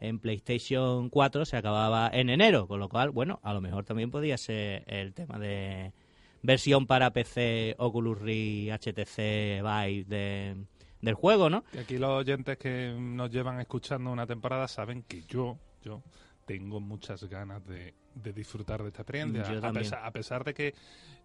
en 0.00 0.18
PlayStation 0.18 1.08
4 1.08 1.44
se 1.44 1.56
acababa 1.56 2.10
en 2.12 2.28
enero, 2.30 2.66
con 2.68 2.78
lo 2.78 2.88
cual, 2.88 3.10
bueno, 3.10 3.40
a 3.42 3.52
lo 3.54 3.60
mejor 3.60 3.84
también 3.84 4.10
podía 4.10 4.36
ser 4.38 4.84
el 4.86 5.14
tema 5.14 5.38
de 5.38 5.92
versión 6.42 6.86
para 6.86 7.10
PC 7.10 7.74
Oculus 7.78 8.20
Rift 8.20 8.70
HTC 8.72 9.62
Vive 9.62 10.04
de, 10.06 10.56
del 11.00 11.14
juego, 11.14 11.48
¿no? 11.50 11.64
Y 11.74 11.78
aquí 11.78 11.98
los 11.98 12.10
oyentes 12.10 12.56
que 12.58 12.94
nos 12.98 13.30
llevan 13.30 13.60
escuchando 13.60 14.10
una 14.12 14.26
temporada 14.26 14.68
saben 14.68 15.02
que 15.04 15.22
yo, 15.22 15.56
yo 15.82 16.02
tengo 16.44 16.80
muchas 16.80 17.24
ganas 17.24 17.64
de, 17.66 17.94
de 18.14 18.32
disfrutar 18.32 18.82
de 18.82 18.88
esta 18.88 19.02
experiencia. 19.02 19.42
A, 19.68 19.72
pesar, 19.72 20.04
a 20.04 20.10
pesar 20.10 20.44
de 20.44 20.54
que 20.54 20.74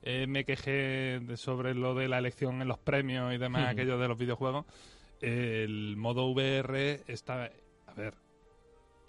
eh, 0.02 0.26
me 0.28 0.46
quejé 0.46 1.20
de- 1.22 1.38
sobre 1.38 1.74
lo 1.76 1.94
de 1.96 2.08
la 2.08 2.18
elección 2.20 2.62
en 2.62 2.68
los 2.68 2.78
premios 2.80 3.34
y 3.34 3.38
demás, 3.38 3.64
Ujú. 3.64 3.72
aquello 3.72 3.98
de 3.98 4.08
los 4.08 4.18
videojuegos, 4.18 4.66
el 5.22 5.96
modo 5.98 6.28
VR 6.32 7.02
está, 7.08 7.52
a 7.88 7.94
ver, 7.94 8.14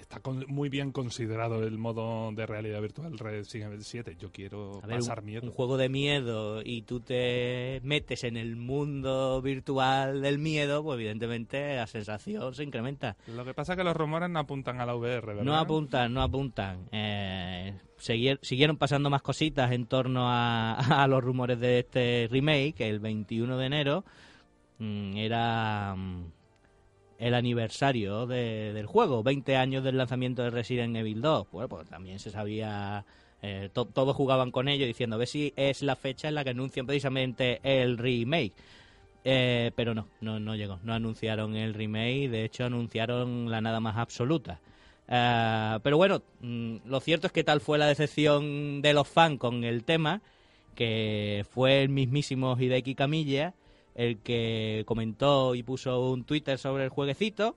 está 0.01 0.21
con- 0.21 0.45
muy 0.49 0.69
bien 0.69 0.91
considerado 0.93 1.63
el 1.65 1.79
modo 1.79 2.33
de 2.33 2.47
realidad 2.47 2.81
virtual 2.81 3.19
Resident 3.19 3.73
Evil 3.73 3.85
7. 3.85 4.17
Yo 4.19 4.31
quiero 4.33 4.81
A 4.83 4.87
ver, 4.87 4.97
pasar 4.99 5.21
un, 5.21 5.27
miedo. 5.27 5.43
un 5.47 5.53
juego 5.53 5.77
de 5.77 5.89
miedo 5.89 6.63
y 6.65 6.83
tú 6.83 7.01
te 7.01 7.81
metes 7.85 8.25
en 8.25 8.37
el 8.37 8.57
mundo 8.57 9.41
virtual 9.43 10.23
del 10.23 10.39
miedo, 10.39 10.83
pues 10.83 10.97
evidentemente 10.97 11.77
la 11.77 11.87
sensación 11.87 12.55
se 12.55 12.65
incrementa. 12.65 13.17
Lo 13.35 13.45
que 13.45 13.55
pasa 13.55 13.75
es 13.75 13.77
que 13.79 13.85
los 13.85 13.97
rumores 13.97 14.31
no 14.31 14.39
apuntan 14.41 14.81
a 14.81 14.87
la 14.87 14.95
VR, 14.97 15.27
¿verdad? 15.27 15.43
No 15.45 15.57
apuntan, 15.57 16.13
no 16.13 16.23
apuntan. 16.23 16.89
Eh, 16.93 17.75
seguir- 17.99 18.39
siguieron 18.43 18.77
pasando 18.77 19.11
más 19.11 19.23
cositas 19.23 19.71
en 19.73 19.87
torno 19.87 20.29
a, 20.31 20.75
a 21.05 21.07
los 21.07 21.23
rumores 21.23 21.61
de 21.61 21.81
este 21.81 22.29
remake, 22.31 22.75
que 22.75 22.89
el 22.89 22.99
21 23.01 23.59
de 23.59 23.67
enero 23.67 24.05
mm, 24.79 25.17
era 25.17 25.95
mm, 25.97 26.25
el 27.21 27.35
aniversario 27.35 28.27
de- 28.27 28.73
del 28.73 28.87
juego, 28.87 29.23
20 29.23 29.57
años 29.57 29.85
del 29.85 29.99
lanzamiento 29.99 30.43
de 30.43 30.51
Resident 30.51 30.97
Evil 30.97 31.21
2. 31.21 31.47
Bueno, 31.53 31.69
pues 31.69 31.89
también 31.89 32.19
se 32.19 32.31
sabía, 32.31 33.05
eh, 33.43 33.69
to- 33.73 33.85
todos 33.87 34.17
jugaban 34.17 34.51
con 34.51 34.69
ello 34.69 34.87
diciendo 34.87 35.17
a 35.17 35.19
ver 35.19 35.29
si 35.29 35.53
es 35.57 35.83
la 35.83 35.97
fecha 35.97 36.29
en 36.29 36.35
la 36.35 36.45
que 36.45 36.51
anuncian 36.51 36.87
precisamente 36.87 37.61
el 37.63 37.99
remake. 37.99 38.55
Eh, 39.23 39.71
pero 39.77 39.95
no, 39.95 40.07
no, 40.23 40.41
no 40.41 40.57
llegó. 40.57 40.79
No 40.83 40.95
anunciaron 40.95 41.55
el 41.57 41.75
remake, 41.75 42.31
de 42.31 42.45
hecho 42.45 42.65
anunciaron 42.65 43.51
la 43.51 43.61
nada 43.61 43.81
más 43.81 43.97
absoluta. 43.99 44.61
Eh, 45.09 45.79
pero 45.83 45.97
bueno, 45.99 46.23
mm, 46.41 46.77
lo 46.87 47.01
cierto 47.01 47.27
es 47.27 47.33
que 47.33 47.45
tal 47.45 47.61
fue 47.61 47.77
la 47.79 47.87
decepción 47.87 48.81
de 48.81 48.95
los 48.95 49.07
fans 49.09 49.39
con 49.39 49.65
el 49.65 49.85
tema, 49.85 50.23
que 50.75 51.45
fue 51.51 51.83
el 51.83 51.91
mismísimo 51.91 52.57
Hideki 52.59 52.95
Kamiya 52.95 53.53
el 53.95 54.19
que 54.19 54.85
comentó 54.87 55.55
y 55.55 55.63
puso 55.63 56.11
un 56.11 56.25
Twitter 56.25 56.59
sobre 56.59 56.85
el 56.85 56.91
jueguecito 56.91 57.57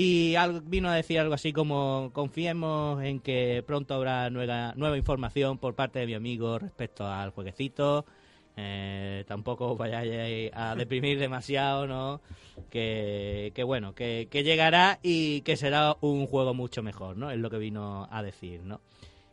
y 0.00 0.36
vino 0.62 0.88
a 0.88 0.94
decir 0.94 1.18
algo 1.18 1.34
así 1.34 1.52
como 1.52 2.10
confiemos 2.12 3.02
en 3.02 3.18
que 3.18 3.64
pronto 3.66 3.94
habrá 3.94 4.30
nueva, 4.30 4.72
nueva 4.76 4.96
información 4.96 5.58
por 5.58 5.74
parte 5.74 5.98
de 5.98 6.06
mi 6.06 6.14
amigo 6.14 6.56
respecto 6.60 7.04
al 7.04 7.30
jueguecito. 7.30 8.06
Eh, 8.56 9.24
tampoco 9.26 9.72
os 9.72 9.76
vayáis 9.76 10.52
a 10.54 10.76
deprimir 10.76 11.18
demasiado, 11.18 11.88
¿no? 11.88 12.20
Que, 12.70 13.50
que 13.56 13.64
bueno, 13.64 13.96
que, 13.96 14.28
llegará 14.30 15.00
y 15.02 15.40
que 15.40 15.56
será 15.56 15.96
un 16.00 16.28
juego 16.28 16.54
mucho 16.54 16.80
mejor, 16.80 17.16
¿no? 17.16 17.32
Es 17.32 17.38
lo 17.38 17.50
que 17.50 17.58
vino 17.58 18.06
a 18.08 18.22
decir, 18.22 18.62
¿no? 18.62 18.80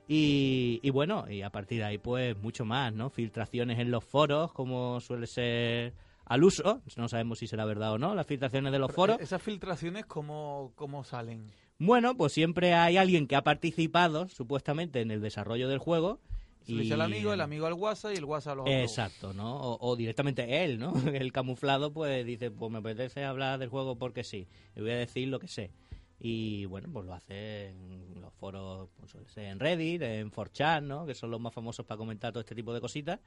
Y 0.08 0.90
bueno, 0.90 1.30
y 1.30 1.44
a 1.44 1.52
partir 1.52 1.78
de 1.78 1.86
ahí, 1.86 1.98
pues 2.00 2.36
mucho 2.38 2.66
más, 2.66 2.92
¿no? 2.92 3.12
Filtraciones 3.12 3.78
en 3.78 3.92
los 3.92 4.04
foros, 4.04 4.52
como 4.52 5.00
suele 5.00 5.28
ser 5.28 5.94
al 6.26 6.44
uso. 6.44 6.82
No 6.98 7.08
sabemos 7.08 7.40
si 7.40 7.48
será 7.48 7.66
verdad 7.66 7.94
o 7.94 7.98
no, 7.98 8.16
las 8.16 8.28
filtraciones 8.28 8.72
de 8.72 8.80
los 8.80 8.92
foros. 8.92 9.20
Esas 9.20 9.42
filtraciones, 9.42 10.06
¿cómo, 10.06 10.74
cómo 10.76 11.04
salen? 11.04 11.52
Bueno, 11.78 12.16
pues 12.16 12.34
siempre 12.34 12.74
hay 12.74 12.98
alguien 12.98 13.28
que 13.28 13.36
ha 13.36 13.44
participado, 13.44 14.28
supuestamente, 14.30 15.02
en 15.02 15.12
el 15.12 15.22
desarrollo 15.22 15.68
del 15.68 15.80
juego. 15.80 16.20
Se 16.66 16.94
al 16.94 17.02
amigo, 17.02 17.32
el 17.32 17.42
amigo 17.42 17.68
al 17.68 17.74
WhatsApp 17.74 18.14
y 18.14 18.18
el 18.18 18.26
WhatsApp 18.26 18.54
a 18.54 18.56
los 18.56 18.64
otros. 18.64 18.82
Exacto, 18.82 19.34
¿no? 19.34 19.56
O, 19.56 19.92
o 19.92 19.96
directamente 19.96 20.64
él, 20.64 20.80
¿no? 20.80 20.94
El 21.14 21.32
camuflado, 21.32 21.94
pues 21.94 22.26
dice, 22.26 22.50
pues 22.50 22.72
me 22.72 22.80
apetece 22.80 23.24
hablar 23.24 23.60
del 23.60 23.70
juego 23.70 23.98
porque 23.98 24.24
sí. 24.24 24.48
Le 24.74 24.82
voy 24.82 24.92
a 24.92 24.96
decir 24.96 25.28
lo 25.28 25.38
que 25.38 25.48
sé. 25.48 25.72
Y 26.20 26.66
bueno, 26.66 26.90
pues 26.92 27.06
lo 27.06 27.14
hace 27.14 27.68
en 27.68 28.20
los 28.20 28.34
foros, 28.34 28.90
pues 28.98 29.38
en 29.38 29.60
Reddit, 29.60 30.02
en 30.02 30.32
4chan, 30.32 30.84
¿no? 30.84 31.06
Que 31.06 31.14
son 31.14 31.30
los 31.30 31.40
más 31.40 31.54
famosos 31.54 31.86
para 31.86 31.98
comentar 31.98 32.32
todo 32.32 32.42
este 32.42 32.56
tipo 32.56 32.74
de 32.74 32.82
cositas. 32.82 33.20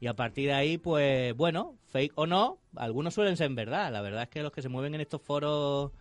Y 0.00 0.06
a 0.06 0.14
partir 0.14 0.48
de 0.48 0.54
ahí, 0.54 0.78
pues 0.78 1.34
bueno, 1.36 1.76
fake 1.88 2.12
o 2.16 2.26
no, 2.26 2.58
algunos 2.76 3.14
suelen 3.14 3.36
ser 3.36 3.50
verdad. 3.50 3.92
La 3.92 4.02
verdad 4.02 4.24
es 4.24 4.28
que 4.28 4.42
los 4.42 4.52
que 4.52 4.62
se 4.62 4.68
mueven 4.68 4.94
en 4.94 5.00
estos 5.00 5.22
foros 5.22 5.92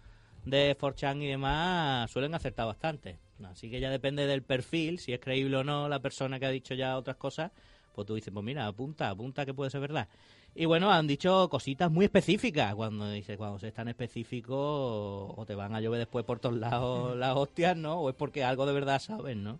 de 0.45 0.77
4chan 0.77 1.21
y 1.21 1.27
demás 1.27 2.11
suelen 2.11 2.33
acertar 2.33 2.65
bastante. 2.65 3.17
Así 3.45 3.69
que 3.69 3.79
ya 3.79 3.89
depende 3.89 4.25
del 4.27 4.43
perfil, 4.43 4.99
si 4.99 5.13
es 5.13 5.19
creíble 5.19 5.57
o 5.57 5.63
no 5.63 5.89
la 5.89 5.99
persona 5.99 6.39
que 6.39 6.45
ha 6.45 6.49
dicho 6.49 6.73
ya 6.73 6.97
otras 6.97 7.17
cosas, 7.17 7.51
pues 7.93 8.07
tú 8.07 8.15
dices, 8.15 8.33
pues 8.33 8.43
mira, 8.43 8.65
apunta, 8.65 9.09
apunta 9.09 9.45
que 9.45 9.53
puede 9.53 9.69
ser 9.69 9.81
verdad. 9.81 10.07
Y 10.55 10.65
bueno, 10.65 10.91
han 10.91 11.07
dicho 11.07 11.49
cositas 11.49 11.91
muy 11.91 12.05
específicas. 12.05 12.75
Cuando 12.75 13.09
dices, 13.11 13.37
cuando 13.37 13.59
se 13.59 13.69
es 13.69 13.73
tan 13.73 13.87
específico, 13.87 15.33
o 15.35 15.45
te 15.45 15.55
van 15.55 15.73
a 15.73 15.81
llover 15.81 15.99
después 15.99 16.25
por 16.25 16.39
todos 16.39 16.57
lados 16.57 17.15
las 17.17 17.35
hostias, 17.35 17.75
¿no? 17.75 18.01
O 18.01 18.09
es 18.09 18.15
porque 18.15 18.43
algo 18.43 18.65
de 18.65 18.73
verdad 18.73 18.99
saben, 18.99 19.43
¿no? 19.43 19.59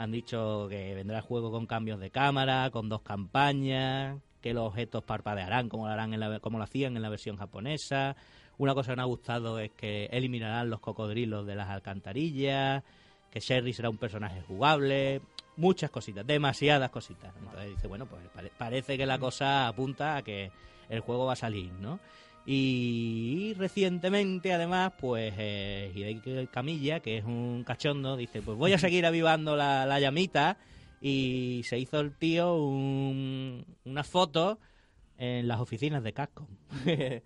Han 0.00 0.12
dicho 0.12 0.66
que 0.70 0.94
vendrá 0.94 1.18
el 1.18 1.22
juego 1.22 1.50
con 1.50 1.66
cambios 1.66 2.00
de 2.00 2.10
cámara, 2.10 2.70
con 2.70 2.88
dos 2.88 3.02
campañas, 3.02 4.18
que 4.40 4.54
los 4.54 4.66
objetos 4.66 5.04
parpadearán 5.04 5.68
como 5.68 5.86
lo, 5.86 5.92
harán 5.92 6.14
en 6.14 6.20
la, 6.20 6.40
como 6.40 6.56
lo 6.56 6.64
hacían 6.64 6.96
en 6.96 7.02
la 7.02 7.10
versión 7.10 7.36
japonesa. 7.36 8.16
Una 8.56 8.72
cosa 8.72 8.92
que 8.92 8.96
me 8.96 9.02
ha 9.02 9.04
gustado 9.04 9.58
es 9.58 9.72
que 9.72 10.06
eliminarán 10.06 10.70
los 10.70 10.80
cocodrilos 10.80 11.44
de 11.46 11.54
las 11.54 11.68
alcantarillas, 11.68 12.82
que 13.30 13.40
Sherry 13.40 13.74
será 13.74 13.90
un 13.90 13.98
personaje 13.98 14.40
jugable, 14.40 15.20
muchas 15.58 15.90
cositas, 15.90 16.26
demasiadas 16.26 16.90
cositas. 16.90 17.34
Entonces 17.38 17.68
dice, 17.68 17.86
bueno, 17.86 18.06
pues 18.06 18.22
pare- 18.34 18.52
parece 18.56 18.96
que 18.96 19.04
la 19.04 19.18
cosa 19.18 19.68
apunta 19.68 20.16
a 20.16 20.22
que 20.22 20.50
el 20.88 21.00
juego 21.00 21.26
va 21.26 21.34
a 21.34 21.36
salir, 21.36 21.72
¿no? 21.74 22.00
Y 22.46 23.54
recientemente, 23.58 24.52
además, 24.52 24.92
pues 24.98 25.34
eh, 25.36 25.92
Hideki 25.94 26.48
Camilla, 26.48 27.00
que 27.00 27.18
es 27.18 27.24
un 27.24 27.64
cachondo, 27.64 28.16
dice, 28.16 28.42
pues 28.42 28.56
voy 28.56 28.72
a 28.72 28.78
seguir 28.78 29.06
avivando 29.06 29.56
la, 29.56 29.86
la 29.86 30.00
llamita 30.00 30.56
y 31.00 31.62
se 31.64 31.78
hizo 31.78 32.00
el 32.00 32.12
tío 32.12 32.54
un, 32.56 33.64
una 33.84 34.04
foto 34.04 34.58
en 35.18 35.48
las 35.48 35.60
oficinas 35.60 36.02
de 36.02 36.12
Capcom. 36.12 36.46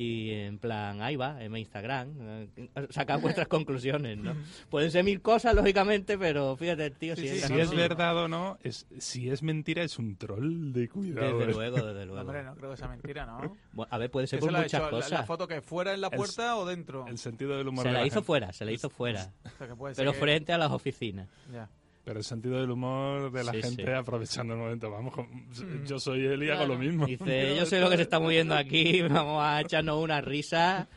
y 0.00 0.30
en 0.30 0.58
plan, 0.58 1.02
ahí 1.02 1.16
va, 1.16 1.42
en 1.42 1.50
mi 1.50 1.58
Instagram, 1.58 2.08
eh, 2.20 2.48
sacad 2.90 3.20
vuestras 3.20 3.48
conclusiones, 3.48 4.16
¿no? 4.16 4.32
Pueden 4.70 4.92
ser 4.92 5.02
mil 5.02 5.20
cosas, 5.20 5.56
lógicamente, 5.56 6.16
pero 6.16 6.56
fíjate, 6.56 6.86
el 6.86 6.92
tío, 6.96 7.16
Sí, 7.16 7.22
si 7.22 7.28
sí, 7.30 7.34
es 7.38 7.42
Si 7.46 7.52
no, 7.52 7.58
es 7.58 7.70
no, 7.72 7.76
verdad 7.76 8.16
o 8.16 8.28
no, 8.28 8.58
es, 8.62 8.86
si 8.98 9.28
es 9.28 9.42
mentira, 9.42 9.82
es 9.82 9.98
un 9.98 10.14
troll 10.16 10.72
de 10.72 10.88
cuidado. 10.88 11.38
Desde 11.38 11.50
eh. 11.50 11.54
luego, 11.54 11.76
desde 11.84 12.06
luego. 12.06 12.20
Hombre, 12.20 12.44
no 12.44 12.54
creo 12.54 12.70
que 12.70 12.76
sea 12.76 12.86
mentira, 12.86 13.26
¿no? 13.26 13.56
Bueno, 13.72 13.88
a 13.92 13.98
ver, 13.98 14.08
puede 14.08 14.28
ser 14.28 14.38
¿Qué 14.38 14.42
por 14.42 14.50
se 14.50 14.52
la 14.52 14.58
ha 14.58 14.62
muchas 14.62 14.80
hecho? 14.80 14.84
¿La- 14.84 14.90
cosas. 14.96 15.10
¿La, 15.10 15.22
foto 15.24 15.48
que 15.48 15.60
fuera 15.62 15.92
en 15.94 16.00
la 16.00 16.08
El- 16.12 16.16
puerta 16.16 16.56
o 16.56 16.64
dentro? 16.64 17.04
El 17.08 17.18
sentido 17.18 17.56
del 17.58 17.66
humor 17.66 17.82
se 17.82 17.88
de 17.88 17.94
la 17.94 18.00
la 18.02 18.06
hizo 18.06 18.22
fuera, 18.22 18.52
se 18.52 18.64
la 18.64 18.70
hizo 18.70 18.88
fuera. 18.90 19.32
O 19.44 19.58
sea, 19.58 19.66
que 19.66 19.74
puede 19.74 19.96
ser 19.96 20.02
pero 20.04 20.12
que- 20.12 20.18
frente 20.20 20.52
a 20.52 20.58
las 20.58 20.70
oficinas. 20.70 21.28
Ya. 21.52 21.68
Pero 22.08 22.20
el 22.20 22.24
sentido 22.24 22.58
del 22.58 22.70
humor 22.70 23.30
de 23.30 23.44
la 23.44 23.52
Sí, 23.52 23.60
gente 23.60 23.84
sí. 23.84 23.90
aprovechando 23.92 24.54
el 24.54 24.60
momento. 24.60 24.90
Vamos, 24.90 25.12
con- 25.12 25.26
Mm. 25.26 25.84
yo 25.86 25.98
soy 26.00 26.24
él 26.24 26.42
y 26.42 26.48
hago 26.48 26.60
Claro. 26.64 26.72
lo 26.72 26.78
mismo. 26.78 27.04
Dice, 27.04 27.54
yo 27.58 27.66
sé 27.66 27.80
lo 27.80 27.90
que 27.90 27.96
se 27.96 28.02
está 28.04 28.18
moviendo 28.18 28.54
aquí, 28.54 29.02
vamos 29.26 29.42
a 29.44 29.60
echarnos 29.60 30.02
una 30.02 30.22
risa. 30.22 30.88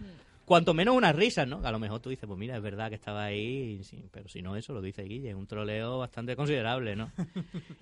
Cuanto 0.45 0.74
menos 0.74 0.95
una 0.95 1.12
risa, 1.12 1.45
¿no? 1.45 1.60
A 1.65 1.71
lo 1.71 1.80
mejor 1.80 2.00
tú 2.00 2.10
dices, 2.10 2.26
pues 2.28 2.39
mira, 2.39 2.56
es 2.56 2.63
verdad 2.63 2.88
que 2.88 2.95
estaba 2.95 3.26
ahí, 3.26 3.84
sí, 3.84 4.06
pero 4.10 4.30
si 4.30 4.41
no 4.41 4.56
eso, 4.56 4.71
lo 4.74 4.82
dice 4.82 5.04
Guille, 5.04 5.32
es 5.32 5.36
un 5.36 5.47
troleo 5.47 5.97
bastante 6.00 6.38
considerable, 6.38 6.95
¿no? 6.95 7.12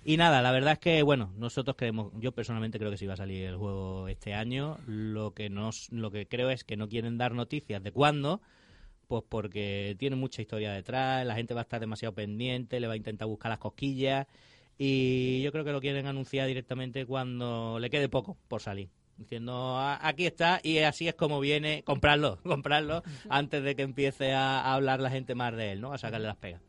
Y 0.06 0.18
nada, 0.18 0.42
la 0.42 0.52
verdad 0.52 0.74
es 0.74 0.80
que, 0.80 1.04
bueno, 1.04 1.32
nosotros 1.38 1.76
creemos, 1.78 2.12
yo 2.20 2.32
personalmente 2.32 2.80
creo 2.80 2.90
que 2.90 2.98
sí 2.98 3.06
va 3.06 3.14
a 3.14 3.18
salir 3.18 3.44
el 3.46 3.58
juego 3.58 4.08
este 4.08 4.34
año, 4.34 4.78
lo 4.88 5.36
que, 5.36 5.52
nos, 5.52 5.92
lo 5.92 6.10
que 6.10 6.26
creo 6.28 6.50
es 6.50 6.64
que 6.64 6.78
no 6.78 6.88
quieren 6.90 7.20
dar 7.20 7.34
noticias 7.36 7.84
de 7.84 7.92
cuándo, 7.92 8.42
pues 9.10 9.24
porque 9.28 9.96
tiene 9.98 10.16
mucha 10.16 10.40
historia 10.44 10.72
detrás, 10.72 11.26
la 11.26 11.34
gente 11.34 11.56
va 11.56 11.62
a 11.62 11.64
estar 11.64 11.80
demasiado 11.80 12.14
pendiente, 12.14 12.80
le 12.80 12.86
va 12.86 12.94
a 12.94 12.96
intentar 12.96 13.28
buscar 13.28 13.50
las 13.50 13.58
cosquillas 13.58 14.28
y 14.78 15.42
yo 15.42 15.52
creo 15.52 15.66
que 15.66 15.72
lo 15.72 15.82
quieren 15.82 16.06
anunciar 16.06 16.48
directamente 16.48 17.08
cuando 17.08 17.80
le 17.80 17.90
quede 17.90 18.08
poco 18.08 18.38
por 18.48 18.62
salir. 18.62 18.88
Diciendo, 19.18 19.78
"Ah, 19.80 20.00
aquí 20.02 20.28
está 20.28 20.62
y 20.64 20.78
así 20.78 21.08
es 21.08 21.16
como 21.16 21.40
viene, 21.40 21.82
comprarlo, 21.84 22.38
comprarlo 22.44 23.02
antes 23.30 23.64
de 23.64 23.76
que 23.76 23.82
empiece 23.82 24.32
a, 24.32 24.62
a 24.62 24.76
hablar 24.76 25.00
la 25.00 25.10
gente 25.10 25.34
más 25.34 25.56
de 25.58 25.72
él, 25.72 25.82
¿no? 25.82 25.92
A 25.92 25.98
sacarle 25.98 26.28
las 26.28 26.38
pegas. 26.38 26.62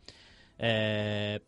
Eh, 0.58 1.40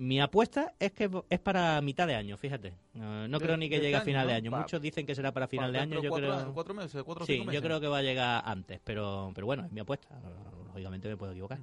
mi 0.00 0.20
apuesta 0.20 0.74
es 0.78 0.92
que 0.92 1.10
es 1.28 1.38
para 1.40 1.80
mitad 1.82 2.06
de 2.06 2.14
año, 2.14 2.36
fíjate. 2.36 2.68
Eh, 2.94 3.26
no 3.28 3.38
De- 3.38 3.44
creo 3.44 3.56
ni 3.56 3.68
que 3.68 3.76
de 3.76 3.82
llegue 3.82 3.94
a 3.96 3.98
este 3.98 4.10
final 4.10 4.22
año, 4.28 4.34
de 4.34 4.40
¿no? 4.42 4.46
año. 4.46 4.50
Pa- 4.52 4.58
Muchos 4.62 4.80
dicen 4.82 5.04
que 5.06 5.14
será 5.14 5.30
para 5.32 5.46
final 5.46 5.72
de 5.72 5.78
Dentro 5.80 5.98
año. 5.98 6.04
Yo 6.04 6.10
cuatro, 6.10 6.36
creo... 6.36 6.54
cuatro 6.54 6.74
meses, 6.74 7.02
cuatro 7.02 7.26
Sí, 7.26 7.32
cinco 7.34 7.46
meses. 7.46 7.60
yo 7.60 7.66
creo 7.66 7.80
que 7.80 7.86
va 7.86 7.98
a 7.98 8.02
llegar 8.02 8.42
antes, 8.46 8.80
pero, 8.82 9.30
pero 9.34 9.46
bueno, 9.46 9.64
es 9.66 9.72
mi 9.72 9.80
apuesta. 9.80 10.08
Lógicamente 10.68 11.08
me 11.08 11.16
puedo 11.16 11.32
equivocar. 11.32 11.58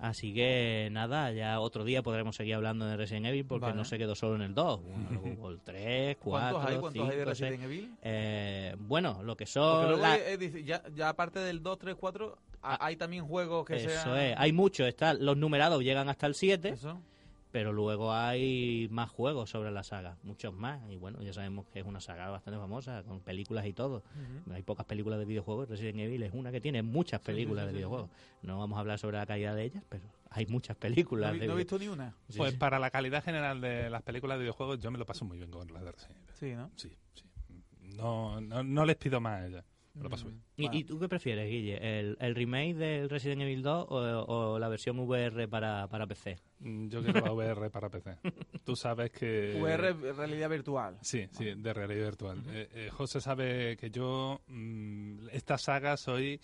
Así 0.00 0.32
que 0.32 0.88
nada, 0.92 1.32
ya 1.32 1.58
otro 1.58 1.82
día 1.82 2.04
podremos 2.04 2.36
seguir 2.36 2.54
hablando 2.54 2.86
de 2.86 2.96
Resident 2.96 3.26
Evil 3.26 3.44
porque 3.44 3.64
Vale. 3.66 3.76
no 3.78 3.84
se 3.84 3.98
quedó 3.98 4.14
solo 4.14 4.36
en 4.36 4.42
el 4.42 4.54
2. 4.54 4.80
Bueno, 4.84 5.48
el 5.50 5.58
3, 5.64 6.16
4, 6.20 6.22
¿Cuántos 6.22 6.64
hay? 6.70 6.78
¿Cuántos 6.78 6.92
5, 6.92 7.08
hay 7.10 7.16
de 7.16 7.24
Resident 7.24 7.62
Evil? 7.64 7.94
Eh, 8.02 8.76
bueno, 8.78 9.20
lo 9.24 9.36
que 9.36 9.46
son... 9.46 10.00
la- 10.00 10.16
dice, 10.36 10.62
ya, 10.62 10.84
ya 10.94 11.08
aparte 11.08 11.40
del 11.40 11.60
2, 11.64 11.78
3, 11.80 11.96
4, 11.98 12.38
a- 12.62 12.86
hay 12.86 12.94
también 12.94 13.26
juegos 13.26 13.66
que 13.66 13.74
Eso 13.74 13.90
sean... 13.90 14.16
es, 14.18 14.34
hay 14.38 14.52
muchos, 14.52 14.86
los 15.18 15.36
numerados 15.36 15.82
llegan 15.82 16.08
hasta 16.08 16.28
el 16.28 16.36
7, 16.36 16.68
Eso. 16.68 17.00
Pero 17.50 17.72
luego 17.72 18.12
hay 18.12 18.88
más 18.90 19.10
juegos 19.10 19.50
sobre 19.50 19.70
la 19.70 19.82
saga, 19.82 20.16
muchos 20.22 20.52
más. 20.54 20.80
Y 20.90 20.96
bueno, 20.96 21.22
ya 21.22 21.32
sabemos 21.32 21.66
que 21.68 21.80
es 21.80 21.86
una 21.86 22.00
saga 22.00 22.28
bastante 22.30 22.58
famosa, 22.58 23.02
con 23.04 23.20
películas 23.20 23.66
y 23.66 23.72
todo. 23.72 24.02
Hay 24.52 24.62
pocas 24.62 24.84
películas 24.86 25.18
de 25.18 25.24
videojuegos. 25.24 25.68
Resident 25.68 25.98
Evil 26.00 26.22
es 26.22 26.32
una 26.34 26.52
que 26.52 26.60
tiene 26.60 26.82
muchas 26.82 27.20
Sí, 27.20 27.26
sí, 27.26 27.32
películas 27.32 27.62
sí, 27.64 27.66
de 27.66 27.72
sí, 27.72 27.76
videojuegos. 27.78 28.10
No 28.42 28.58
vamos 28.58 28.76
a 28.76 28.80
hablar 28.80 28.98
sobre 28.98 29.16
la 29.18 29.26
calidad 29.26 29.54
de 29.56 29.64
ellas, 29.64 29.82
pero 29.88 30.04
hay 30.30 30.46
muchas 30.46 30.76
películas. 30.76 31.30
No, 31.30 31.36
he- 31.36 31.40
de 31.40 31.46
no 31.46 31.52
he 31.54 31.56
visto 31.56 31.78
ni 31.78 31.88
una. 31.88 32.14
Sí, 32.28 32.38
Pues 32.38 32.52
sí. 32.52 32.56
para 32.58 32.78
la 32.78 32.90
calidad 32.90 33.24
general 33.24 33.60
de 33.60 33.88
las 33.90 34.02
películas 34.02 34.36
de 34.38 34.42
videojuegos, 34.42 34.78
yo 34.80 34.90
me 34.90 34.98
lo 34.98 35.06
paso 35.06 35.24
muy 35.24 35.38
bien 35.38 35.50
con 35.50 35.72
las 35.72 35.82
de 35.84 35.92
Resident 35.92 36.16
Evil. 36.18 36.34
Sí, 36.34 36.54
¿no? 36.54 36.70
Sí, 36.76 36.96
sí. 37.14 37.24
No, 37.96 38.40
no, 38.40 38.62
no 38.62 38.84
les 38.84 38.96
pido 38.96 39.20
más 39.20 39.42
a 39.42 39.46
ellas. 39.46 39.64
Me 39.94 40.02
lo 40.04 40.10
paso 40.10 40.26
bien. 40.26 40.40
¿Y, 40.56 40.62
Bueno. 40.62 40.78
y 40.78 40.84
tú 40.84 40.98
qué 41.00 41.08
prefieres, 41.08 41.50
Guille? 41.50 41.76
¿El, 42.00 42.16
el 42.20 42.34
remake 42.34 42.74
del 42.74 43.10
Resident 43.10 43.42
Evil 43.42 43.62
2 43.62 43.86
o, 43.88 43.96
o 43.96 44.58
la 44.58 44.68
versión 44.68 44.98
VR 45.00 45.48
para, 45.48 45.88
para 45.88 46.06
PC? 46.06 46.36
Mm, 46.60 46.88
Yo 46.88 47.02
quiero 47.02 47.20
la 47.20 47.32
VR 47.32 47.70
para 47.70 47.88
PC. 47.90 48.16
Tú 48.64 48.76
sabes 48.76 49.10
que... 49.10 49.58
VR, 49.60 49.92
realidad 50.14 50.48
virtual. 50.50 50.98
Sí, 51.02 51.26
sí, 51.32 51.54
de 51.56 51.72
realidad 51.72 52.04
virtual. 52.06 52.42
Eh, 52.48 52.68
eh, 52.72 52.90
José 52.90 53.20
sabe 53.20 53.76
que 53.76 53.90
yo, 53.90 54.40
mm, 54.46 55.28
esta 55.32 55.58
saga, 55.58 55.96
soy 55.96 56.40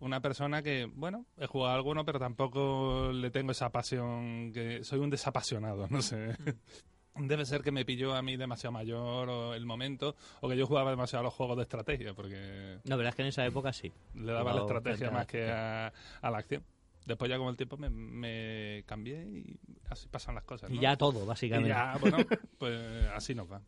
una 0.00 0.20
persona 0.20 0.62
que, 0.62 0.84
bueno, 0.94 1.24
he 1.38 1.46
jugado 1.46 1.74
alguno, 1.74 2.04
pero 2.04 2.18
tampoco 2.18 3.10
le 3.12 3.30
tengo 3.30 3.52
esa 3.52 3.70
pasión, 3.70 4.52
que 4.52 4.84
soy 4.84 5.00
un 5.00 5.10
desapasionado, 5.10 5.86
no 5.88 6.02
sé. 6.02 6.36
Debe 7.16 7.46
ser 7.46 7.62
que 7.62 7.70
me 7.70 7.84
pilló 7.84 8.14
a 8.14 8.22
mí 8.22 8.36
demasiado 8.36 8.72
mayor 8.72 9.28
o 9.28 9.54
el 9.54 9.64
momento, 9.66 10.16
o 10.40 10.48
que 10.48 10.56
yo 10.56 10.66
jugaba 10.66 10.90
demasiado 10.90 11.20
a 11.20 11.22
los 11.24 11.34
juegos 11.34 11.56
de 11.56 11.62
estrategia, 11.62 12.12
porque 12.12 12.78
La 12.84 12.96
verdad 12.96 13.10
es 13.10 13.14
que 13.16 13.22
en 13.22 13.28
esa 13.28 13.46
época 13.46 13.72
sí. 13.72 13.92
le 14.14 14.32
daba 14.32 14.52
la 14.52 14.60
estrategia 14.62 15.10
más 15.12 15.26
que 15.26 15.48
a, 15.50 15.92
a 16.22 16.30
la 16.30 16.38
acción. 16.38 16.64
Después 17.06 17.28
ya 17.30 17.36
con 17.38 17.48
el 17.48 17.56
tiempo 17.56 17.76
me, 17.76 17.88
me 17.90 18.82
cambié 18.86 19.22
y 19.24 19.56
así 19.90 20.08
pasan 20.08 20.34
las 20.34 20.44
cosas. 20.44 20.70
Y 20.70 20.76
¿no? 20.76 20.80
ya 20.80 20.96
todo, 20.96 21.22
Y 21.22 21.26
básicamente. 21.26 21.68
ya, 21.68 21.96
bueno, 22.00 22.16
pues 22.58 22.80
así 23.14 23.34
nos 23.34 23.50
va. 23.52 23.60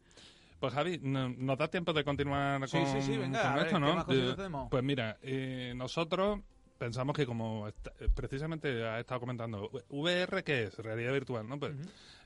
Pues 0.59 0.73
Javi, 0.73 0.99
no- 1.03 1.29
¿nos 1.29 1.59
da 1.59 1.69
tiempo 1.69 1.93
de 1.93 2.03
continuar 2.03 2.59
con, 2.61 2.69
Sí, 2.69 2.79
sí, 2.87 3.03
sí, 3.03 3.17
venga, 3.19 3.43
con 3.43 3.55
ver, 3.55 3.67
esto, 3.67 4.37
¿qué 4.37 4.49
no? 4.49 4.69
Pues 4.71 4.83
mira, 4.83 5.19
eh, 5.23 5.75
nosotros 5.77 6.41
pensamos 6.79 7.15
que 7.15 7.27
como 7.27 7.69
está- 7.69 7.93
precisamente 8.15 8.85
ha 8.85 8.99
estado 9.01 9.21
comentando, 9.21 9.71
VR, 9.91 10.43
¿qué 10.43 10.65
es? 10.65 10.79
Realidad 10.79 11.13
virtual, 11.13 11.47
¿no? 11.47 11.59
Pues. 11.61 11.75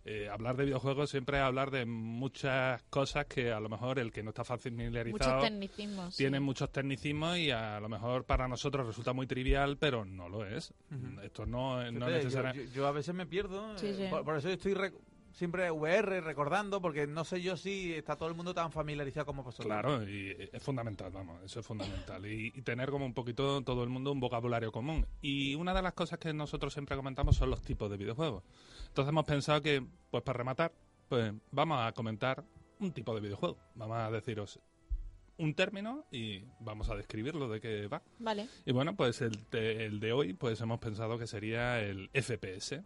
Eh, 0.04 0.28
hablar 0.30 0.56
de 0.56 0.64
videojuegos 0.64 1.10
siempre 1.10 1.36
es 1.38 1.42
hablar 1.42 1.70
de 1.70 1.84
muchas 1.86 2.82
cosas 2.84 3.26
que 3.26 3.52
a 3.52 3.60
lo 3.60 3.68
mejor 3.68 3.98
el 3.98 4.12
que 4.12 4.22
no 4.22 4.30
está 4.30 4.42
Muchos 4.42 4.62
familiarizado 4.62 5.40
tecnicismos. 5.42 6.14
sí. 6.14 6.22
tiene 6.24 6.40
muchos 6.40 6.70
tecnicismos 6.72 7.36
y 7.38 7.50
a 7.50 7.78
lo 7.80 7.88
mejor 7.88 8.24
para 8.24 8.48
nosotros 8.48 8.86
resulta 8.86 9.12
muy 9.12 9.26
trivial, 9.26 9.76
pero 9.78 10.04
no 10.04 10.28
lo 10.28 10.46
es. 10.46 10.72
Esto 11.22 11.44
no, 11.46 11.76
no 11.92 12.08
es 12.08 12.12
yo, 12.22 12.28
necesario. 12.28 12.62
yo- 12.64 12.70
yo 12.72 12.86
a 12.86 12.92
veces 12.92 13.14
me 13.14 13.26
pierdo. 13.26 13.76
Sí, 13.78 13.88
eh, 13.88 13.94
sí. 13.94 14.06
Por, 14.10 14.24
por 14.24 14.36
eso 14.36 14.48
estoy 14.48 14.74
rec- 14.74 14.94
siempre 15.32 15.70
VR 15.70 16.20
recordando, 16.20 16.80
porque 16.80 17.06
no 17.06 17.24
sé 17.24 17.40
yo 17.40 17.56
si 17.56 17.94
está 17.94 18.16
todo 18.16 18.28
el 18.28 18.34
mundo 18.34 18.54
tan 18.54 18.72
familiarizado 18.72 19.26
como 19.26 19.42
vosotros. 19.42 19.66
Claro, 19.66 20.08
y 20.08 20.36
es 20.52 20.62
fundamental, 20.62 21.10
vamos, 21.10 21.42
eso 21.42 21.60
es 21.60 21.66
fundamental. 21.66 22.24
Y, 22.26 22.52
y 22.54 22.62
tener 22.62 22.90
como 22.90 23.06
un 23.06 23.14
poquito 23.14 23.62
todo 23.62 23.84
el 23.84 23.90
mundo 23.90 24.12
un 24.12 24.20
vocabulario 24.20 24.72
común. 24.72 25.06
Y 25.22 25.54
una 25.54 25.74
de 25.74 25.82
las 25.82 25.94
cosas 25.94 26.18
que 26.18 26.32
nosotros 26.32 26.72
siempre 26.72 26.96
comentamos 26.96 27.36
son 27.36 27.50
los 27.50 27.62
tipos 27.62 27.90
de 27.90 27.96
videojuegos. 27.96 28.42
Entonces 28.88 29.10
hemos 29.10 29.24
pensado 29.24 29.60
que, 29.62 29.84
pues 30.10 30.22
para 30.22 30.38
rematar, 30.38 30.72
pues 31.08 31.32
vamos 31.50 31.78
a 31.80 31.92
comentar 31.92 32.44
un 32.78 32.92
tipo 32.92 33.14
de 33.14 33.20
videojuego. 33.20 33.58
Vamos 33.74 33.98
a 33.98 34.10
deciros 34.10 34.60
un 35.40 35.54
término 35.54 36.04
y 36.10 36.44
vamos 36.60 36.90
a 36.90 36.96
describirlo 36.96 37.48
de 37.48 37.60
qué 37.60 37.86
va. 37.88 38.02
Vale. 38.18 38.46
Y 38.66 38.72
bueno, 38.72 38.94
pues 38.94 39.22
el 39.22 39.38
el 39.52 39.98
de 39.98 40.12
hoy, 40.12 40.34
pues 40.34 40.60
hemos 40.60 40.78
pensado 40.78 41.18
que 41.18 41.26
sería 41.26 41.80
el 41.80 42.10
FPS, 42.10 42.82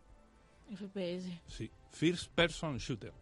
FPS. 0.72 1.24
sí, 1.46 1.70
First 1.90 2.31
Person 2.33 2.79
Shooter 2.79 3.12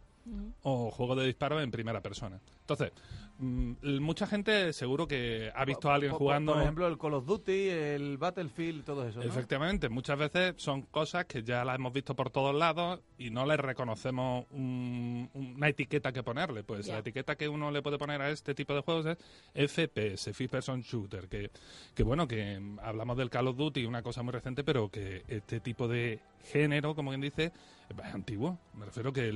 o 0.61 0.89
juego 0.89 1.15
de 1.15 1.25
disparo 1.25 1.59
en 1.61 1.69
primera 1.69 2.01
persona. 2.01 2.39
Entonces, 2.61 2.91
mucha 3.39 4.27
gente 4.27 4.71
seguro 4.73 5.07
que 5.07 5.51
ha 5.53 5.65
visto 5.65 5.89
a 5.89 5.95
alguien 5.95 6.11
Por- 6.11 6.19
por- 6.19 6.25
jugando. 6.27 6.53
Por 6.53 6.61
ejemplo, 6.61 6.87
el 6.87 6.97
Call 6.97 7.13
of 7.15 7.25
Duty, 7.25 7.69
el 7.69 8.17
Battlefield, 8.17 8.83
todo 8.85 9.07
eso. 9.07 9.19
¿no? 9.19 9.25
Efectivamente, 9.25 9.89
muchas 9.89 10.17
veces 10.17 10.53
son 10.57 10.83
cosas 10.83 11.25
que 11.25 11.43
ya 11.43 11.65
las 11.65 11.75
hemos 11.75 11.91
visto 11.93 12.15
por 12.15 12.29
todos 12.29 12.55
lados 12.55 12.99
y 13.17 13.29
no 13.31 13.45
les 13.45 13.59
reconocemos 13.59 14.45
un- 14.51 15.29
una 15.33 15.67
etiqueta 15.69 16.11
que 16.11 16.23
ponerle. 16.23 16.63
Pues 16.63 16.87
la 16.87 16.99
etiqueta 16.99 17.35
que 17.35 17.49
uno 17.49 17.71
le 17.71 17.81
puede 17.81 17.97
poner 17.97 18.21
a 18.21 18.29
este 18.29 18.53
tipo 18.53 18.73
de 18.73 18.81
juegos 18.81 19.17
es 19.53 19.71
FPS, 19.71 20.33
First 20.33 20.51
Person 20.51 20.81
Shooter, 20.81 21.27
que, 21.27 21.49
que 21.93 22.03
bueno, 22.03 22.27
que 22.27 22.59
mm, 22.59 22.79
hablamos 22.81 23.17
del 23.17 23.29
Call 23.29 23.47
of 23.47 23.57
Duty, 23.57 23.85
una 23.85 24.01
cosa 24.03 24.23
muy 24.23 24.31
reciente, 24.31 24.63
pero 24.63 24.89
que 24.89 25.23
este 25.27 25.59
tipo 25.59 25.87
de 25.87 26.19
género, 26.43 26.93
como 26.93 27.11
quien 27.11 27.21
dice, 27.21 27.51
antiguo. 28.01 28.59
Me 28.73 28.85
refiero 28.85 29.11
que 29.13 29.31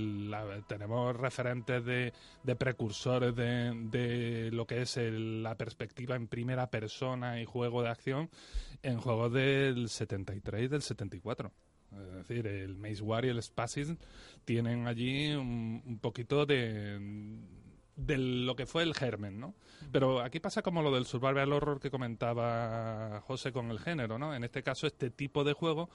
tenemos 0.67 1.15
referentes 1.15 1.83
de, 1.85 2.13
de 2.43 2.55
precursores 2.55 3.35
de, 3.35 3.73
de 3.89 4.51
lo 4.51 4.65
que 4.65 4.81
es 4.81 4.97
el- 4.97 5.43
la 5.43 5.55
perspectiva 5.55 6.15
en 6.15 6.27
primera 6.27 6.69
persona 6.69 7.39
y 7.41 7.45
juego 7.45 7.81
de 7.83 7.89
acción 7.89 8.29
en 8.83 8.99
juegos 8.99 9.33
del 9.33 9.89
73 9.89 10.63
y 10.63 10.67
del 10.67 10.81
74. 10.81 11.51
Es 11.91 12.13
decir, 12.27 12.47
el 12.47 12.75
Maze 12.77 13.01
War 13.01 13.23
y 13.25 13.29
el 13.29 13.41
Spassis 13.41 13.93
tienen 14.43 14.87
allí 14.87 15.31
un, 15.33 15.81
un 15.85 15.99
poquito 15.99 16.45
de, 16.45 16.99
de 17.95 18.17
lo 18.17 18.55
que 18.57 18.65
fue 18.65 18.83
el 18.83 18.93
germen, 18.93 19.39
¿no? 19.39 19.55
Pero 19.91 20.19
aquí 20.21 20.39
pasa 20.41 20.61
como 20.61 20.81
lo 20.81 20.91
del 20.93 21.05
survival 21.05 21.53
horror 21.53 21.79
que 21.79 21.89
comentaba 21.89 23.21
José 23.21 23.53
con 23.53 23.71
el 23.71 23.79
género, 23.79 24.19
¿no? 24.19 24.35
En 24.35 24.43
este 24.43 24.63
caso, 24.63 24.85
este 24.85 25.09
tipo 25.09 25.45
de 25.45 25.53
juego, 25.53 25.89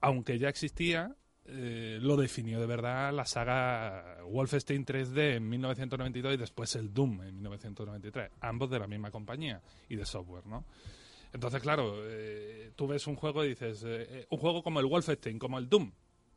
aunque 0.00 0.38
ya 0.38 0.48
existía, 0.48 1.14
eh, 1.46 1.98
lo 2.00 2.16
definió 2.16 2.58
de 2.60 2.66
verdad 2.66 3.12
la 3.12 3.24
saga 3.26 4.18
Wolfenstein 4.28 4.84
3D 4.86 5.36
en 5.36 5.48
1992 5.48 6.34
y 6.34 6.36
después 6.36 6.74
el 6.76 6.92
Doom 6.92 7.22
en 7.22 7.34
1993, 7.42 8.30
ambos 8.40 8.70
de 8.70 8.78
la 8.78 8.86
misma 8.86 9.10
compañía 9.10 9.60
y 9.88 9.96
de 9.96 10.06
software, 10.06 10.46
¿no? 10.46 10.64
Entonces, 11.32 11.60
claro, 11.60 11.94
eh, 12.04 12.70
tú 12.76 12.86
ves 12.86 13.06
un 13.06 13.16
juego 13.16 13.44
y 13.44 13.48
dices, 13.48 13.82
eh, 13.84 14.06
eh, 14.08 14.26
un 14.30 14.38
juego 14.38 14.62
como 14.62 14.78
el 14.80 14.86
Wolfenstein, 14.86 15.38
como 15.38 15.58
el 15.58 15.68
Doom, 15.68 15.90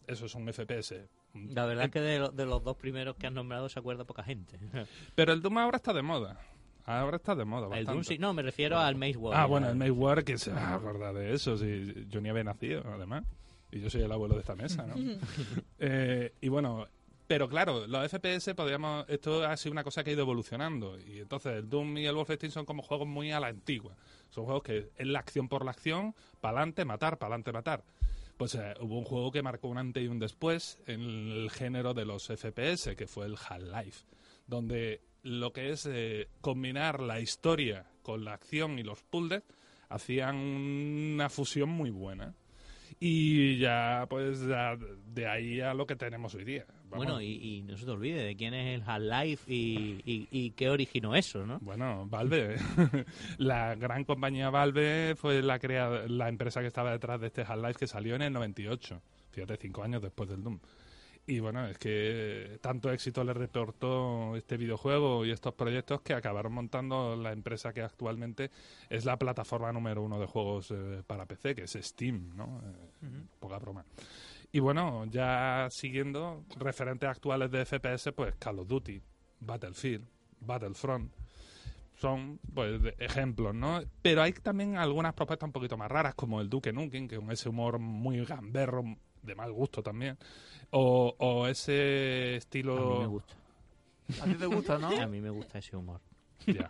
eso 0.08 0.26
es 0.26 0.34
un 0.36 0.48
FPS. 0.52 1.08
La 1.34 1.66
verdad 1.68 1.86
es 1.86 1.92
que 1.92 2.02
de, 2.02 2.18
lo- 2.20 2.30
de 2.32 2.46
los 2.46 2.64
dos 2.64 2.76
primeros 2.78 3.16
que 3.16 3.28
has 3.28 3.34
nombrado 3.34 3.70
se 3.70 3.78
acuerda 3.80 4.06
poca 4.06 4.24
gente. 4.24 4.58
Pero 5.16 5.34
el 5.34 5.42
Doom 5.42 5.58
ahora 5.60 5.78
está 5.78 5.94
de 5.94 6.02
moda. 6.02 6.40
Ahora 6.86 7.18
está 7.18 7.36
de 7.36 7.46
moda. 7.46 7.78
El. 7.78 7.86
Doom 7.86 8.04
sí, 8.04 8.18
no, 8.18 8.34
me 8.34 8.42
refiero 8.42 8.80
al 8.80 8.96
Maze 8.96 9.18
War. 9.18 9.38
Ah, 9.38 9.46
bueno, 9.46 9.70
el 9.70 9.76
Maze 9.76 9.92
War, 9.92 10.24
que 10.24 10.38
se 10.38 10.52
va 10.52 10.70
a 10.70 10.76
acordar 10.76 11.14
de 11.14 11.34
eso? 11.34 11.58
Si 11.58 12.06
yo 12.10 12.20
ni 12.22 12.30
había 12.30 12.46
nacido, 12.46 12.82
además. 12.92 13.24
Y 13.72 13.80
yo 13.82 13.90
soy 13.90 14.02
el 14.02 14.12
abuelo 14.12 14.36
de 14.36 14.42
esta 14.42 14.56
mesa, 14.56 14.86
¿no? 14.86 14.96
Eh, 15.80 16.34
y 16.42 16.48
bueno, 16.48 16.88
pero 17.28 17.50
claro, 17.50 17.86
los 17.88 18.10
FPS 18.10 18.54
podríamos. 18.56 19.06
Esto 19.10 19.46
ha 19.46 19.58
sido 19.58 19.74
una 19.74 19.84
cosa 19.84 20.04
que 20.04 20.12
ha 20.12 20.14
ido 20.14 20.22
evolucionando. 20.22 20.98
Y 20.98 21.20
entonces 21.20 21.58
el 21.58 21.70
Doom 21.70 21.98
y 21.98 22.06
el 22.06 22.16
Wolfenstein 22.16 22.52
son 22.52 22.66
como 22.66 22.82
juegos 22.82 23.08
muy 23.08 23.32
a 23.32 23.40
la 23.42 23.48
antigua. 23.48 23.96
Son 24.30 24.46
juegos 24.46 24.64
que 24.64 24.92
es 24.96 25.08
la 25.08 25.20
acción 25.20 25.50
por 25.50 25.66
la 25.66 25.72
acción, 25.72 26.16
pa'lante, 26.40 26.86
matar, 26.86 27.18
pa'lante, 27.18 27.52
matar. 27.52 27.84
Pues 28.38 28.56
eh, 28.56 28.76
hubo 28.80 28.98
un 28.98 29.04
juego 29.04 29.32
que 29.32 29.42
marcó 29.42 29.68
un 29.68 29.78
antes 29.78 30.04
y 30.04 30.08
un 30.08 30.20
después 30.20 30.80
en 30.88 31.02
el 31.02 31.52
género 31.52 31.94
de 31.94 32.06
los 32.06 32.28
FPS, 32.28 32.96
que 32.96 33.08
fue 33.08 33.26
el 33.26 33.36
Half-Life, 33.36 34.06
donde 34.46 35.02
lo 35.24 35.52
que 35.52 35.72
es 35.72 35.86
eh, 35.86 36.30
combinar 36.40 37.02
la 37.02 37.20
historia 37.20 37.88
con 38.04 38.24
la 38.24 38.34
acción 38.34 38.80
y 38.80 38.84
los 38.84 39.04
puzzles 39.04 39.44
hacían 39.90 40.38
una 40.38 41.30
fusión 41.30 41.70
muy 41.70 41.90
buena. 41.90 42.36
Y 43.00 43.60
ya, 43.60 44.06
pues, 44.10 44.46
ya 44.48 44.76
de 45.14 45.28
ahí 45.28 45.62
a 45.62 45.74
lo 45.74 45.86
que 45.86 45.96
tenemos 45.96 46.34
hoy 46.34 46.44
día. 46.44 46.66
Vamos. 46.90 47.06
Bueno, 47.06 47.22
y, 47.22 47.34
y 47.34 47.62
no 47.64 47.78
se 47.78 47.86
te 47.86 47.92
olvide 47.92 48.24
de 48.24 48.36
quién 48.36 48.54
es 48.54 48.80
el 48.80 48.90
Half-Life 48.90 49.54
y, 49.54 50.02
y, 50.06 50.28
y 50.32 50.52
qué 50.52 50.70
originó 50.70 51.16
eso, 51.16 51.46
¿no? 51.46 51.60
Bueno, 51.60 52.08
Valve. 52.08 52.56
la 53.38 53.76
gran 53.76 54.04
compañía 54.04 54.50
Valve 54.50 55.16
fue 55.16 55.42
la, 55.42 55.60
crea 55.60 56.06
la 56.08 56.30
empresa 56.30 56.62
que 56.62 56.68
estaba 56.68 56.92
detrás 56.92 57.20
de 57.22 57.28
este 57.28 57.42
Half-Life 57.42 57.80
que 57.80 57.88
salió 57.88 58.16
en 58.16 58.24
el 58.24 58.34
98. 58.34 59.02
Fíjate, 59.32 59.58
cinco 59.58 59.84
años 59.84 60.02
después 60.02 60.30
del 60.30 60.44
Doom. 60.44 60.60
Y 61.30 61.42
bueno, 61.42 61.68
es 61.68 61.78
que 61.78 62.58
tanto 62.62 62.90
éxito 62.90 63.22
le 63.22 63.34
reportó 63.34 64.38
este 64.38 64.56
videojuego 64.56 65.26
y 65.26 65.32
estos 65.32 65.54
proyectos 65.56 66.00
que 66.02 66.14
acabaron 66.14 66.54
montando 66.54 67.18
la 67.18 67.34
empresa 67.34 67.74
que 67.74 67.82
actualmente 67.82 68.50
es 68.90 69.04
la 69.04 69.20
plataforma 69.20 69.74
número 69.74 70.02
uno 70.02 70.22
de 70.22 70.26
juegos 70.26 70.72
eh, 70.72 71.04
para 71.06 71.26
PC, 71.26 71.54
que 71.54 71.64
es 71.64 71.78
Steam, 71.82 72.34
¿no? 72.34 72.62
Eh, 72.64 73.24
Poca 73.42 73.60
broma. 73.60 73.84
Y 74.54 74.62
bueno, 74.62 75.04
ya 75.10 75.68
siguiendo 75.70 76.46
referentes 76.58 77.10
actuales 77.10 77.52
de 77.52 77.66
FPS, 77.66 78.14
pues 78.14 78.36
Call 78.36 78.60
of 78.60 78.68
Duty, 78.70 79.02
Battlefield, 79.42 80.08
Battlefront, 80.40 81.12
son 81.96 82.40
pues 82.54 82.82
ejemplos, 83.00 83.54
¿no? 83.54 83.82
Pero 84.02 84.22
hay 84.22 84.32
también 84.32 84.78
algunas 84.78 85.14
propuestas 85.14 85.48
un 85.48 85.52
poquito 85.52 85.76
más 85.76 85.92
raras, 85.92 86.16
como 86.16 86.40
el 86.40 86.50
Duke 86.50 86.72
Nukem, 86.72 87.10
que 87.10 87.18
con 87.18 87.32
ese 87.32 87.50
humor 87.50 87.80
muy 87.80 88.24
gamberro, 88.24 88.86
de 89.22 89.36
mal 89.36 89.52
gusto 89.52 89.82
también, 89.84 90.18
o, 90.72 91.16
o 91.18 91.48
ese 91.48 92.34
A 92.34 92.38
estilo... 92.38 92.76
mí 92.94 93.00
me 93.00 93.08
gusta. 93.08 93.36
A 94.22 94.26
ti 94.26 94.36
te 94.36 94.46
gusta, 94.46 94.78
¿no? 94.80 94.90
A 95.02 95.08
mí 95.08 95.20
me 95.22 95.30
gusta 95.30 95.60
ese 95.60 95.76
humor. 95.76 96.00
Ya. 96.46 96.70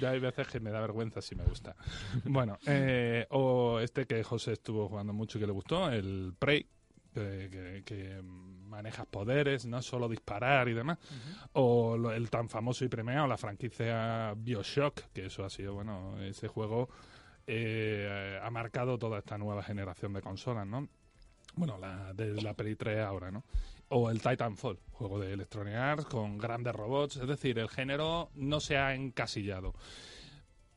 Ya 0.00 0.10
hay 0.10 0.20
veces 0.20 0.46
que 0.48 0.60
me 0.60 0.70
da 0.70 0.80
vergüenza 0.80 1.20
si 1.20 1.34
me 1.34 1.44
gusta. 1.44 1.76
Bueno, 2.24 2.58
eh, 2.66 3.26
o 3.30 3.78
este 3.80 4.06
que 4.06 4.22
José 4.22 4.52
estuvo 4.52 4.88
jugando 4.88 5.12
mucho 5.12 5.38
y 5.38 5.40
que 5.40 5.46
le 5.46 5.52
gustó, 5.52 5.90
el 5.90 6.34
Prey, 6.38 6.66
que, 7.14 7.48
que- 7.50 7.82
que 7.84 8.22
manejas 8.22 9.06
poderes, 9.06 9.66
no 9.66 9.82
solo 9.82 10.08
disparar 10.08 10.68
y 10.68 10.72
demás. 10.74 10.98
O 11.52 11.96
lo- 11.96 12.12
el 12.12 12.30
tan 12.30 12.48
famoso 12.48 12.84
y 12.84 12.88
premiado, 12.88 13.26
la 13.26 13.36
franquicia 13.36 14.34
Bioshock, 14.36 15.00
que 15.12 15.26
eso 15.26 15.44
ha 15.44 15.50
sido, 15.50 15.74
bueno, 15.74 16.20
ese 16.22 16.48
juego 16.48 16.88
eh, 17.46 18.38
ha 18.42 18.50
marcado 18.50 18.98
toda 18.98 19.18
esta 19.18 19.38
nueva 19.38 19.62
generación 19.62 20.12
de 20.12 20.22
consolas, 20.22 20.66
¿no? 20.66 20.88
Bueno, 21.54 21.76
la 21.78 22.12
de 22.14 22.40
la 22.42 22.54
Play 22.54 22.76
3 22.76 23.00
ahora, 23.00 23.30
¿no? 23.30 23.44
O 23.88 24.10
el 24.10 24.22
Titanfall, 24.22 24.78
juego 24.92 25.18
de 25.20 25.34
Electronic 25.34 25.74
Arts 25.74 26.04
con 26.06 26.38
grandes 26.38 26.74
robots. 26.74 27.16
Es 27.16 27.28
decir, 27.28 27.58
el 27.58 27.68
género 27.68 28.30
no 28.34 28.58
se 28.60 28.78
ha 28.78 28.94
encasillado. 28.94 29.74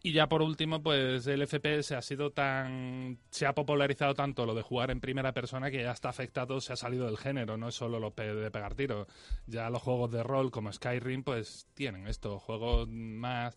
Y 0.04 0.12
ya 0.12 0.28
por 0.28 0.42
último, 0.44 0.84
pues 0.84 1.26
el 1.26 1.42
FPS 1.48 1.94
ha 1.94 2.02
sido 2.02 2.32
tan. 2.32 3.18
Se 3.32 3.48
ha 3.48 3.56
popularizado 3.56 4.14
tanto 4.14 4.46
lo 4.46 4.54
de 4.54 4.62
jugar 4.62 4.92
en 4.92 5.00
primera 5.00 5.32
persona 5.34 5.72
que 5.72 5.82
ya 5.82 5.92
está 5.94 6.10
afectado, 6.10 6.62
se 6.62 6.74
ha 6.74 6.76
salido 6.76 7.06
del 7.08 7.18
género, 7.18 7.58
no 7.58 7.70
es 7.70 7.76
solo 7.76 8.00
lo 8.00 8.12
pe- 8.12 8.36
de 8.36 8.52
pegar 8.52 8.76
tiros. 8.76 9.08
Ya 9.48 9.70
los 9.72 9.82
juegos 9.82 10.12
de 10.12 10.22
rol 10.22 10.52
como 10.52 10.72
Skyrim, 10.72 11.24
pues 11.24 11.68
tienen 11.74 12.06
estos 12.08 12.40
juegos 12.44 12.88
más 12.90 13.56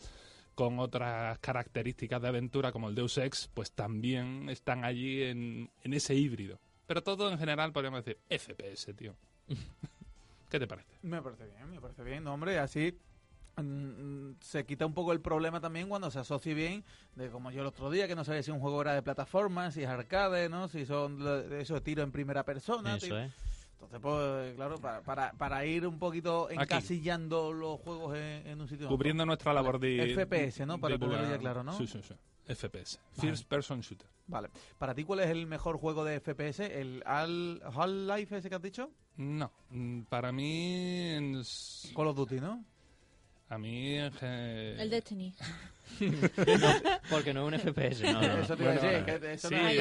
con 0.58 0.80
otras 0.80 1.38
características 1.38 2.20
de 2.20 2.26
aventura 2.26 2.72
como 2.72 2.88
el 2.88 2.96
Deus 2.96 3.16
Ex, 3.16 3.48
pues 3.54 3.70
también 3.70 4.48
están 4.48 4.84
allí 4.84 5.22
en, 5.22 5.70
en 5.84 5.94
ese 5.94 6.16
híbrido. 6.16 6.58
Pero 6.88 7.00
todo 7.00 7.30
en 7.30 7.38
general 7.38 7.70
podríamos 7.72 8.04
decir 8.04 8.18
FPS, 8.28 8.92
tío. 8.96 9.14
¿Qué 10.50 10.58
te 10.58 10.66
parece? 10.66 10.88
Me 11.02 11.22
parece 11.22 11.44
bien, 11.46 11.70
me 11.70 11.80
parece 11.80 12.02
bien. 12.02 12.24
No, 12.24 12.34
hombre, 12.34 12.58
así 12.58 12.92
mm, 13.54 14.30
se 14.40 14.66
quita 14.66 14.84
un 14.84 14.94
poco 14.94 15.12
el 15.12 15.20
problema 15.20 15.60
también 15.60 15.88
cuando 15.88 16.10
se 16.10 16.18
asocie 16.18 16.54
bien 16.54 16.82
de 17.14 17.30
como 17.30 17.52
yo 17.52 17.60
el 17.60 17.68
otro 17.68 17.88
día 17.88 18.08
que 18.08 18.16
no 18.16 18.24
sabía 18.24 18.42
si 18.42 18.50
un 18.50 18.58
juego 18.58 18.82
era 18.82 18.94
de 18.94 19.02
plataforma, 19.02 19.70
si 19.70 19.84
es 19.84 19.88
arcade, 19.88 20.48
¿no? 20.48 20.66
Si 20.66 20.84
son 20.86 21.20
de 21.22 21.60
esos 21.60 21.84
tiros 21.84 22.02
en 22.02 22.10
primera 22.10 22.42
persona. 22.42 22.96
Eso 22.96 23.06
tío. 23.06 23.18
es. 23.20 23.32
Entonces, 23.80 24.00
pues, 24.02 24.54
claro, 24.56 24.78
para, 24.80 25.00
para, 25.02 25.32
para 25.32 25.64
ir 25.64 25.86
un 25.86 25.98
poquito 26.00 26.50
encasillando 26.50 27.52
los 27.52 27.78
juegos 27.80 28.16
en, 28.16 28.46
en 28.46 28.60
un 28.60 28.68
sitio. 28.68 28.88
Cubriendo 28.88 29.24
nuestra 29.24 29.52
labor 29.52 29.78
de... 29.78 30.14
FPS, 30.14 30.66
¿no? 30.66 30.78
Para 30.78 30.98
tenerlo 30.98 31.28
ya 31.30 31.38
claro, 31.38 31.62
¿no? 31.62 31.72
Sí, 31.78 31.86
sí, 31.86 32.00
sí. 32.02 32.14
FPS. 32.54 32.98
Vale. 33.16 33.30
First 33.30 33.48
Person 33.48 33.80
Shooter. 33.80 34.08
Vale. 34.26 34.48
¿Para 34.78 34.94
ti 34.94 35.04
cuál 35.04 35.20
es 35.20 35.30
el 35.30 35.46
mejor 35.46 35.78
juego 35.78 36.04
de 36.04 36.18
FPS? 36.20 36.60
¿El 36.60 37.02
Al- 37.06 37.62
Half-Life 37.64 38.38
ese 38.38 38.48
que 38.48 38.56
has 38.56 38.62
dicho? 38.62 38.90
No, 39.16 39.52
mm, 39.70 40.02
para 40.02 40.32
mí... 40.32 41.42
Call 41.94 42.08
of 42.08 42.16
Duty, 42.16 42.40
¿no? 42.40 42.64
A 43.50 43.58
mí... 43.58 43.96
El 43.98 44.90
Destiny. 44.90 45.34
Porque 47.10 47.32
no 47.34 47.48
es 47.48 47.64
un 47.64 47.72
FPS, 47.72 48.02
no, 48.02 48.12
no, 48.12 48.20
no. 48.20 48.42
Eso 48.42 48.56
te 48.56 48.62
iba 48.62 48.72
a 48.72 48.74
Bueno, 48.76 48.90
decir, 48.92 49.20
que 49.20 49.32
eso 49.32 49.48
sí, 49.48 49.54
no 49.54 49.68
es 49.68 49.74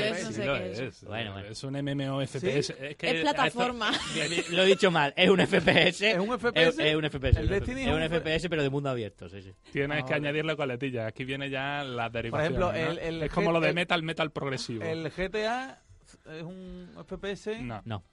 sí 0.78 0.84
es. 0.84 0.90
es. 0.98 1.04
Bueno, 1.04 1.34
bueno. 1.34 1.50
Es 1.50 1.64
un 1.64 1.74
MMO 1.74 2.26
FPS. 2.26 2.70
Es, 2.72 2.96
que 2.96 3.10
Es 3.10 3.22
plataforma. 3.22 3.92
Lo 4.52 4.64
he 4.64 4.66
dicho 4.66 4.90
mal, 4.90 5.14
es 5.16 5.30
un 5.30 5.40
FPS. 5.46 6.02
¿Es 6.02 6.18
un 6.18 6.40
FPS? 6.40 6.56
Es, 6.56 6.80
es 6.80 6.96
un 6.96 7.04
FPS. 7.10 7.38
¿El 7.40 7.50
Destiny 7.50 7.82
es 7.82 7.88
un 7.90 8.02
un 8.02 8.10
FPS, 8.10 8.50
pero 8.50 8.64
de 8.64 8.70
mundo 8.70 8.90
abierto, 8.90 9.30
sí, 9.30 9.42
sí. 9.42 9.52
Tienes 9.72 9.98
Ah, 10.02 10.06
que 10.06 10.14
vale. 10.14 10.28
añadirle 10.28 10.56
coletillas. 10.56 11.08
Aquí 11.08 11.24
viene 11.26 11.50
ya 11.50 11.84
la 11.84 12.10
derivación. 12.10 12.46
ejemplo, 12.54 12.72
¿no? 12.72 12.78
el- 12.78 13.00
el 13.00 13.24
es 13.24 13.32
como 13.32 13.52
lo 13.52 13.60
de 13.60 13.74
metal, 13.74 14.02
metal 14.02 14.32
progresivo. 14.32 14.84
¿El 14.84 15.10
GTA 15.12 15.82
es 16.30 16.44
un 16.44 16.90
FPS? 17.06 17.62
No, 17.62 17.82
No. 17.86 18.04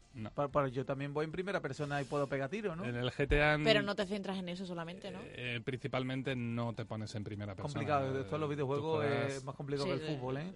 yo 0.71 0.85
también 0.85 1.13
voy 1.13 1.25
en 1.25 1.33
primera 1.33 1.61
persona 1.61 2.01
y 2.01 2.05
puedo 2.05 2.29
pegar 2.29 2.49
tiro, 2.49 2.77
¿no? 2.77 2.85
En 2.85 2.95
el 2.97 3.11
GTA... 3.11 3.59
Pero 3.65 3.83
no 3.83 3.95
te 3.97 4.07
centras 4.07 4.39
en 4.39 4.49
eso 4.49 4.65
solamente, 4.67 5.11
¿no? 5.11 5.19
eh, 5.23 5.61
principalmente 5.65 6.37
no 6.37 6.73
te 6.75 6.85
pones 6.85 7.15
en 7.15 7.25
primera 7.25 7.55
persona. 7.55 7.73
complicado. 7.73 8.21
Esto 8.21 8.35
en 8.37 8.41
los 8.41 8.51
videojuegos 8.51 9.05
juegas- 9.05 9.33
es 9.35 9.45
más 9.45 9.55
complicado 9.57 9.89
Sí, 9.93 9.99
que 9.99 10.05
el 10.05 10.11
sí, 10.11 10.17
fútbol, 10.17 10.37
¿eh? 10.37 10.53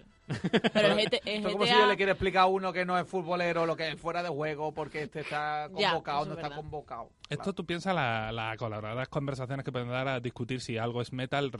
Pero 0.73 0.87
el, 0.93 0.99
Esto 1.11 1.17
es 1.25 1.51
como 1.53 1.65
si 1.65 1.71
yo 1.71 1.87
le 1.87 1.97
quiero 1.97 2.11
explicar 2.11 2.43
a 2.43 2.45
uno 2.45 2.71
que 2.71 2.85
no 2.85 2.97
es 2.97 3.07
futbolero 3.07 3.65
lo 3.65 3.75
que 3.75 3.89
es 3.89 3.99
fuera 3.99 4.21
de 4.23 4.29
juego 4.29 4.73
porque 4.73 5.01
este 5.03 5.21
está 5.21 5.67
Ya, 5.77 5.89
convocado, 5.91 6.19
eso 6.21 6.25
no 6.27 6.31
es 6.33 6.37
está 6.37 6.49
verdad. 6.49 6.55
convocado. 6.61 7.09
Esto 7.29 7.53
tú 7.53 7.65
piensas 7.65 7.93
las 7.93 8.33
la 8.33 8.55
colaboradas 8.57 9.07
conversaciones 9.09 9.63
que 9.65 9.71
pueden 9.71 9.89
dar 9.89 10.07
a 10.07 10.19
discutir 10.19 10.61
si 10.61 10.77
algo 10.77 11.01
es 11.01 11.11
metal, 11.13 11.51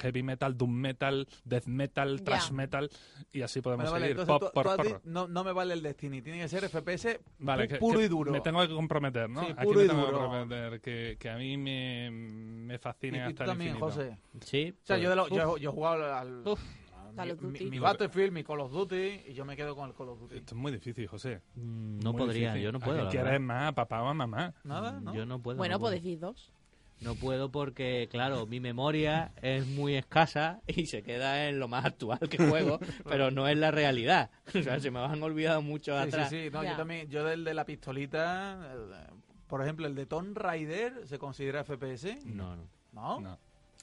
heavy 0.00 0.22
metal, 0.22 0.56
doom 0.56 0.70
metal, 0.72 1.26
death 1.44 1.66
metal, 1.66 2.18
Ya. 2.18 2.24
thrash 2.24 2.50
metal 2.50 2.90
y 3.32 3.42
así 3.42 3.60
podemos 3.60 3.84
Bueno, 3.90 3.92
vale, 3.92 4.06
seguir. 4.14 4.20
entonces 4.20 4.40
Pop 4.40 4.48
tú- 4.48 4.54
por 4.54 4.64
tú 4.64 4.70
has 4.70 4.76
porro. 4.76 5.00
di- 5.04 5.10
no, 5.10 5.26
no 5.28 5.44
me 5.44 5.47
vale 5.54 5.74
el 5.74 5.82
Destiny, 5.82 6.22
tiene 6.22 6.40
que 6.40 6.48
ser 6.48 6.68
FPS 6.68 7.20
Vale, 7.38 7.68
pu- 7.68 7.78
puro 7.78 7.98
que 7.98 8.04
y 8.04 8.08
duro. 8.08 8.32
Me 8.32 8.40
tengo 8.40 8.60
que 8.66 8.74
comprometer, 8.74 9.28
¿no? 9.30 9.40
Sí, 9.40 9.52
Aquí 9.56 9.64
puro 9.66 9.78
me 9.80 9.84
y 9.84 9.88
tengo 9.88 10.06
que 10.06 10.12
comprometer 10.12 10.80
que, 10.80 11.16
que 11.18 11.30
a 11.30 11.36
mí 11.36 11.56
me, 11.56 12.10
me 12.10 12.78
fascina 12.78 13.26
hasta 13.26 13.36
tú 13.36 13.42
el 13.42 13.48
también, 13.48 13.70
infinito. 13.76 13.86
José. 13.92 14.18
Sí. 14.40 14.74
O 14.82 14.86
sea, 14.86 14.96
pues, 14.96 15.02
yo, 15.02 15.10
de 15.10 15.16
lo- 15.16 15.24
uf, 15.24 15.30
yo, 15.30 15.56
yo 15.58 15.70
he 15.70 15.72
jugado 15.72 16.14
al, 16.14 16.42
Uf. 16.46 16.60
mi, 17.16 17.28
Duty. 17.30 17.64
mi- 17.64 17.70
mi 17.70 17.78
Battlefield, 17.78 18.32
mi 18.32 18.44
Call 18.44 18.60
of 18.60 18.70
Duty 18.72 19.22
y 19.28 19.34
yo 19.34 19.44
me 19.44 19.56
quedo 19.56 19.74
con 19.74 19.88
el 19.88 19.94
Call 19.94 20.08
of 20.10 20.20
Duty. 20.20 20.36
Esto 20.36 20.54
es 20.54 20.60
muy 20.60 20.70
difícil, 20.72 21.06
José. 21.08 21.40
mm, 21.56 21.98
no 22.00 22.12
Muy 22.12 22.18
podría, 22.22 22.48
difícil. 22.52 22.64
yo 22.64 22.72
no 22.72 22.78
¿A 22.78 22.80
puedo. 22.84 23.08
quieres 23.08 23.40
más, 23.40 23.68
a 23.68 23.72
papá 23.74 24.02
o 24.02 24.06
a 24.08 24.14
mamá? 24.14 24.54
Nada, 24.64 25.00
¿no? 25.00 25.14
Yo 25.14 25.26
no 25.26 25.40
puedo. 25.42 25.56
Bueno, 25.56 25.74
no 25.74 25.78
puedo. 25.80 25.92
pues 25.94 26.02
decís 26.04 26.20
dos. 26.20 26.52
No 27.00 27.14
puedo 27.14 27.50
porque, 27.52 28.08
claro, 28.10 28.46
mi 28.46 28.58
memoria 28.60 29.32
es 29.40 29.66
muy 29.66 29.94
escasa 29.94 30.60
y 30.66 30.86
se 30.86 31.02
queda 31.02 31.48
en 31.48 31.60
lo 31.60 31.68
más 31.68 31.84
actual 31.84 32.18
que 32.28 32.38
juego, 32.38 32.78
pero 33.08 33.30
no 33.30 33.46
es 33.46 33.56
la 33.56 33.70
realidad. 33.70 34.30
O 34.54 34.62
sea, 34.62 34.80
se 34.80 34.90
me 34.90 34.98
han 34.98 35.22
olvidado 35.22 35.62
mucho 35.62 35.92
Sí, 35.96 36.02
sí, 36.02 36.08
atrás. 36.08 36.30
sí. 36.30 36.48
No, 36.52 36.64
yo 36.64 36.76
también, 36.76 37.08
yo 37.08 37.22
del 37.24 37.44
de 37.44 37.54
la 37.54 37.64
pistolita, 37.64 38.74
por 39.46 39.62
ejemplo, 39.62 39.86
el 39.86 39.94
de 39.94 40.06
Tomb 40.06 40.36
Raider, 40.36 41.06
¿se 41.06 41.18
considera 41.18 41.62
FPS? 41.64 42.24
No, 42.26 42.56
no. 42.56 42.68
No. 42.92 43.20
No. 43.20 43.38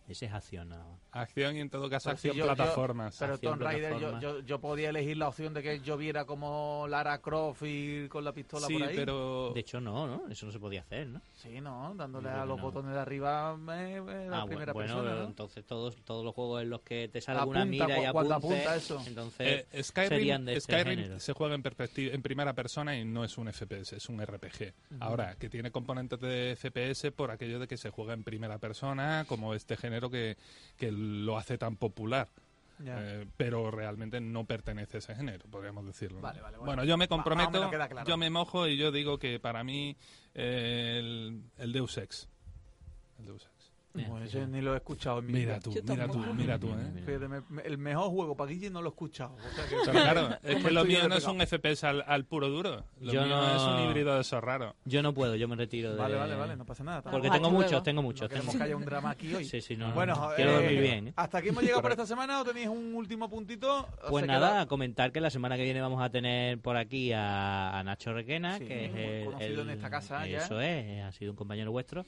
Ese 0.07 0.27
es 0.27 0.33
acción 0.33 0.69
nada 0.69 0.83
más. 0.85 0.99
Acción 1.11 1.55
y 1.55 1.61
en 1.61 1.69
todo 1.69 1.89
caso 1.89 2.09
Pero 2.09 2.17
si 2.19 2.27
acción 2.29 2.35
yo- 2.35 2.45
yo- 2.51 2.55
plataformas. 2.55 3.15
Pero 3.17 3.33
Acción, 3.33 3.53
Tomb 3.53 3.61
Raider, 3.63 3.91
yo, 3.93 3.97
plataforma. 4.09 4.19
yo, 4.21 4.39
yo 4.41 4.59
podía 4.61 4.89
elegir 4.89 5.17
la 5.17 5.29
opción 5.29 5.53
de 5.53 5.63
que 5.63 5.79
yo 5.79 5.97
viera 5.97 6.25
como 6.25 6.85
Lara 6.89 7.17
Croft 7.21 7.63
y 7.65 8.07
con 8.09 8.23
la 8.23 8.31
pistola 8.31 8.67
sí, 8.67 8.73
por 8.73 8.83
ahí. 8.87 8.95
pero 8.95 9.51
De 9.53 9.59
hecho, 9.61 9.81
no, 9.81 10.05
¿no? 10.05 10.29
Eso 10.29 10.45
no 10.45 10.51
se 10.51 10.59
podía 10.59 10.81
hacer, 10.81 11.07
¿no? 11.07 11.21
Sí, 11.33 11.59
¿no? 11.59 11.95
Dándole 11.95 12.29
a 12.29 12.45
los 12.45 12.57
no. 12.57 12.63
botones 12.63 12.93
de 12.93 12.99
arriba 12.99 13.57
me, 13.57 13.99
me 14.01 14.27
la 14.27 14.41
Ah, 14.41 14.45
primera 14.45 14.73
bueno, 14.73 14.95
persona, 14.95 15.15
¿no? 15.21 15.27
entonces 15.27 15.65
todos, 15.65 15.95
todos 16.03 16.23
los 16.23 16.35
juegos 16.35 16.61
en 16.61 16.69
los 16.69 16.81
que 16.81 17.07
te 17.07 17.19
sale 17.21 17.41
una 17.43 17.65
mira 17.65 17.87
y 17.99 18.05
apunte, 18.05 18.33
apunta 18.33 18.75
eso. 18.75 19.01
entonces 19.07 19.65
Eh, 19.71 19.83
serían 19.93 20.41
Skyrim, 20.41 20.45
de 20.45 20.53
este 20.57 20.73
Skyrim 20.73 21.19
se 21.19 21.33
juega 21.33 21.55
en, 21.55 21.63
perspectiva, 21.63 22.13
en 22.13 22.21
primera 22.21 22.53
persona 22.53 22.95
y 22.95 23.05
no 23.05 23.23
es 23.23 23.37
un 23.39 23.47
FPS, 23.51 23.93
es 23.95 24.07
un 24.09 24.19
RPG. 24.23 24.73
Ahora, 24.99 25.35
que 25.35 25.49
tiene 25.49 25.71
componentes 25.71 26.19
de 26.19 26.55
FPS 26.55 27.11
por 27.11 27.31
aquello 27.31 27.57
de 27.57 27.67
que 27.67 27.77
se 27.77 27.89
juega 27.89 28.13
en 28.13 28.23
primera 28.23 28.59
persona, 28.59 29.25
como 29.27 29.53
este 29.55 29.75
género 29.77 29.94
que, 30.09 30.37
que 30.77 30.91
lo 30.91 31.37
hace 31.37 31.57
tan 31.57 31.75
popular. 31.75 32.29
Eh, 32.85 33.25
pero 33.37 33.71
realmente 33.71 34.19
no 34.19 34.43
pertenece 34.43 34.97
a 34.97 34.99
ese 34.99 35.15
género, 35.15 35.45
podríamos 35.49 35.85
decirlo. 35.85 36.17
¿no? 36.17 36.23
Vale, 36.23 36.41
vale, 36.41 36.57
bueno. 36.57 36.65
Bueno, 36.65 36.83
yo 36.83 36.97
me 36.97 37.07
comprometo, 37.07 37.69
claro. 37.69 38.03
yo 38.05 38.17
me 38.17 38.29
mojo 38.29 38.67
y 38.67 38.75
yo 38.75 38.91
digo 38.91 39.17
que 39.17 39.39
para 39.39 39.63
mí 39.63 39.95
eh, 40.33 40.97
el, 40.99 41.41
el 41.57 41.71
Deus 41.71 41.97
Ex. 41.97 42.27
El 43.19 43.27
Deus 43.27 43.43
Ex. 43.45 43.54
Pues 44.03 44.31
sí, 44.31 44.37
ese 44.37 44.47
ni 44.47 44.61
lo 44.61 44.73
he 44.73 44.77
escuchado 44.77 45.19
en 45.19 45.25
mi 45.27 45.33
Mira 45.33 45.53
vida. 45.55 45.59
tú, 45.61 45.71
mira 45.71 46.07
tú, 46.07 46.19
mira 46.33 46.59
tú, 46.59 46.67
Mira, 46.67 46.81
¿eh? 46.81 46.91
mira. 46.93 47.05
Fíjate, 47.05 47.27
me- 47.27 47.41
me- 47.49 47.61
el 47.63 47.77
mejor 47.77 48.09
juego 48.09 48.35
para 48.35 48.51
Guille 48.51 48.69
no 48.69 48.81
lo 48.81 48.89
he 48.89 48.91
escuchado. 48.91 49.35
o 49.35 49.55
sea 49.55 49.65
que- 49.65 49.75
Pero 49.85 49.91
claro, 49.91 50.29
es 50.43 50.53
¿Cómo 50.55 50.65
que 50.67 50.71
lo 50.73 50.85
mío 50.85 51.07
no 51.07 51.15
es 51.15 51.25
un 51.25 51.39
FPS 51.41 51.83
al, 51.87 52.03
al 52.07 52.25
puro 52.25 52.49
duro. 52.49 52.85
Lo 52.99 53.13
Yo 53.13 53.23
mío 53.25 53.35
no- 53.35 53.55
es 53.55 53.61
un 53.61 53.87
híbrido 53.89 54.15
de 54.15 54.21
esos 54.21 54.43
raros. 54.43 54.73
Yo 54.85 55.01
no 55.01 55.13
puedo, 55.13 55.35
yo 55.35 55.47
me 55.47 55.55
retiro 55.55 55.91
de... 55.91 55.97
Vale, 55.97 56.15
vale, 56.15 56.35
vale, 56.35 56.55
no 56.55 56.65
pasa 56.65 56.83
nada. 56.83 57.01
Porque 57.01 57.29
tengo 57.29 57.49
luego. 57.49 57.63
muchos, 57.63 57.83
tengo 57.83 58.01
No 58.01 58.07
muchos. 58.07 58.27
queremos 58.29 58.51
tengo- 58.51 58.57
que 58.59 58.63
haya 58.65 58.75
un 58.77 58.85
drama 58.85 59.09
aquí 59.11 59.33
hoy. 59.33 59.45
Sí, 59.45 59.61
sí, 59.61 59.75
no, 59.77 59.91
Bueno, 59.93 60.31
quiero 60.35 60.51
eh, 60.51 60.53
dormir 60.55 60.79
bien. 60.81 61.07
¿eh? 61.09 61.13
¿Hasta 61.15 61.37
aquí 61.39 61.49
hemos 61.49 61.63
llegado 61.63 61.81
por 61.81 61.91
esta 61.91 62.05
semana 62.05 62.41
o 62.41 62.43
tenéis 62.45 62.67
un 62.67 62.93
último 62.95 63.29
puntito? 63.29 63.87
¿O 64.03 64.09
Pues 64.09 64.21
se 64.23 64.27
nada, 64.27 64.49
queda- 64.49 64.61
a 64.61 64.65
comentar 64.65 65.11
que 65.11 65.21
la 65.21 65.29
semana 65.29 65.55
que 65.57 65.63
viene 65.63 65.81
vamos 65.81 66.01
a 66.01 66.09
tener 66.09 66.59
por 66.59 66.77
aquí 66.77 67.11
a, 67.11 67.77
a 67.79 67.83
Nacho 67.83 68.13
Requena, 68.13 68.57
Sí, 68.57 68.65
que 68.65 68.85
es 68.85 68.91
el, 68.95 69.25
conocido 69.25 69.61
en 69.61 69.69
esta 69.69 69.89
casa 69.89 70.25
ya. 70.27 70.39
Eso 70.39 70.59
es, 70.61 71.03
ha 71.03 71.11
sido 71.11 71.31
un 71.31 71.37
compañero 71.37 71.71
vuestro. 71.71 72.05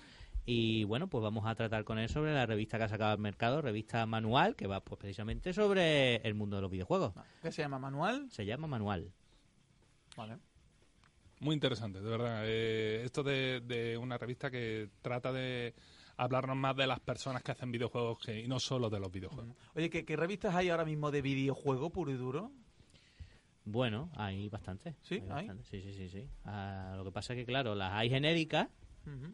Y 0.50 0.86
bueno, 0.86 1.10
pues 1.10 1.22
vamos 1.22 1.46
a 1.46 1.56
tratar 1.56 1.84
con 1.84 2.00
él 2.00 2.08
sobre 2.08 2.34
la 2.34 2.46
revista 2.46 2.78
que 2.78 2.86
ha 2.86 2.88
sacado 2.88 3.12
al 3.12 3.18
mercado, 3.18 3.62
revista 3.62 4.06
Manual, 4.06 4.56
que 4.56 4.66
va 4.66 4.80
pues 4.80 4.98
precisamente 4.98 5.54
sobre 5.54 6.16
el 6.26 6.36
mundo 6.36 6.56
de 6.56 6.62
los 6.62 6.72
videojuegos. 6.72 7.14
¿Qué 7.42 7.52
se 7.52 7.64
llama? 7.64 7.80
¿Manual? 7.80 8.32
Se 8.32 8.46
llama 8.46 8.66
Manual. 8.66 9.12
Vale. 10.16 10.38
Muy 11.42 11.54
interesante, 11.54 12.00
de 12.00 12.10
verdad. 12.10 12.44
Eh, 12.46 13.02
esto 13.04 13.24
de, 13.24 13.60
de 13.60 13.98
una 13.98 14.18
revista 14.18 14.50
que 14.50 14.90
trata 15.02 15.34
de 15.34 15.76
hablarnos 16.16 16.56
más 16.56 16.78
de 16.78 16.88
las 16.88 17.02
personas 17.02 17.44
que 17.44 17.52
hacen 17.52 17.70
videojuegos 17.70 18.18
que, 18.20 18.40
y 18.40 18.48
no 18.48 18.62
solo 18.62 18.90
de 18.90 19.02
los 19.02 19.12
videojuegos. 19.12 19.54
Oye, 19.76 19.90
¿qué, 19.90 20.06
qué 20.06 20.16
revistas 20.16 20.56
hay 20.56 20.70
ahora 20.70 20.86
mismo 20.86 21.12
de 21.12 21.22
videojuego 21.22 21.90
puro 21.90 22.10
y 22.10 22.16
duro? 22.16 22.54
Bueno, 23.66 24.10
hay 24.16 24.48
bastante. 24.48 24.96
¿Sí? 25.02 25.16
¿Hay? 25.30 25.46
bastante. 25.46 25.66
Sí, 25.66 25.82
sí, 25.82 25.94
sí. 25.94 26.08
sí. 26.08 26.30
Ah, 26.46 26.94
lo 26.96 27.04
que 27.04 27.12
pasa 27.12 27.34
es 27.34 27.40
que, 27.40 27.46
claro, 27.46 27.76
las 27.76 27.92
hay 27.92 28.10
genéricas 28.10 28.70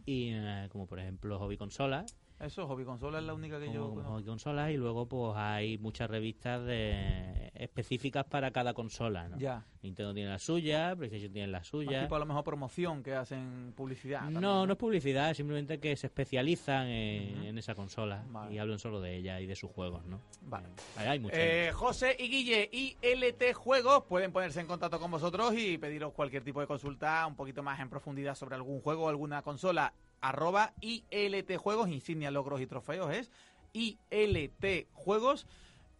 Y 0.05 0.31
eh, 0.33 0.67
como 0.71 0.87
por 0.87 0.99
ejemplo 0.99 1.39
Hobby 1.39 1.57
Consolas, 1.57 2.15
Eso, 2.43 2.67
Hobby 2.67 2.83
Consola 2.83 3.19
es 3.19 3.23
la 3.23 3.33
única 3.33 3.57
que 3.57 3.71
yo 3.71 3.89
conozco. 3.89 4.11
Hobby 4.11 4.23
Consolas 4.25 4.71
y 4.71 4.77
luego 4.77 5.07
pues 5.07 5.33
hay 5.37 5.77
muchas 5.77 6.09
revistas 6.09 6.65
de 6.65 7.51
específicas 7.55 8.25
para 8.25 8.51
cada 8.51 8.73
consola, 8.73 9.29
¿no? 9.29 9.37
Ya. 9.37 9.65
Nintendo 9.81 10.13
tiene 10.13 10.29
la 10.29 10.39
suya, 10.39 10.93
PlayStation 10.95 11.31
tiene 11.31 11.47
la 11.47 11.59
Más 11.59 11.67
suya. 11.67 12.01
tipo 12.01 12.15
a 12.15 12.19
lo 12.19 12.25
mejor 12.25 12.43
promoción 12.43 13.01
que 13.01 13.15
hacen 13.15 13.73
publicidad. 13.75 14.19
también, 14.19 14.41
No, 14.41 14.65
no 14.65 14.73
es 14.73 14.77
publicidad, 14.77 15.31
es 15.31 15.37
simplemente 15.37 15.79
que 15.79 15.95
se 15.95 16.07
especializan 16.07 16.87
en, 16.87 17.57
esa 17.57 17.75
consola 17.75 18.25
Vale. 18.29 18.53
y 18.53 18.57
hablan 18.57 18.79
solo 18.79 18.99
de 18.99 19.15
ella 19.15 19.39
y 19.39 19.45
de 19.45 19.55
sus 19.55 19.71
juegos, 19.71 20.05
¿no? 20.05 20.19
Vale. 20.41 20.67
Hay 20.97 21.19
muchos. 21.19 21.37
Eh, 21.39 21.71
José 21.73 22.15
y 22.19 22.27
Guille 22.27 22.69
y 22.71 22.97
LT 23.01 23.53
Juegos 23.53 24.03
pueden 24.03 24.33
ponerse 24.33 24.59
en 24.59 24.67
contacto 24.67 24.99
con 24.99 25.11
vosotros 25.11 25.53
y 25.57 25.77
pediros 25.77 26.11
cualquier 26.11 26.43
tipo 26.43 26.59
de 26.59 26.67
consulta 26.67 27.25
un 27.25 27.35
poquito 27.35 27.63
más 27.63 27.79
en 27.79 27.89
profundidad 27.89 28.35
sobre 28.35 28.55
algún 28.55 28.81
juego 28.81 29.05
o 29.05 29.09
alguna 29.09 29.41
consola. 29.41 29.93
Arroba 30.23 30.73
ILT 30.79 31.57
Juegos, 31.57 31.89
insignia, 31.89 32.31
logros 32.31 32.61
y 32.61 32.65
trofeos 32.65 33.13
es 33.13 33.29
ILT 33.73 34.87
Juegos. 34.93 35.45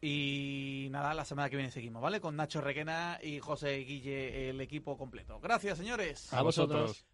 Y 0.01 0.87
nada, 0.91 1.13
la 1.13 1.25
semana 1.25 1.49
que 1.49 1.57
viene 1.57 1.71
seguimos, 1.71 2.01
¿vale? 2.01 2.21
Con 2.21 2.35
Nacho 2.35 2.61
Requena 2.61 3.19
y 3.21 3.39
José 3.39 3.77
Guille, 3.77 4.49
el 4.49 4.59
equipo 4.61 4.97
completo. 4.97 5.39
Gracias, 5.41 5.77
señores. 5.77 6.33
A 6.33 6.41
vosotros. 6.41 7.05